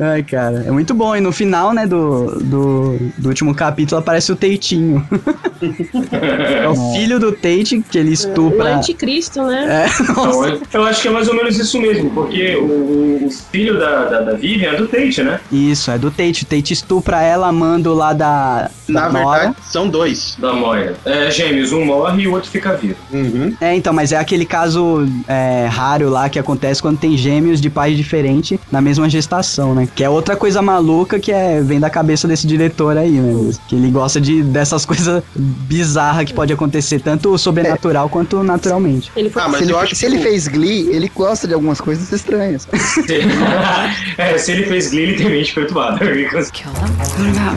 [0.00, 1.14] Ai, cara, é muito bom.
[1.16, 5.06] E no final, né, do, do, do último capítulo aparece o Teitinho.
[5.62, 8.76] é o filho do Tate que ele O estupra.
[8.76, 9.86] anticristo, né?
[9.86, 9.88] É,
[10.20, 14.04] eu- eu acho que é mais ou menos isso mesmo, porque o, o filho da,
[14.04, 15.40] da, da Vivian é do Tate, né?
[15.50, 16.44] Isso, é do Tate.
[16.44, 18.70] O Tate estupra ela, manda lá da.
[18.88, 19.38] Na Nora.
[19.40, 20.36] verdade, são dois.
[20.38, 20.96] Da Moira.
[21.04, 22.96] É, gêmeos, um morre e o outro fica vivo.
[23.12, 23.54] Uhum.
[23.60, 27.68] É, então, mas é aquele caso é, raro lá que acontece quando tem gêmeos de
[27.68, 29.88] pais diferentes na mesma gestação, né?
[29.94, 33.50] Que é outra coisa maluca que é, vem da cabeça desse diretor aí, né?
[33.68, 39.10] Que ele gosta de, dessas coisas bizarras que pode acontecer, tanto sobrenatural quanto naturalmente.
[39.16, 41.10] Ele foi Ah, mas se ele, eu fe- acho se que ele fez Glee, ele
[41.14, 42.68] gosta de algumas coisas estranhas.
[42.72, 43.18] Se,
[44.18, 45.98] é, se ele fez Glee, ele tem mente perturbada.
[46.08, 46.28] Kill
[46.72, 46.88] them?
[46.98, 47.56] What about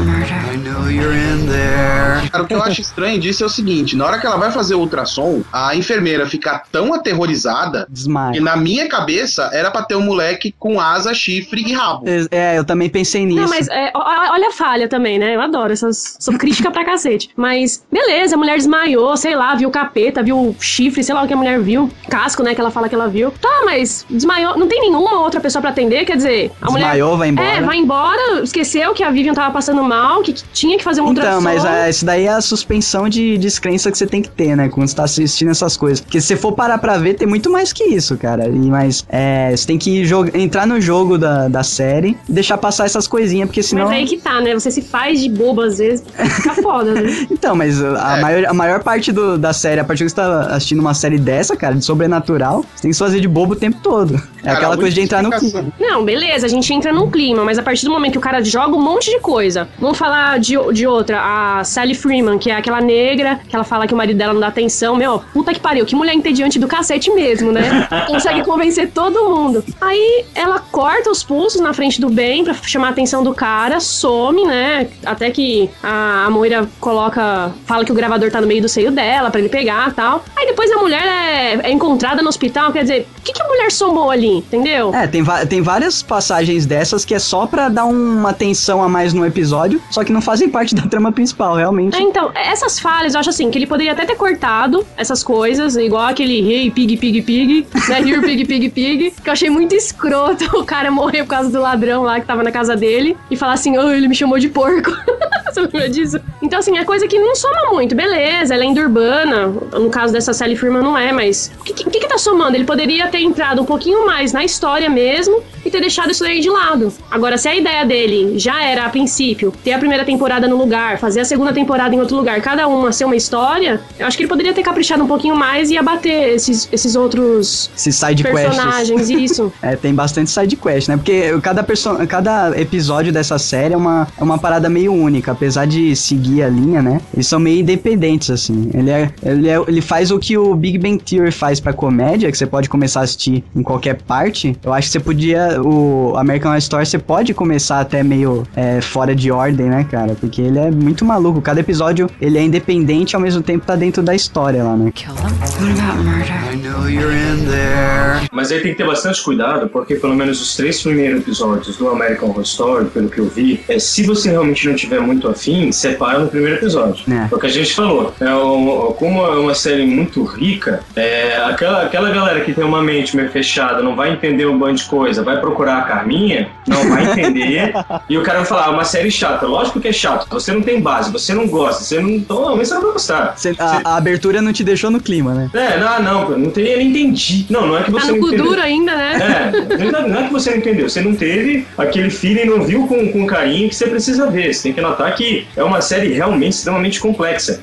[0.91, 2.29] murder?
[2.31, 4.51] Cara, o que eu acho estranho disso é o seguinte: na hora que ela vai
[4.51, 8.41] fazer o ultrassom, a enfermeira fica tão aterrorizada que Desmaia.
[8.41, 12.05] na minha cabeça era pra ter um moleque com asa, chifre e rabo.
[12.31, 13.39] É, eu também pensei nisso.
[13.41, 15.35] Não, mas é, olha a falha também, né?
[15.35, 16.15] Eu adoro essas.
[16.19, 17.29] Sou crítica pra cacete.
[17.35, 21.33] Mas, beleza, a mulher desmaiou, sei lá, viu capeta, viu chifre, sei lá o que
[21.33, 21.89] a mulher viu.
[22.09, 22.53] Casco, né?
[22.55, 23.31] Que ela fala que ela viu.
[23.31, 24.57] Tá, mas desmaiou.
[24.57, 26.85] Não tem nenhuma outra pessoa pra atender, quer dizer, a mulher.
[26.85, 27.47] Desmaiou, vai embora.
[27.47, 31.11] É, vai embora, esqueceu que a Vivian tava passando mal, que, tinha que fazer um
[31.11, 31.41] Então, ultrassom.
[31.41, 34.69] mas é, isso daí é a suspensão de descrença que você tem que ter, né?
[34.69, 36.01] Quando você tá assistindo essas coisas.
[36.01, 38.47] Porque se você for parar pra ver, tem muito mais que isso, cara.
[38.47, 42.57] E, mas é, você tem que joga- entrar no jogo da, da série e deixar
[42.57, 43.85] passar essas coisinhas, porque senão.
[43.87, 44.53] Mas aí que tá, né?
[44.53, 46.03] Você se faz de bobo às vezes,
[46.35, 47.01] fica foda, né?
[47.31, 48.21] Então, mas a, É.
[48.21, 51.17] maior, a maior parte do- da série, a partir que você tá assistindo uma série
[51.19, 54.15] dessa, cara, de sobrenatural, você tem que se fazer de bobo o tempo todo.
[54.15, 55.65] É Cara, aquela coisa de entrar no clima.
[55.79, 58.43] Não, beleza, a gente entra num clima, mas a partir do momento que o cara
[58.43, 59.67] joga um monte de coisa.
[59.79, 63.85] Vamos falar de, de outra, a Sally Freeman, que é aquela negra, que ela fala
[63.87, 64.95] que o marido dela não dá atenção.
[64.95, 67.87] Meu, puta que pariu, que mulher entediante do cacete mesmo, né?
[68.07, 69.63] Consegue convencer todo mundo.
[69.79, 73.79] Aí ela corta os pulsos na frente do bem pra chamar a atenção do cara,
[73.79, 74.87] some, né?
[75.05, 77.51] Até que a, a Moira coloca.
[77.65, 80.23] Fala que o gravador tá no meio do seio dela pra ele pegar e tal.
[80.35, 83.47] Aí depois a mulher é, é encontrada no hospital, quer dizer, o que, que a
[83.47, 84.93] mulher somou ali, entendeu?
[84.93, 89.13] É, tem, tem várias passagens dessas que é só pra dar uma tensão a mais
[89.13, 91.95] no episódio, só que não fazem parte da trama principal, realmente.
[91.95, 95.75] É, então, essas falhas, eu acho assim, que ele poderia até ter cortado essas coisas,
[95.75, 97.99] igual aquele Hey Pig Pig Pig, né?
[97.99, 101.61] Here Pig Pig Pig, que eu achei muito escroto o cara morrer por causa do
[101.61, 104.49] ladrão lá que tava na casa dele e falar assim, oh, ele me chamou de
[104.49, 104.91] porco.
[105.51, 106.19] Você lembra disso?
[106.41, 107.95] Então, assim, é coisa que não soma muito.
[107.95, 109.47] Beleza, é lenda urbana.
[109.73, 112.55] No caso dessa Sally Firma não é, mas o que, que, que tá somando?
[112.55, 116.39] Ele poderia ter entrado um pouquinho mais na história mesmo e ter deixado isso daí
[116.39, 116.91] de lado.
[117.09, 120.97] Agora, se a ideia dele já era, a princípio, ter a primeira temporada no lugar,
[120.97, 124.23] fazer a segunda temporada em outro lugar, cada uma ser uma história, eu acho que
[124.23, 128.41] ele poderia ter caprichado um pouquinho mais e abater esses, esses outros Esses side quests.
[128.41, 129.51] personagens, isso.
[129.61, 130.97] É, tem bastante side quest, né?
[130.97, 135.31] Porque cada, perso cada episódio dessa série é uma, é uma parada meio única.
[135.31, 136.99] Apesar de seguir a linha, né?
[137.13, 138.69] Eles são meio independentes, assim.
[138.73, 142.31] Ele, é, ele, é, ele faz o que o Big Bang Theory faz pra comédia,
[142.31, 144.55] que você pode começar a assistir em qualquer parte.
[144.63, 145.61] Eu acho que você podia...
[145.61, 150.15] O American Horror Story, você pode começar até meio é, fora de ordem, né, cara?
[150.19, 151.41] Porque ele é muito maluco.
[151.41, 154.91] Cada episódio, ele é independente e ao mesmo tempo tá dentro da história lá, né?
[154.93, 155.23] Kill them?
[155.25, 156.51] What about murder?
[156.51, 158.27] I know you're in there.
[158.31, 161.89] Mas aí tem que ter bastante cuidado, porque pelo menos os três primeiros episódios do
[161.89, 165.71] American Horror Story, pelo que eu vi, é se você realmente não tiver muito afim,
[165.71, 167.03] separa no primeiro episódio.
[167.11, 167.20] É.
[167.29, 172.09] Porque a gente falou, é um- como é uma série muito rica, é, aquela, aquela
[172.09, 175.39] galera que tem uma mente meio fechada, não vai entender um bando de coisa, vai
[175.39, 177.73] procurar a Carminha, não vai entender,
[178.09, 179.45] e o cara vai falar, ah, uma série chata.
[179.45, 182.09] Lógico que é chato, você não tem base, você não gosta, você não.
[182.09, 183.33] Então, não, você não vai gostar.
[183.37, 185.49] Você- a, a abertura não te deixou no clima, né?
[185.53, 187.45] É, não, não, não tem, eu não entendi.
[187.49, 188.45] Não, não é que Tá você no não cu entendeu.
[188.45, 189.51] duro ainda, né?
[189.51, 193.11] É, não é que você não entendeu, você não teve aquele feeling, não viu com,
[193.11, 194.53] com carinho que você precisa ver.
[194.53, 197.10] Você tem que notar que é uma série realmente extremamente complexa.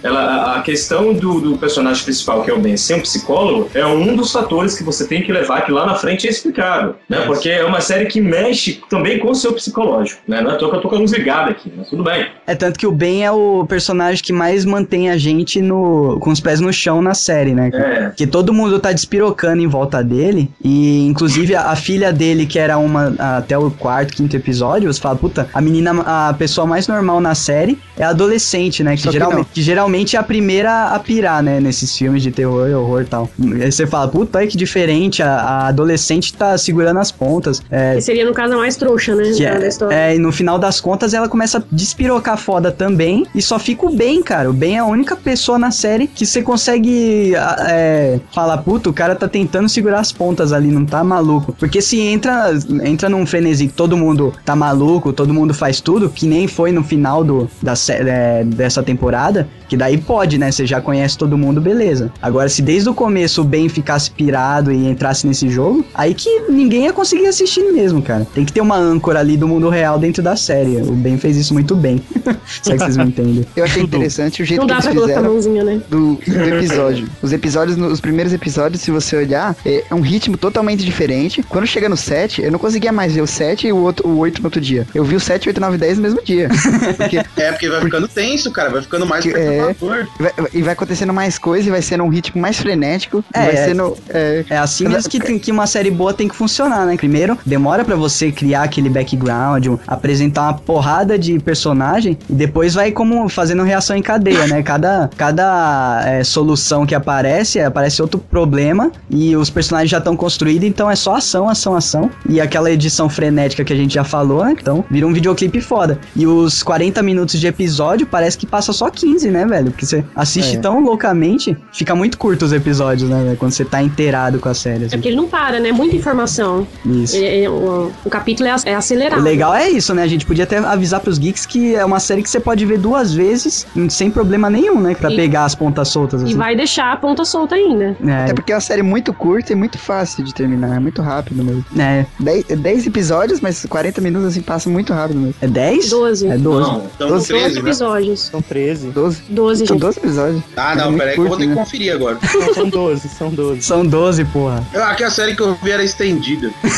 [0.03, 3.69] Ela, a- a questão do, do personagem principal, que é o Ben, ser um psicólogo,
[3.75, 6.95] é um dos fatores que você tem que levar que lá na frente é explicado.
[7.09, 7.21] Né?
[7.27, 10.21] Porque é uma série que mexe também com o seu psicológico.
[10.27, 10.41] Né?
[10.41, 12.27] Não é à toa que eu tô com a luz ligada aqui, mas tudo bem.
[12.47, 16.31] É tanto que o Ben é o personagem que mais mantém a gente no, com
[16.31, 17.71] os pés no chão na série, né?
[17.73, 18.07] É.
[18.07, 20.51] Porque todo mundo tá despirocando em volta dele.
[20.63, 25.01] E inclusive a, a filha dele, que era uma até o quarto, quinto episódio, você
[25.01, 28.97] fala, puta, a menina, a pessoa mais normal na série é a adolescente, né?
[28.97, 31.61] Que, Só que geralmente, que geralmente é a primeira a pirar, né?
[31.61, 33.31] Nesses filmes de terror, horror e tal.
[33.41, 37.63] Aí você fala, puta, que diferente, a, a adolescente tá segurando as pontas.
[37.71, 39.25] É, Que seria, no caso, a mais trouxa, né?
[39.33, 39.95] que da é, história.
[39.95, 43.27] é, e no final das contas ela começa a despirocar foda também.
[43.35, 44.49] E só fica o Ben, cara.
[44.51, 47.35] O Ben é a única pessoa na série que você consegue
[47.69, 51.55] é, falar, puta, o cara tá tentando segurar as pontas ali, não tá maluco.
[51.59, 52.53] Porque se entra,
[52.83, 56.73] entra num frenesi que todo mundo tá maluco, todo mundo faz tudo, que nem foi
[56.73, 59.28] no final do, da, é, dessa temporada,
[59.69, 60.51] que daí pode, né?
[60.51, 62.11] Você já conhece todo mundo, beleza.
[62.23, 66.29] Agora, se desde o começo o Ben ficasse pirado e entrasse nesse jogo, aí que
[66.49, 68.27] ninguém ia conseguir assistir mesmo, cara.
[68.35, 70.77] Tem que ter uma âncora ali do mundo real dentro da série.
[70.79, 72.01] O Ben fez isso muito bem.
[72.63, 73.47] Se é que vocês me entendem.
[73.55, 75.81] Eu achei interessante o jeito Não que eles pra colocar a fizeram mãozinha, né?
[75.89, 77.09] do, do episódio.
[77.23, 81.43] Os episódios, os primeiros episódios, se você olhar, é um ritmo totalmente diferente.
[81.43, 84.19] Quando chega no 7, eu não conseguia mais ver o 7 e o, outro, o
[84.19, 84.87] 8 no outro dia.
[84.95, 86.49] Eu vi o 7, 8, 9 10 no mesmo dia.
[86.97, 88.71] Porque É, porque vai ficando tenso, cara.
[88.71, 89.67] Vai ficando mais Que- é.
[89.67, 90.07] perturbador.
[90.19, 93.25] vai, e vai acontecendo mais coisa e vai sendo um ritmo mais frenético.
[93.33, 93.65] É, vai é.
[93.67, 93.97] sendo.
[94.09, 96.97] É, É assim mesmo que, tem, que uma série boa tem que funcionar, né?
[96.97, 102.75] Primeiro, demora pra você criar aquele background, um- apresentar uma porrada de personagem e depois
[102.75, 104.63] vai como fazendo reação em cadeia, né?
[104.63, 110.69] Cada, cada é, solução que aparece, aparece outro problema e os personagens já estão construídos,
[110.69, 112.11] então é só ação, ação, ação.
[112.29, 114.55] E aquela edição frenética que a gente já falou, né?
[114.61, 115.99] Então vira um videoclipe foda.
[116.15, 119.71] E os 40 minutos de episódio parece que passa só 15, né, velho?
[119.71, 120.61] Porque você assiste É.
[120.61, 123.37] tão loucamente, fica muito curto os episódios, né, velho?
[123.37, 124.85] Quando você tá inteirado com a série.
[124.85, 124.97] É assim.
[124.97, 125.73] porque ele não para, né?
[125.73, 126.67] Muita informação.
[126.85, 127.17] Isso.
[127.17, 129.21] É- o, o capítulo é, é acelerado.
[129.21, 130.03] O legal é isso, né?
[130.03, 132.79] A gente podia até avisar pros geeks que é uma série que você pode ver
[132.79, 134.95] duas vezes sem problema nenhum, né?
[134.95, 136.35] Pra E- pegar as pontas soltas, E assim.
[136.37, 137.97] vai deixar a ponta solta ainda.
[138.03, 140.77] Até É, porque é uma série muito curta e muito fácil de terminar.
[140.77, 141.65] É muito rápido mesmo.
[141.79, 145.35] é, 10, 10 episódios, mas 40 minutos assim passa muito rápido mesmo.
[145.41, 145.91] é 10?
[145.91, 146.27] 12.
[146.29, 146.71] É 12.
[146.71, 147.61] Não, então Doze 13, 12 né?
[147.69, 148.21] episódios.
[148.21, 148.89] São 13.
[148.99, 149.23] 12?
[149.29, 149.81] 12, São gente.
[149.83, 150.43] 12 episódios.
[150.57, 151.55] Ah, É não, muito peraí que eu vou ter que né?
[151.55, 152.19] conferir agora.
[152.35, 153.63] Não, são 12, são 12.
[153.63, 154.67] São 12, porra.
[154.73, 156.51] Eu, aqui a série que eu vi era estendida.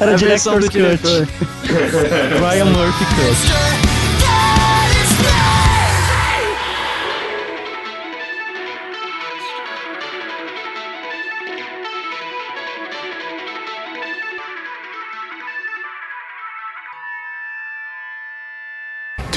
[0.00, 1.28] Era A versão do diretor.
[2.40, 3.73] Ryan Murphy Cut.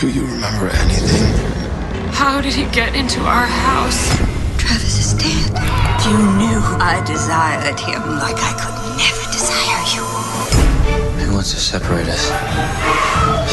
[0.08, 1.34] Do you remember anything?
[2.14, 4.08] How did he get into our house?
[4.58, 5.52] Travis is dead.
[6.08, 10.07] You knew I desired him like I could never desire you.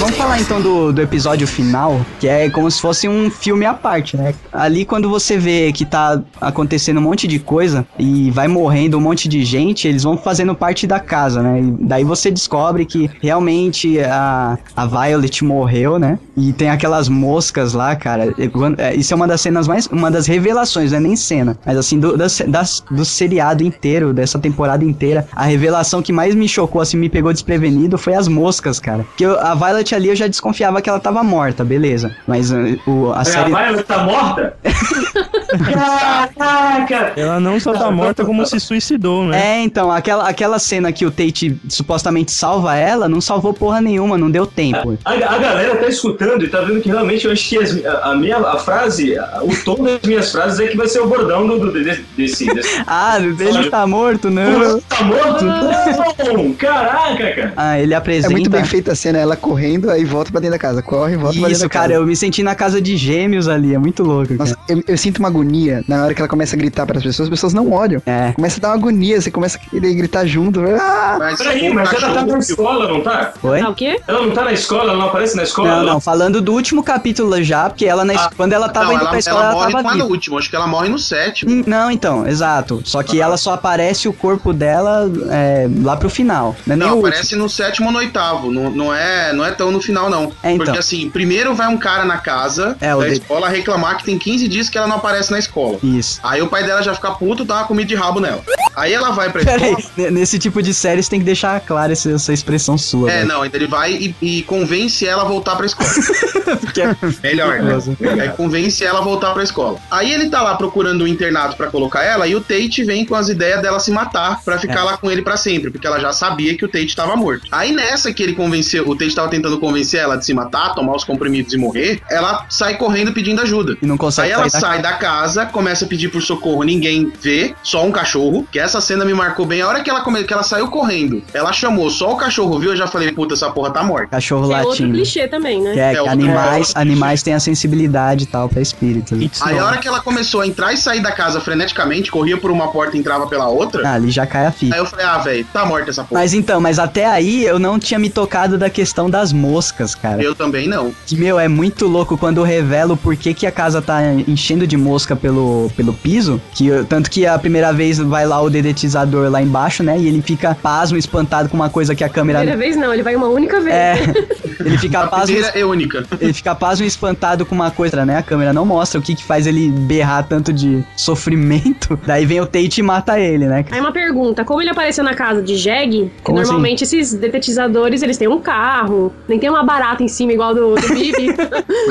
[0.00, 3.72] Vamos falar então do, do episódio final, que é como se fosse um filme à
[3.72, 4.34] parte, né?
[4.52, 9.00] Ali quando você vê que tá acontecendo um monte de coisa e vai morrendo um
[9.00, 11.60] monte de gente, eles vão fazendo parte da casa, né?
[11.60, 16.18] E daí você descobre que realmente a, a Violet morreu, né?
[16.36, 18.34] E tem aquelas moscas lá, cara.
[18.78, 19.86] É, Isso é uma das cenas mais.
[19.86, 21.56] Uma das revelações, não é nem cena.
[21.64, 26.34] Mas assim, do, das, das- do seriado inteiro, dessa temporada inteira, a revelação que mais
[26.34, 29.04] me chocou, assim, me pegou desprevenido foi as moscas, cara.
[29.04, 32.14] Porque eu- a Violet ali eu já desconfiava que ela tava morta, beleza.
[32.26, 33.50] Mas uh, o, a A série.
[33.50, 34.56] Violet tá morta?
[35.64, 37.12] Caraca!
[37.16, 39.58] Ela não só tá morta, como se suicidou, né?
[39.58, 44.18] É, então, aquela, aquela cena que o Tate supostamente salva ela, não salvou porra nenhuma,
[44.18, 44.98] não deu tempo.
[45.04, 48.10] A, a galera tá escutando e tá vendo que realmente eu acho que as- a,
[48.10, 51.06] a minha a frase, a- o tom das minhas frases é que vai ser o
[51.06, 52.82] bordão do, do- de- desse, desse.
[52.86, 54.80] Ah, ele tá morto, não.
[54.80, 55.44] Tá morto?
[55.44, 56.52] Não!
[56.54, 57.52] Caraca, cara!
[57.56, 58.30] Ah, ele É apresenta.
[58.30, 60.82] muito bem feita a cena, ela correndo, aí volta pra dentro da casa.
[60.82, 61.94] Corre, volta pra dentro Isso, da cara, casa.
[62.00, 64.34] eu me senti na casa de gêmeos ali, é muito louco.
[64.34, 67.04] Nossa, eu, eu sinto uma agonia na hora que ela começa a gritar para as
[67.04, 68.00] pessoas, as pessoas não olham.
[68.06, 68.32] É.
[68.32, 70.60] Começa a dar uma agonia, você começa a querer gritar junto.
[70.60, 71.16] Ah!
[71.18, 73.32] Mas Peraí, mas ela tá na escola, não tá?
[73.42, 73.60] Oi?
[73.60, 74.00] Tá o quê?
[74.06, 75.68] Ela não tá na escola, ela não aparece na escola?
[75.68, 78.86] Não, ela- não, falando do último capítulo já, porque ela na es- quando ela tava
[78.86, 80.04] Não, indo ela, pra escola, ela ela, morre tava não é viva.
[80.04, 81.50] no último, acho que ela morre no sétimo.
[81.50, 82.82] Hum, Não, então, exato.
[82.84, 86.54] Só que ela só aparece o corpo dela é, lá pro final.
[86.66, 87.08] Não é Não, o último.
[87.08, 88.50] aparece no sétimo ou no oitavo.
[88.50, 90.32] Não, não, é, não é tão no final, não.
[90.42, 90.64] É, então.
[90.66, 94.18] Porque assim, primeiro vai um cara na casa É, da de- escola reclamar que tem
[94.18, 95.78] 15 dias que ela não aparece na escola.
[95.82, 96.20] Isso.
[96.22, 98.42] Aí o pai dela já fica puto, dá uma comida de rabo nela.
[98.76, 100.10] Aí ela vai pra escola.
[100.10, 103.10] nesse tipo de série você tem que deixar clara essa, essa expressão sua.
[103.10, 103.28] É, velho.
[103.28, 105.88] não, então ele vai e, e convence ela a voltar pra escola.
[106.76, 107.74] É- Melhor, né?
[108.22, 109.78] Aí convence ela a voltar pra escola.
[109.90, 113.14] Aí ele tá lá procurando um internato pra colocar ela e o Tate vem com
[113.14, 114.82] as ideias dela se matar pra ficar É.
[114.82, 117.43] lá com ele pra sempre, porque ela já sabia que o Tate tava morto.
[117.50, 120.94] Aí nessa que ele convenceu, o Tate tava tentando convencer ela de se matar, tomar
[120.94, 123.76] os comprimidos e morrer, ela sai correndo pedindo ajuda.
[123.80, 127.12] E não consegue Aí ela da sai da casa, começa a pedir por socorro, ninguém
[127.20, 128.46] vê, só um cachorro.
[128.50, 129.62] Que essa cena me marcou bem.
[129.62, 130.24] A hora que ela, come...
[130.24, 133.50] que ela saiu correndo, ela chamou, só o cachorro viu, eu já falei, puta, essa
[133.50, 134.08] porra tá morta.
[134.08, 134.94] cachorro É outro latindo.
[134.94, 135.72] clichê também, né?
[135.72, 139.20] Que é, É que animais, é, animais têm a sensibilidade e tal pra espíritos.
[139.20, 142.36] It's Aí a hora que ela começou a entrar e sair da casa freneticamente, corria
[142.36, 144.74] por uma porta e entrava pela outra, Ah, ali já cai a ficha.
[144.74, 146.20] aí eu falei, ah, velho, tá morta essa porra.
[146.20, 150.22] Mas então, mas até aí eu não tinha me tocado da questão das moscas, cara.
[150.22, 150.92] Eu também não.
[151.06, 154.66] Que, meu, é muito louco quando eu revelo por que, que a casa tá enchendo
[154.66, 156.40] de mosca pelo, pelo piso.
[156.52, 159.98] Que, eu- tanto que a primeira vez vai lá o dedetizador lá embaixo, né?
[159.98, 162.38] E ele fica pasmo, espantado com uma coisa que a câmera.
[162.40, 163.74] Primeira vez não, ele vai uma única vez.
[163.74, 163.94] É.
[164.64, 165.26] Ele fica A pasmo.
[165.26, 166.06] primeira é única.
[166.20, 168.16] Ele fica pasmo e espantado com uma coisa, né?
[168.18, 171.98] A câmera não mostra o que que faz ele berrar tanto de sofrimento.
[172.06, 173.64] Daí vem o Tate e mata ele, né?
[173.70, 176.32] Aí uma pergunta, como ele apareceu na casa de Jeg, assim?
[176.34, 180.74] normalmente esses detetizadores, eles têm um carro, nem tem uma barata em cima igual do,
[180.74, 181.34] do Bibi,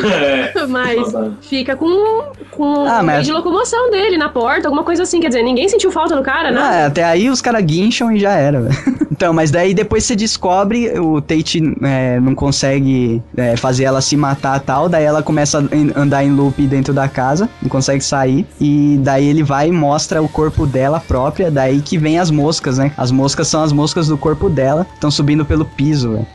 [0.04, 0.66] É.
[0.68, 5.04] mas fica com, com Ah, o meio mas- de locomoção dele na porta, alguma coisa
[5.04, 6.60] assim, quer dizer, ninguém sentiu falta do cara, né?
[6.62, 9.04] Ah, até aí os caras guincham e já era, velho.
[9.14, 14.18] Então, mas daí depois você descobre, o Tate é, não consegue é, fazer ela se
[14.18, 18.04] matar e tal, daí ela começa a andar em loop dentro da casa, não consegue
[18.04, 22.32] sair, e daí ele vai e mostra o corpo dela própria, daí que vem as
[22.32, 22.92] moscas, né?
[22.98, 26.28] As moscas são as moscas do corpo dela, estão subindo pelo piso, velho.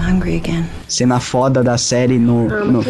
[0.00, 0.19] I'm.
[0.86, 2.80] Cena foda da série no, A no.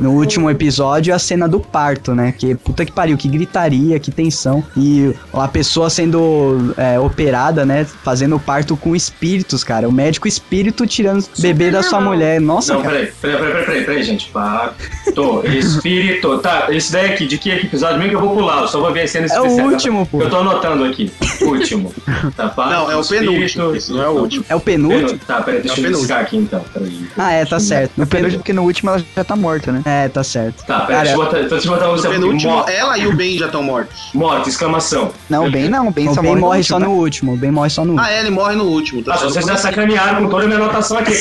[0.00, 2.32] No último episódio, a cena do parto, né?
[2.36, 4.62] Que puta que pariu, que gritaria, que tensão.
[4.76, 7.84] E a pessoa sendo é, operada, né?
[7.84, 9.88] Fazendo o parto com espíritos, cara.
[9.88, 12.40] O médico espírito tirando o bebê da sua mulher.
[12.40, 12.94] Nossa, Não, cara.
[12.94, 14.28] peraí, peraí, peraí, peraí, peraí, gente.
[14.30, 16.38] Parto, espírito.
[16.38, 18.62] Tá, esse daí aqui, de que episódio mesmo que eu vou pular?
[18.62, 20.20] Eu só vou ver as cenas É o último, pô.
[20.20, 21.10] Eu tô anotando aqui.
[21.42, 21.92] Último.
[22.36, 23.32] Tá, parto, Não, é o espírito.
[23.32, 23.74] penúltimo.
[23.76, 24.44] Esse não é o último.
[24.48, 25.18] É o penúltimo?
[25.26, 26.64] Tá, peraí, deixa É o eu riscar aqui então.
[26.72, 26.85] Peraí.
[27.16, 27.92] Ah, é, tá certo.
[27.96, 29.82] No penúltimo, porque no último ela já tá morta, né?
[29.84, 30.64] É, tá certo.
[30.64, 33.16] Tá, peraí, Cara, deixa eu botar, então deixa eu botar penúltimo, Morte, ela e o
[33.16, 34.10] Ben já estão mortos.
[34.14, 35.10] morte, exclamação.
[35.28, 37.34] Não, bem não, bem o só Ben morre, só último, no último.
[37.34, 38.06] O Ben morre só no último.
[38.06, 39.02] Ah, é, ele morre no último.
[39.02, 41.12] Tá Ah, vocês já sacanearam com toda a minha anotação aqui.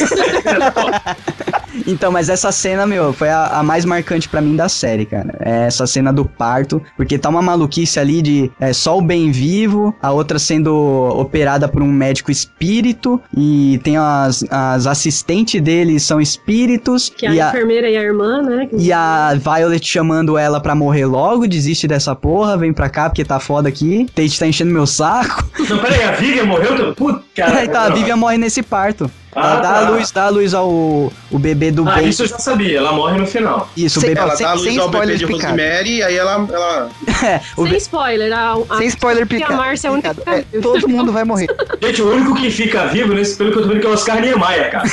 [1.88, 5.36] Então, mas essa cena, meu, foi a, a mais marcante pra mim da série, cara.
[5.40, 9.32] É essa cena do parto, porque tá uma maluquice ali de é, só o bem
[9.32, 16.00] vivo, a outra sendo operada por um médico espírito, e tem as, as assistentes dele
[16.00, 18.68] são espíritos, Que é a a, enfermeira e a irmã, né?
[18.68, 23.10] que- e a Violet chamando ela pra morrer logo, desiste dessa porra, vem pra cá
[23.10, 25.44] porque tá foda aqui, Tate tá enchendo meu saco.
[25.70, 26.94] Não, peraí, a Vivian morreu?
[26.96, 27.24] Puta
[27.64, 29.10] então, a Vivian morre nesse parto.
[29.36, 29.78] Ela Ah, dá tá.
[29.88, 32.08] a luz, dá a luz ao o bebê do Ah, bem.
[32.08, 33.70] isso eu já sabia, ela morre no final.
[33.76, 34.22] Isso, o Sem- bebê.
[34.22, 35.50] Ela sem- dá a luz sem ao bebê spoilers de picados.
[35.62, 36.48] Rosemary e aí ela.
[36.50, 36.90] ela...
[37.26, 39.58] É, o Sem be- spoiler, a, a, Sem spoiler que a picado.
[39.58, 40.38] Márcia é a única que picado.
[40.38, 40.64] É, viva.
[40.64, 41.48] todo mundo vai morrer.
[41.82, 43.94] Gente, o único que fica vivo, nesse, pelo que eu tô vendo, que é o
[43.94, 44.84] Oscar Niemeyer, cara.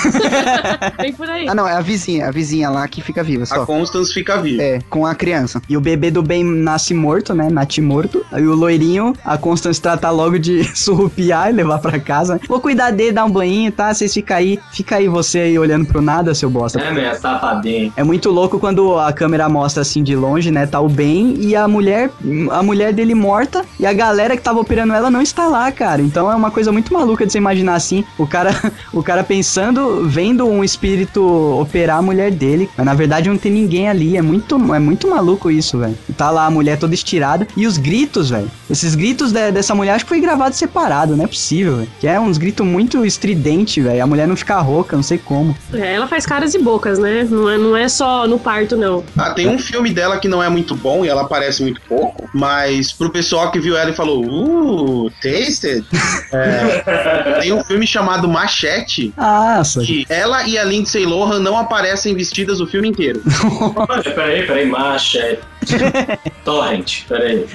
[1.01, 1.47] Vem por aí.
[1.48, 3.66] Ah, não, é a vizinha, a vizinha lá que fica viva A só.
[3.66, 4.60] Constance fica viva.
[4.62, 5.60] É, com a criança.
[5.69, 7.48] E o bebê do bem nasce morto, né?
[7.51, 8.24] Nasce morto.
[8.32, 12.31] Aí o loirinho, a Constance trata logo de surrupiar e levar pra casa.
[12.48, 13.92] Vou cuidar dele, dar um banho, tá?
[13.92, 14.59] Vocês ficam aí.
[14.72, 16.80] Fica aí você aí olhando pro nada, seu bosta.
[16.80, 17.92] É, minha safadinha.
[17.96, 20.66] É muito louco quando a câmera mostra assim de longe, né?
[20.66, 22.10] Tá o Ben e a mulher,
[22.50, 26.00] a mulher dele morta e a galera que tava operando ela não está lá, cara.
[26.02, 28.50] Então é uma coisa muito maluca de você imaginar assim, o cara,
[28.92, 31.22] o cara pensando, vendo um espírito
[31.60, 34.16] operar a mulher dele, mas na verdade não tem ninguém ali.
[34.16, 35.96] É muito, é muito maluco isso, velho.
[36.16, 38.50] Tá lá a mulher toda estirada e os gritos, velho.
[38.70, 41.88] Esses gritos de- dessa mulher acho que foi gravado separado, não é possível, velho.
[42.00, 44.02] Que é uns gritos muito estridente, velho.
[44.02, 45.56] A mulher não fica rouca, não sei como.
[45.72, 47.26] É, ela faz caras e bocas, né?
[47.28, 49.04] Não é, não é só no parto, não.
[49.16, 52.28] Ah, tem um filme dela que não é muito bom e ela aparece muito pouco,
[52.34, 55.84] mas pro pessoal que viu ela e falou, uh, tasted.
[56.32, 62.14] É, tem um filme chamado Machete, Ah, que ela e a Lindsay Lohan não aparecem
[62.14, 63.22] vestidas o filme inteiro.
[64.14, 65.38] Peraí, peraí, macha.
[66.44, 67.47] Torrent, peraí.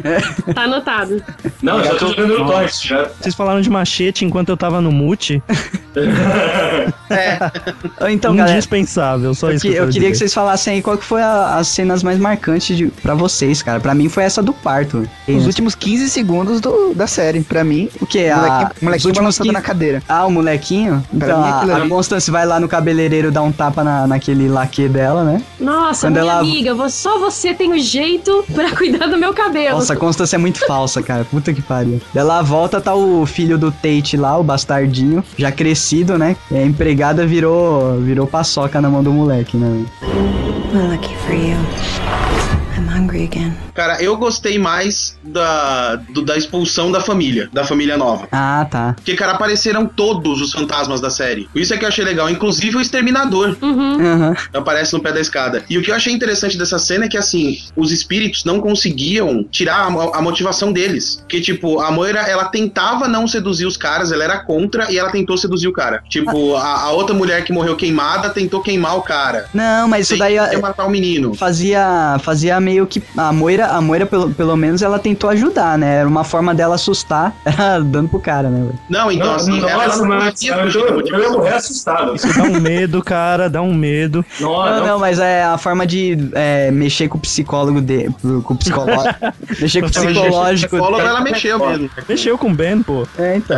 [0.54, 1.22] Tá anotado.
[1.62, 3.10] Não, já tô jogando no Torrent, já.
[3.20, 5.42] Vocês falaram de machete enquanto eu tava no mute.
[8.10, 10.82] Então, galera, Indispensável, só eu, isso que- que eu, eu queria que vocês falassem aí
[10.82, 13.80] qual que foi a- as cenas mais marcantes de, pra vocês, cara.
[13.80, 15.08] Pra mim foi essa do parto.
[15.28, 17.90] Os últimos 15 segundos do, da série, pra mim.
[18.00, 18.28] O que?
[18.30, 20.04] A, os molequinho balançando 15 na cadeira.
[20.08, 21.04] Ah, o molequinho?
[21.14, 24.48] Então, mim, aquilo a, a Constance vai lá no cabeleireiro dar um tapa na, naquele
[24.48, 25.42] laque dela, né?
[25.60, 27.97] Nossa, Quando minha ela- amiga, só você tem o jeito
[28.54, 29.78] pra cuidar do meu cabelo.
[29.78, 31.26] Nossa, a Constance é muito falsa, cara.
[31.26, 32.02] Puta que pariu.
[32.14, 36.36] Ela volta, tá o filho do Tate lá, o bastardinho, já crescido, né?
[36.52, 39.86] E a empregada virou, virou paçoca na mão do moleque, né?
[40.74, 42.27] Well, lucky for you.
[42.78, 43.54] I'm hungry again.
[43.74, 48.28] Cara, eu gostei mais da, do- da expulsão da família, da família nova.
[48.32, 48.94] Ah, tá.
[48.96, 51.48] Porque, cara, apareceram todos os fantasmas da série.
[51.56, 53.56] Isso é que eu achei legal, inclusive o Exterminador.
[53.62, 53.98] Uhum.
[54.00, 54.36] Aham.
[54.54, 55.64] aparece no pé da escada.
[55.70, 59.44] E o que eu achei interessante dessa cena é que, assim, os espíritos não conseguiam
[59.44, 61.24] tirar a, a motivação deles.
[61.28, 65.10] Que, tipo, a Moira, ela tentava não seduzir os caras, ela era contra e ela
[65.12, 66.04] tentou seduzir o cara.
[66.10, 69.46] Tipo, a, a outra mulher que morreu queimada tentou queimar o cara.
[69.54, 71.34] Não, mas isso daí matar o menino.
[71.34, 76.00] fazia fazia meio que a Moira, a Moira pelo, pelo menos ela tentou ajudar, né?
[76.00, 78.70] Era uma forma dela assustar, era dando pro cara, né?
[78.90, 81.32] Não, então, Não, assim, ela não mas conseguia eu, tô- eu ia motivação.
[81.38, 82.16] morrer assustado.
[82.16, 84.26] Isso dá um medo, cara, dá um medo.
[84.40, 88.10] Não, Não, não, não, mas é a forma de é, mexer com o psicólogo de,
[88.44, 89.16] com o psicológico,
[89.62, 90.76] mexer com o psicológico.
[90.76, 91.90] Psicóloga, ela mexeu mesmo.
[92.08, 93.08] Mexeu com o Ben, pô.
[93.18, 93.58] É, então.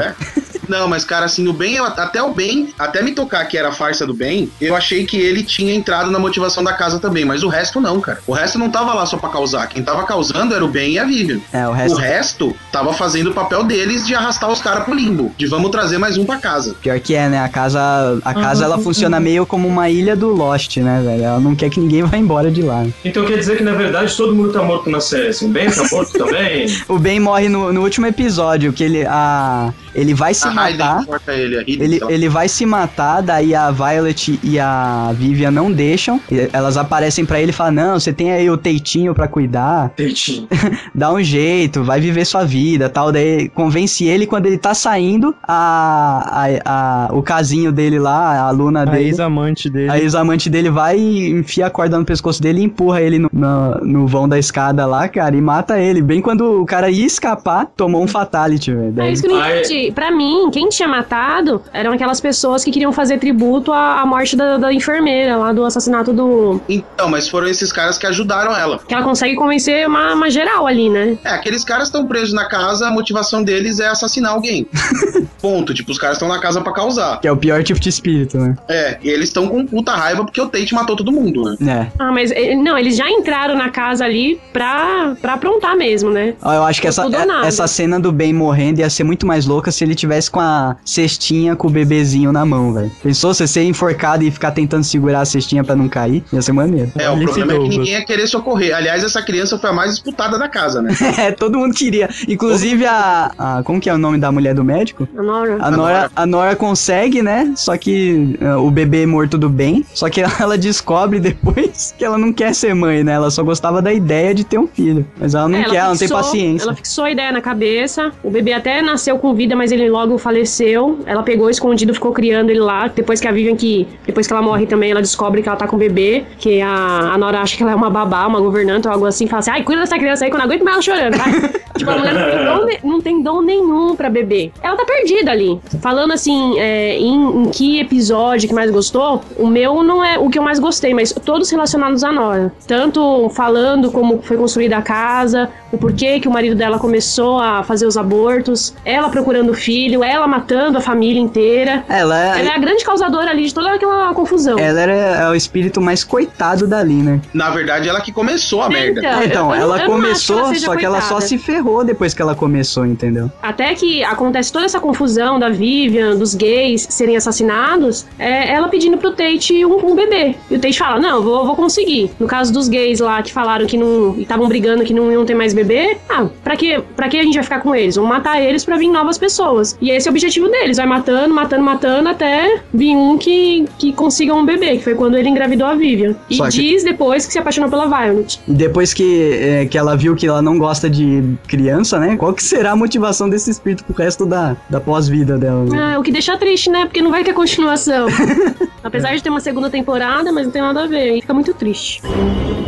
[0.68, 3.70] Não, mas cara, assim, o Ben, eu- até o Ben, até me tocar que era
[3.70, 7.26] a farsa do Ben, eu achei que ele tinha entrado na motivação da casa também,
[7.26, 8.20] mas o resto não, cara.
[8.28, 9.68] O resto não tava lá só pra causar.
[9.68, 11.40] Quem tava causando era o Ben e a Vivian.
[11.54, 11.98] É, o O resto.
[11.98, 15.98] resto tava fazendo o papel deles de arrastar os caras pro limbo, de vamos trazer
[15.98, 16.76] mais um pra casa.
[16.82, 17.40] Pior que é, né?
[17.44, 17.80] A casa,
[18.24, 21.24] a casa ela funciona meio como uma ilha do Lost, né, velho?
[21.24, 22.86] Ela não quer que ninguém vá embora de lá.
[23.04, 25.52] Então quer dizer que na verdade todo mundo tá morto na série, assim.
[25.52, 26.68] Ben tá morto também.
[26.88, 31.04] O Ben morre no, no último episódio, que ele a ele vai se a matar.
[31.28, 32.12] Ele, Hayden, Ele, lá.
[32.12, 36.20] ele vai se matar, daí a Violet e a Vivian não deixam.
[36.54, 38.58] Elas aparecem pra ele e falam: Não, você tem aí o
[38.90, 40.48] Teitinho pra cuidar, Teitinho.
[40.96, 43.12] dá um jeito, vai viver sua vida tal.
[43.12, 48.48] Daí convence ele quando ele tá saindo, a, a, a- o casinho dele lá, a
[48.48, 49.10] aluna A dele.
[49.10, 49.92] ex-amante dele.
[49.92, 53.30] A ex-amante dele vai e enfia a corda no pescoço dele e empurra ele no,
[53.32, 56.02] no, no vão da escada lá, cara, e mata ele.
[56.02, 58.88] Bem quando o cara ia escapar, tomou um fatality, velho.
[58.88, 59.92] É Daí- isso que eu não entendi.
[59.92, 64.36] Pra mim, quem tinha matado eram aquelas pessoas que queriam fazer tributo à, à morte
[64.36, 66.60] da, da enfermeira, lá do assassinato do.
[66.68, 68.79] Então, mas foram esses caras que ajudaram ela.
[68.88, 71.18] Que ela consegue convencer uma, uma geral ali, né?
[71.24, 74.68] É, aqueles caras estão presos na casa, a motivação deles é assassinar alguém.
[75.42, 75.74] Ponto.
[75.74, 77.20] Tipo, os caras estão na casa pra causar.
[77.22, 78.56] Que é o pior tipo de espírito, né?
[78.68, 81.90] É, e eles estão com puta raiva porque o Tate matou todo mundo, né?
[81.90, 81.92] É.
[82.00, 86.34] Ah, mas eh, não, eles já entraram na casa ali pra, pra aprontar mesmo, né?
[86.42, 89.46] Ó, Eu acho que essa, é- essa cena do Ben morrendo ia ser muito mais
[89.46, 92.92] louca se ele tivesse com a cestinha com o bebezinho na mão, velho.
[93.02, 96.24] Pensou você ser enforcado e ficar tentando segurar a cestinha pra não cair?
[96.34, 96.92] Ia ser maneiro.
[96.98, 98.69] É, o problema é que ninguém ia querer socorrer.
[98.72, 100.92] Aliás, essa criança foi a mais disputada da casa, né?
[101.20, 102.10] É, todo mundo queria.
[102.28, 105.08] Inclusive a, a- Como que é o nome da mulher do médico?
[105.18, 105.58] A Nora.
[105.60, 107.52] A Nora, a Nora consegue, né?
[107.56, 109.86] Só que ah, o bebê morto do bem.
[109.94, 113.14] Só que ela descobre depois que ela não quer ser mãe, né?
[113.14, 115.06] Ela só gostava da ideia de ter um filho.
[115.20, 116.66] Mas ela não É, quer, ela não tem fixou- paciência.
[116.66, 118.12] Ela fixou a ideia na cabeça.
[118.24, 122.50] O bebê até nasceu com vida, mas ele logo faleceu, ela pegou escondido, ficou criando
[122.50, 122.88] ele lá.
[122.88, 125.68] Depois que a Vivian, que depois que ela morre também, ela descobre que ela tá
[125.68, 126.70] com o bebê, que a,
[127.14, 129.52] a Nora acha que ela é uma babá, uma governanta ou algo assim, fala assim:
[129.52, 131.32] ai, cuida dessa criança aí, quando eu aguento mais ela chorando, vai.
[131.78, 134.52] tipo, a mulher não tem, dom, não tem dom nenhum pra bebê.
[134.62, 135.60] Ela tá perdida ali.
[135.82, 140.30] Falando assim, é, em, em que episódio que mais gostou, o meu não é o
[140.30, 142.52] que eu mais gostei, mas todos relacionados à Nora.
[142.68, 147.64] Tanto falando como foi construída a casa, o porquê que o marido dela começou a
[147.64, 151.84] fazer os abortos, ela procurando o filho, ela matando a família inteira.
[151.88, 154.58] Ela é, Ela é a grande causadora ali de toda aquela confusão.
[154.58, 157.22] ela era é o espírito mais coitado dali, né?
[157.34, 159.00] Na verdade, ela que começou a merda.
[159.00, 162.14] Então, então, eu- eu ela que começou, ela só que ela só se ferrou depois
[162.14, 163.32] que ela começou, entendeu?
[163.42, 168.98] Até que acontece toda essa confusão da Vivian, dos gays serem assassinados, é ela pedindo
[168.98, 170.36] pro Tate um, um bebê.
[170.50, 172.12] E o Tate fala: Não, vou, vou conseguir.
[172.20, 174.16] No caso dos gays lá que falaram que não.
[174.18, 177.24] e estavam brigando que não iam ter mais bebê, ah, pra que, pra que a
[177.24, 177.96] gente vai ficar com eles?
[177.96, 179.78] Vamos matar eles pra vir novas pessoas.
[179.82, 183.94] E esse é o objetivo deles: vai matando, matando, matando até vir um que, que
[183.94, 186.16] consiga um bebê, que foi quando ele engravidou a Vivian.
[186.30, 188.29] E Só que- diz depois que se apaixonou pela Violet.
[188.48, 192.16] E depois que, é, que ela viu que ela não gosta de criança, né?
[192.18, 195.66] Qual que será a motivação desse espírito pro resto da, da pós-vida dela?
[195.66, 195.78] Né?
[195.78, 196.86] Ah, o que deixa triste, né?
[196.86, 198.08] Porque não vai ter continuação.
[198.84, 201.18] Apesar de ter uma segunda temporada, mas não tem nada a ver.
[201.18, 202.02] E fica muito triste.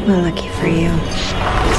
[0.08, 1.71] Well, lucky for you.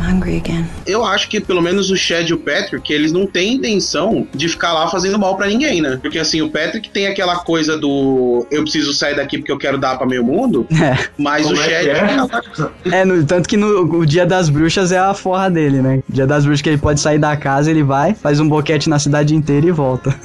[0.00, 0.66] I'm hungry again.
[0.86, 4.48] Eu acho que pelo menos o Chad e o Patrick, eles não têm intenção de
[4.48, 5.98] ficar lá fazendo mal pra ninguém, né?
[6.00, 9.78] Porque assim, o Patrick tem aquela coisa do eu preciso sair daqui porque eu quero
[9.78, 10.96] dar pra meio mundo, É.
[11.18, 12.90] mas Como o é Chad é?
[13.00, 16.00] É, no- tanto que no o dia das bruxas é a forra dele, né?
[16.08, 18.98] Dia das bruxas que ele pode sair da casa, ele vai, faz um boquete na
[18.98, 20.14] cidade inteira e volta.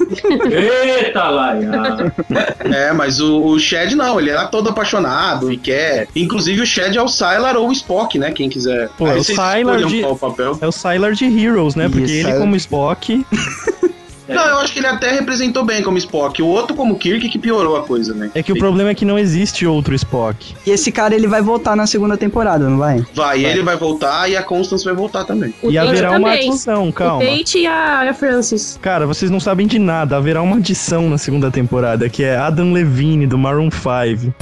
[0.50, 2.12] Eita, Laia!
[2.64, 6.08] É, mas o, o Chad não, ele era todo apaixonado e quer.
[6.14, 8.30] Inclusive o Chad é o Sylar ou o Spock, né?
[8.32, 8.88] Quem quiser.
[8.96, 10.58] Pô, é o vocês Sylar escolham de- qual o papel.
[10.60, 11.88] É o Sylar de Heroes, né?
[11.88, 12.38] Porque Isso, ele, Sylar.
[12.40, 13.24] como Spock,
[14.28, 16.42] Não, eu acho que ele até representou bem como Spock.
[16.42, 18.28] O outro como Kirk que piorou a coisa, né?
[18.34, 20.52] é que o problema é que não existe outro Spock.
[20.66, 23.06] E esse cara, ele vai voltar na segunda temporada, não vai?
[23.14, 25.54] Vai, ele vai voltar e a Constance vai voltar também.
[25.62, 26.48] O e haverá uma também.
[26.48, 27.22] adição, calma.
[27.22, 28.76] O Tate e a, e a Francis.
[28.82, 30.16] Cara, vocês não sabem de nada.
[30.16, 34.34] Haverá uma adição na segunda temporada, que é Adam Levine, do Maroon 5.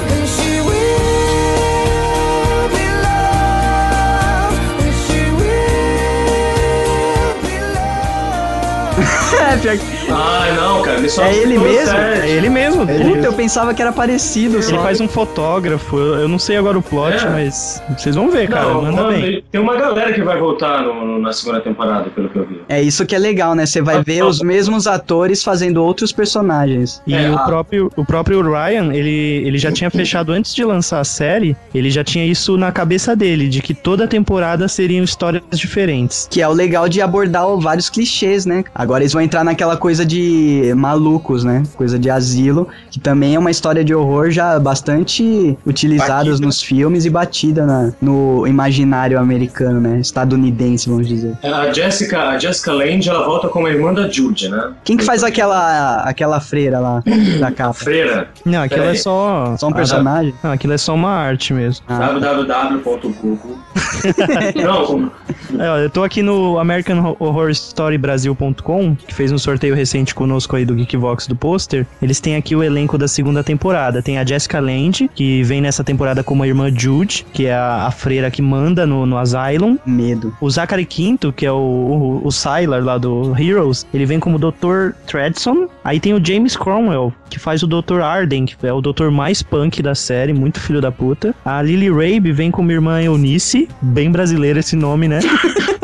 [9.05, 10.99] É, pior que- Ah, não, cara.
[10.99, 11.97] Ele só É ele mesmo?
[11.99, 12.87] É ele mesmo.
[12.87, 14.79] Puta, eu pensava que era parecido Ele só.
[14.83, 15.97] faz um fotógrafo.
[15.99, 17.29] Eu, eu não sei agora o plot, É.
[17.31, 18.67] mas vocês vão ver, cara.
[18.69, 19.45] Não, Manda mano, bem.
[19.51, 22.61] Tem uma galera que vai voltar no- no- na segunda temporada, pelo que eu vi.
[22.69, 23.67] É isso que é legal, né?
[23.67, 27.03] Você vai ver os mesmos atores fazendo outros personagens.
[27.07, 30.65] E É, o, a- próprio, o próprio Ryan, ele, ele já tinha fechado antes de
[30.65, 35.03] lançar a série, ele já tinha isso na cabeça dele, de que toda temporada seriam
[35.05, 36.29] histórias diferentes.
[36.31, 38.65] Que é o legal de abordar vários clichês, né?
[38.75, 41.63] Agora eles vão entrar naquela coisa de malucos, né?
[41.77, 46.47] Coisa de asilo, que também é uma história de horror já bastante utilizados Batida.
[46.47, 49.99] nos filmes e batida na- no imaginário americano, né?
[50.01, 51.37] Estadunidense, vamos dizer.
[51.43, 54.73] A Jessica, a Jessica Lange, ela volta como a irmã da Jude, né?
[54.85, 57.03] Quem que faz aquela aquela freira lá
[57.41, 57.73] da capa?
[57.75, 58.29] Freira.
[58.45, 58.97] Não, aquilo Peraí.
[58.97, 59.55] é só.
[59.59, 60.35] Só um personagem?
[60.43, 61.85] Não, aquilo é só uma arte mesmo.
[61.89, 61.99] Ah.
[61.99, 63.59] www.google.
[64.55, 65.11] não,
[65.59, 70.13] É, ó, eu tô aqui no American Horror Story Brasil.com, que fez um sorteio recente
[70.15, 71.87] conosco aí do Geekvox do pôster.
[72.03, 74.03] Eles têm aqui o elenco da segunda temporada.
[74.03, 77.87] Tem a Jessica Lange, que vem nessa temporada como a irmã Jude, que é a,
[77.87, 79.79] a freira que manda no, no Asylum.
[79.87, 80.37] Medo.
[80.41, 84.39] O Zachary Quinto, que é o, o, o Sylar lá do Heroes, ele vem como
[84.39, 84.93] Dr.
[85.07, 85.69] Tredson.
[85.85, 88.01] Aí tem o James Cromwell, que faz o Dr.
[88.01, 89.11] Arden, que é o Dr.
[89.11, 91.35] mais punk da série, muito filho da puta.
[91.45, 95.21] A Lily Rabe vem como irmã Eunice, bem brasileiro esse nome, né?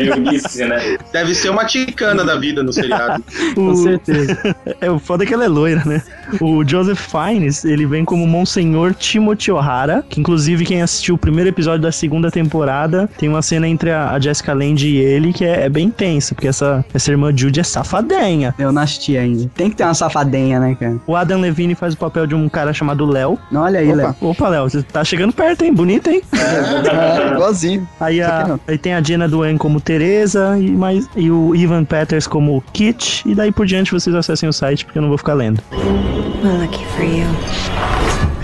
[0.00, 0.98] Eunice, né?
[1.12, 3.22] Deve ser uma ticana da vida no seriado.
[3.54, 4.36] Com O- certeza.
[4.80, 6.02] É, o foda é que ela é loira, né?
[6.40, 11.48] O Joseph Fiennes, ele vem como Monsenhor Timothy O'Hara, que inclusive quem assistiu o primeiro
[11.48, 15.64] episódio da segunda temporada, tem uma cena entre a, Jessica Lange e ele que é,
[15.64, 18.54] é bem tensa, porque essa, essa irmã Judy é safadenha.
[18.58, 19.50] Eu não assisti ainda.
[19.54, 20.96] Tem que ter uma safadenha, né, cara?
[21.06, 23.38] O Adam Levine faz o papel de um cara chamado Léo.
[23.50, 23.92] Não, olha aí.
[23.94, 24.14] Léo.
[24.20, 25.72] Opa, Léo, você tá chegando perto, hein?
[25.72, 26.20] Bonito, hein?
[26.34, 27.88] É, igualzinho.
[28.00, 32.26] Aí, a, aí tem a Jenna Duen como Teresa e, mais, e o Ivan Peters
[32.26, 33.22] como Kit.
[33.24, 35.62] E daí por diante vocês acessem o site, porque eu não vou ficar lendo.
[35.72, 37.26] Well, lucky for you.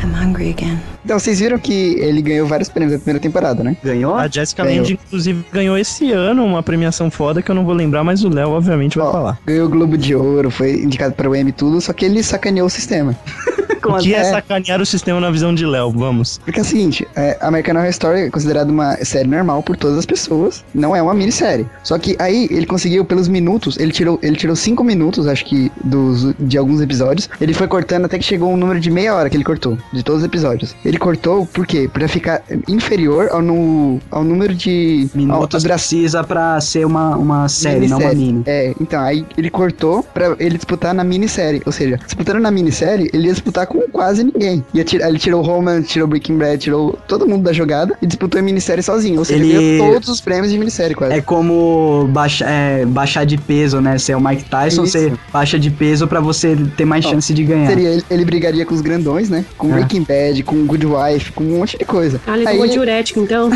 [0.03, 0.79] I'm hungry again.
[1.05, 3.77] Então, vocês viram que ele ganhou vários prêmios da primeira temporada, né?
[3.85, 4.15] Ganhou?
[4.15, 4.79] A Jessica Ganhou.
[4.81, 8.29] Lange, inclusive, ganhou esse ano uma premiação foda que eu não vou lembrar, mas o
[8.29, 9.39] Léo, obviamente, vai Ó, falar.
[9.45, 12.23] Ganhou o Globo de Ouro, foi indicado para o Emmy e tudo, só que ele
[12.23, 13.15] sacaneou o sistema.
[13.83, 15.91] Como o que é sacanear o sistema na visão de Léo?
[15.91, 16.39] Vamos.
[16.45, 19.99] Porque é o seguinte, é, American Horror Story é considerado uma série normal por todas
[19.99, 21.67] as pessoas, não é uma minissérie.
[21.83, 25.71] Só que aí ele conseguiu, pelos minutos, ele tirou, ele tirou cinco minutos, acho que,
[25.85, 27.29] dos, de alguns episódios.
[27.41, 30.03] Ele foi cortando até que chegou um número de meia hora que ele cortou, de
[30.03, 30.75] todos os episódios.
[30.85, 31.89] Ele cortou, por quê?
[31.93, 35.09] Pra ficar inferior ao, no, ao número de...
[35.15, 38.33] Minutos dura- precisa pra ser uma, uma série, não uma Minissérie.
[38.33, 38.43] mini.
[38.47, 41.63] É, então, aí ele cortou pra ele disputar na minissérie.
[41.67, 44.65] Ou seja, disputando na minissérie, ele ia disputar com quase ninguém.
[44.85, 48.45] Tirar, ele tirou Roman, tirou Breaking Bad, tirou todo mundo da jogada e disputou em
[48.45, 49.19] minissérie sozinho.
[49.19, 51.15] Ou seja, Ele- ganhou todos os prêmios de minissérie quase.
[51.15, 53.97] É como baixa, é, baixar de peso, né?
[53.99, 54.93] Você é o Mike Tyson, Isso.
[54.99, 57.67] você baixa de peso pra você ter mais Ó, chance de ganhar.
[57.69, 59.45] Seria, ele, ele brigaria com os grandões, né?
[59.57, 59.75] Com É.
[59.75, 62.21] Breaking Bad, com Good Wife, com um monte de coisa.
[62.27, 63.51] Ah, ele Aí tomou diurético, então.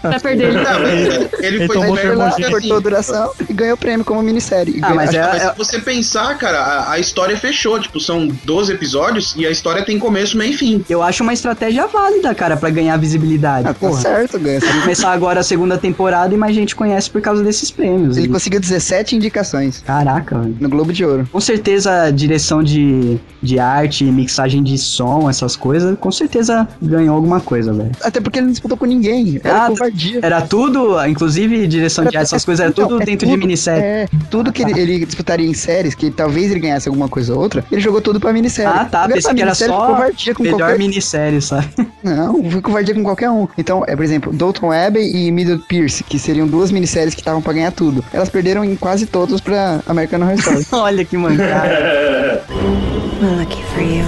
[0.00, 0.58] pra perder ele.
[0.62, 4.04] Não, ele, Ele foi tomou ele foi lá, cortou a duração e ganhou o prêmio
[4.04, 4.74] como minissérie.
[4.76, 7.78] E Ah, ganhou- mas é- que- Mas se você pensar, cara, a, a história fechou.
[7.78, 10.84] Tipo, são 12 episódios e a história tem começo, meio e fim.
[10.88, 13.68] Eu acho uma estratégia válida, cara, pra ganhar visibilidade.
[13.68, 14.60] Ah, tá certo, ganha.
[14.60, 18.16] Começar agora a segunda temporada e mais gente conhece por causa desses prêmios.
[18.16, 20.56] Ele conseguiu 17 indicações Caraca, velho.
[20.60, 21.28] no Globo de Ouro.
[21.30, 27.40] Com certeza, direção de, de arte, mixagem de som, essas coisas, com certeza ganhou alguma
[27.40, 27.90] coisa, velho.
[28.02, 29.40] Até porque ele não disputou com ninguém.
[29.42, 30.20] Era Ah, covardia.
[30.22, 33.40] Era tudo, inclusive direção de arte, essas coisas, era Então, tudo é dentro de tudo-
[33.40, 33.82] minissérie.
[33.84, 37.40] É, tudo que ele, ele disputaria em séries, que talvez ele ganhasse alguma coisa ou
[37.40, 38.72] outra, ele jogou tudo pra minissérie.
[38.72, 40.78] Ah, tá, Jogar pensei que era minissérie só covardia com melhor qualquer...
[40.78, 41.68] minissérie, sabe?
[42.02, 43.48] Não, foi covardia com qualquer um.
[43.56, 47.42] Então, é, por exemplo, Dalton Webb e Middle Pierce, que seriam duas minisséries que estavam
[47.42, 48.04] pra ganhar tudo.
[48.12, 50.66] Elas perderam em quase todos pra American Horror Story.
[50.72, 52.44] Olha que mancada.
[53.20, 54.04] Lucky for you.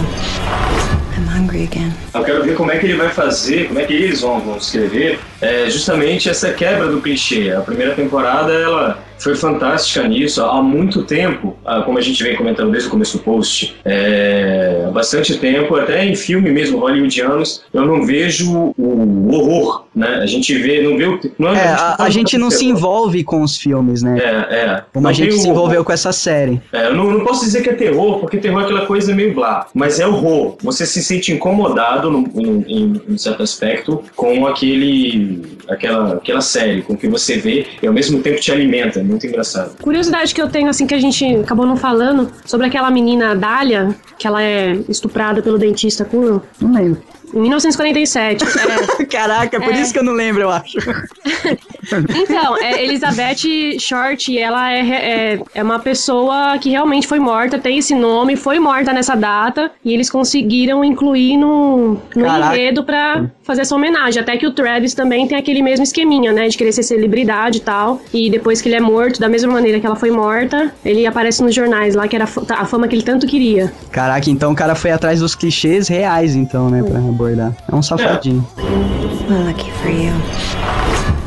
[1.16, 1.92] I'm hungry again.
[2.14, 4.56] Eu quero ver como é que ele vai fazer, como é que eles vão, vão
[4.56, 7.50] escrever é, justamente essa quebra do clichê.
[7.52, 10.42] A primeira temporada, ela foi fantástica nisso.
[10.42, 14.84] Há muito tempo, ah, como a gente vem comentando desde o começo do post, é,
[14.86, 20.20] há bastante tempo, até em filme mesmo, hollywoodianos, eu não vejo o horror, né?
[20.22, 21.20] A gente vê, não vê o...
[21.38, 24.18] Não É, não a, fala a gente não se envolve com os filmes, né?
[24.18, 24.84] É, é.
[24.92, 26.60] Como Não a gente se envolveu com essa série.
[26.72, 29.34] é, eu não, não posso dizer que é terror, porque terror é aquela coisa meio
[29.34, 30.56] blá, mas é horror.
[30.62, 31.49] Você se sente incomodado
[32.10, 37.66] num- em, em certo aspecto com aquele, aquela, aquela série, com o que você vê
[37.82, 39.00] e ao mesmo tempo te alimenta.
[39.00, 39.76] É muito engraçado.
[39.82, 43.94] Curiosidade que eu tenho, assim, que a gente acabou não falando, sobre aquela menina Dália,
[44.18, 46.40] que ela é estuprada pelo dentista com.
[46.60, 47.02] Não lembro.
[47.34, 48.44] Em 1947.
[49.00, 49.80] É, Caraca, é por É.
[49.80, 50.78] isso que eu não lembro, eu acho.
[52.14, 54.80] Então, é Elizabeth Short, ela é,
[55.34, 59.70] é, é uma pessoa que realmente foi morta, tem esse nome, foi morta nessa data,
[59.84, 62.54] e eles conseguiram incluir no, no Caraca.
[62.54, 64.20] enredo pra fazer essa homenagem.
[64.22, 67.60] Até que o Travis também tem aquele mesmo esqueminha, né, de querer ser celebridade e
[67.60, 71.06] tal, e depois que ele é morto, da mesma maneira que ela foi morta, ele
[71.06, 73.72] aparece nos jornais lá, que era a fama que ele tanto queria.
[73.90, 77.52] Caraca, então o cara foi atrás dos clichês reais, então, né, pra abordar.
[77.70, 78.46] É um safadinho.
[79.28, 80.12] Well, lucky for you.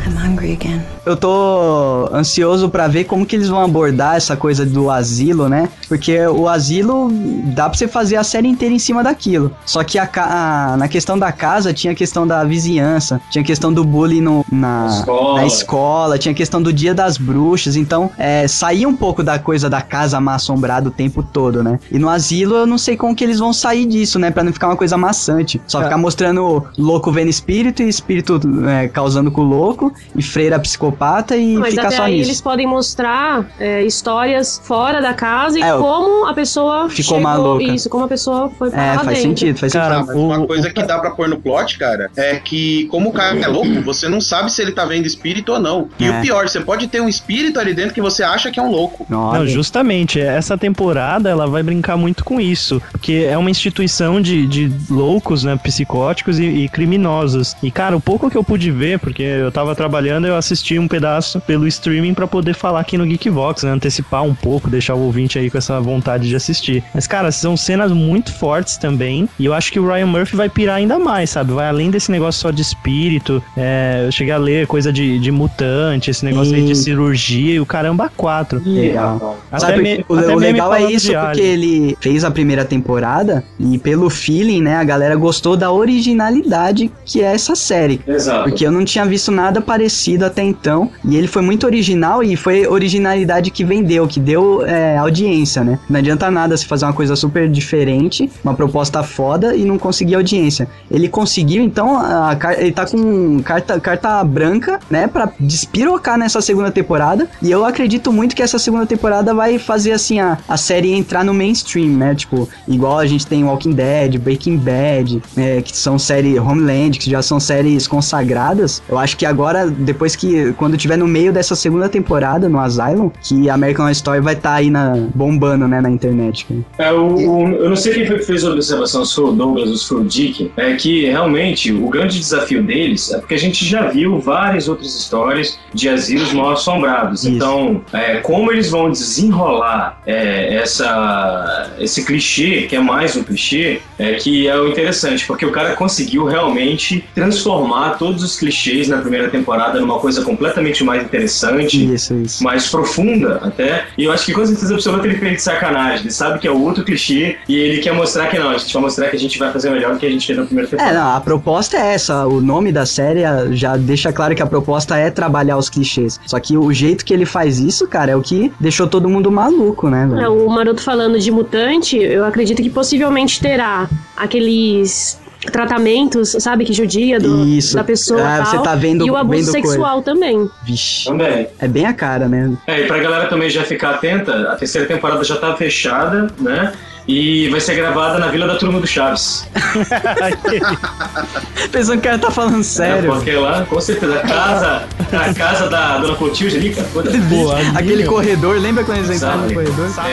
[0.06, 0.82] I'm hungry again.
[1.06, 5.68] Eu tô ansioso pra ver como que eles vão abordar essa coisa do asilo, né?
[5.90, 7.10] Porque o asilo
[7.54, 9.52] dá pra você fazer a série inteira em cima daquilo.
[9.66, 13.46] Só que a, a- na questão da casa tinha a questão da vizinhança, tinha a
[13.46, 15.36] questão do bullying no- na, Escola.
[15.42, 17.76] na escola, tinha a questão do dia das bruxas.
[17.76, 21.80] Então, é, saía um pouco da coisa da casa mal assombrada o tempo todo, né?
[21.92, 24.32] E no asilo eu não sei como que eles vão sair disso, né?
[24.32, 25.62] Pra não ficar uma coisa maçante.
[25.68, 25.84] Só É.
[25.84, 28.40] ficar mostrando louco vendo espírito e espírito
[28.70, 30.93] é, causando com o louco e freira psicopata
[31.38, 32.30] e Mas ficar até só aí nisso.
[32.30, 37.04] eles podem mostrar é, histórias fora da casa e É, o- como a pessoa Ficou
[37.18, 37.64] chegou, maluca.
[37.64, 39.22] Isso, como a pessoa foi pra É, lá faz dentro.
[39.22, 40.18] sentido, faz Cara, sentido.
[40.18, 43.38] O- uma coisa que dá pra pôr no plot, cara, é que como o cara
[43.40, 45.90] é louco, você não sabe se ele tá vendo espírito ou não.
[46.00, 46.12] E É.
[46.20, 48.70] o pior, você pode ter um espírito ali dentro que você acha que é um
[48.72, 49.06] louco.
[49.10, 54.46] Não, justamente, essa temporada ela vai brincar muito com isso, porque é uma instituição de,
[54.48, 57.56] de loucos, né, psicóticos e, e criminosos.
[57.64, 60.88] E cara, o pouco que eu pude ver, porque eu tava trabalhando, eu assisti um
[60.88, 65.00] pedaço pelo streaming pra poder falar aqui no Geekvox, né, antecipar um pouco, deixar o
[65.02, 66.84] ouvinte aí com essa vontade de assistir.
[66.94, 70.50] Mas cara, são cenas muito fortes também, e eu acho que o Ryan Murphy vai
[70.50, 71.54] pirar ainda mais, sabe?
[71.54, 75.32] Vai além desse negócio só de espírito, é, eu cheguei a ler coisa de, de
[75.32, 78.62] mutante, esse negócio aí de cirurgia e o caramba quatro.
[78.66, 79.40] Legal.
[79.52, 83.44] Até Sabe, me- o, até o legal é isso porque ele fez a primeira temporada
[83.60, 88.02] e pelo feeling, né, a galera gostou da originalidade que é essa série.
[88.08, 88.44] Exato.
[88.50, 90.73] Porque eu não tinha visto nada parecido até então.
[91.04, 95.80] E ele foi muito original e foi originalidade que vendeu, que deu é, audiência, né?
[95.90, 100.16] Não adianta nada se fazer uma coisa super diferente, uma proposta foda e não conseguir
[100.16, 100.68] audiência.
[100.90, 106.72] Ele conseguiu, então, a, ele tá com carta, carta branca, né, pra despirocar nessa segunda
[106.72, 107.28] temporada.
[107.42, 111.24] E eu acredito muito que essa segunda temporada vai fazer, assim, a, a série entrar
[111.24, 112.16] no mainstream, né?
[112.16, 117.10] Tipo, igual a gente tem Walking Dead, Breaking Bad, é, que são séries Homeland, que
[117.10, 118.82] já são séries consagradas.
[118.88, 123.12] Eu acho que agora, depois que, quando tiver no meio dessa segunda temporada, no Asylum,
[123.22, 126.46] que American Horror Story vai estar aí na, bombando, né, na internet.
[126.78, 129.76] É, o, o- eu não sei quem fez a observação, se foi o Douglas ou
[129.78, 133.66] se foi o Dick, é que realmente o grande desafio deles é porque a gente
[133.66, 137.24] já viu várias outras histórias de asilos mal assombrados.
[137.24, 137.36] Isso.
[137.36, 143.82] Então, é, como eles vão desenrolar é, essa, esse clichê, que é mais um clichê,
[144.00, 148.98] é que é o interessante, porque o cara conseguiu realmente transformar todos os clichês na
[148.98, 150.53] primeira temporada numa coisa completamente
[150.84, 152.44] mais interessante Isso, isso.
[152.44, 153.86] mais profunda até.
[153.98, 156.02] E eu acho que com certeza absoluta ele fez de sacanagem.
[156.02, 158.82] Ele sabe que é outro clichê e ele quer mostrar que não, a gente vai
[158.84, 160.72] mostrar que a gente vai fazer melhor do que a gente fez na primeira É,
[160.72, 160.98] temporada.
[161.00, 162.26] não, a proposta é essa.
[162.28, 166.20] O nome da série ah, já deixa claro que a proposta é trabalhar os clichês.
[166.26, 169.32] Só que o jeito que ele faz isso, cara, é o que deixou todo mundo
[169.32, 170.46] maluco, né, É, velho?
[170.46, 175.20] o Maroto falando de mutante, eu acredito que possivelmente terá aqueles
[175.52, 177.76] tratamentos, sabe, que judia do, Isso.
[177.76, 180.50] da pessoa Ah, tal, você tá vendo- e o abuso sexual também.
[180.66, 181.06] Vixe.
[181.06, 181.48] Também.
[181.60, 182.52] É bem a cara, né?
[182.68, 186.72] É, e pra galera também já ficar atenta, a terceira temporada já tá fechada, né?
[187.06, 189.46] E vai ser gravada na Vila da Turma do Chaves.
[191.72, 193.12] Pensando que ela tá falando É, sério.
[193.14, 196.88] porque lá, com certeza, a casa, a casa da Dona Clotilde ali, cara.
[197.30, 199.54] Boa, Aquele corredor, lembra quando eles entraram Sabe?
[199.54, 199.86] no corredor?
[199.86, 200.04] Lembro,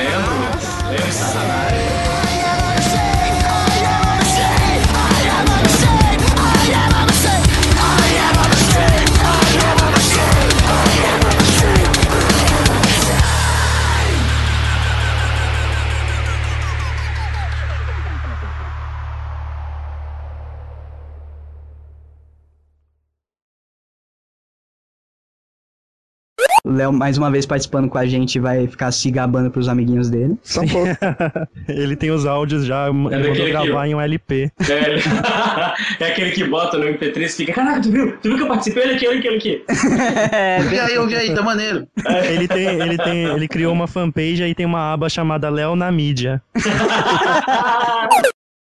[0.91, 1.07] lembro.
[1.97, 2.00] O
[26.81, 30.37] Léo, mais uma vez participando com a gente, vai ficar se gabando pros amiguinhos dele.
[30.43, 30.89] Só um pouco.
[31.69, 33.85] Ele tem os áudios já, ele mandou gravar ó.
[33.85, 34.51] em um LP.
[34.69, 35.03] É, ele-
[36.01, 38.17] é aquele que bota no MP3 e fica, caraca, tu viu?
[38.23, 38.83] Tu viu que eu participei?
[38.85, 39.65] Olha aqui, olha aqui, olha aqui.
[40.33, 41.87] É, vi aí, eu vi aí, tá maneiro.
[42.31, 45.91] Ele tem, ele tem, ele criou uma fanpage e tem uma aba chamada Léo na
[45.93, 46.41] mídia.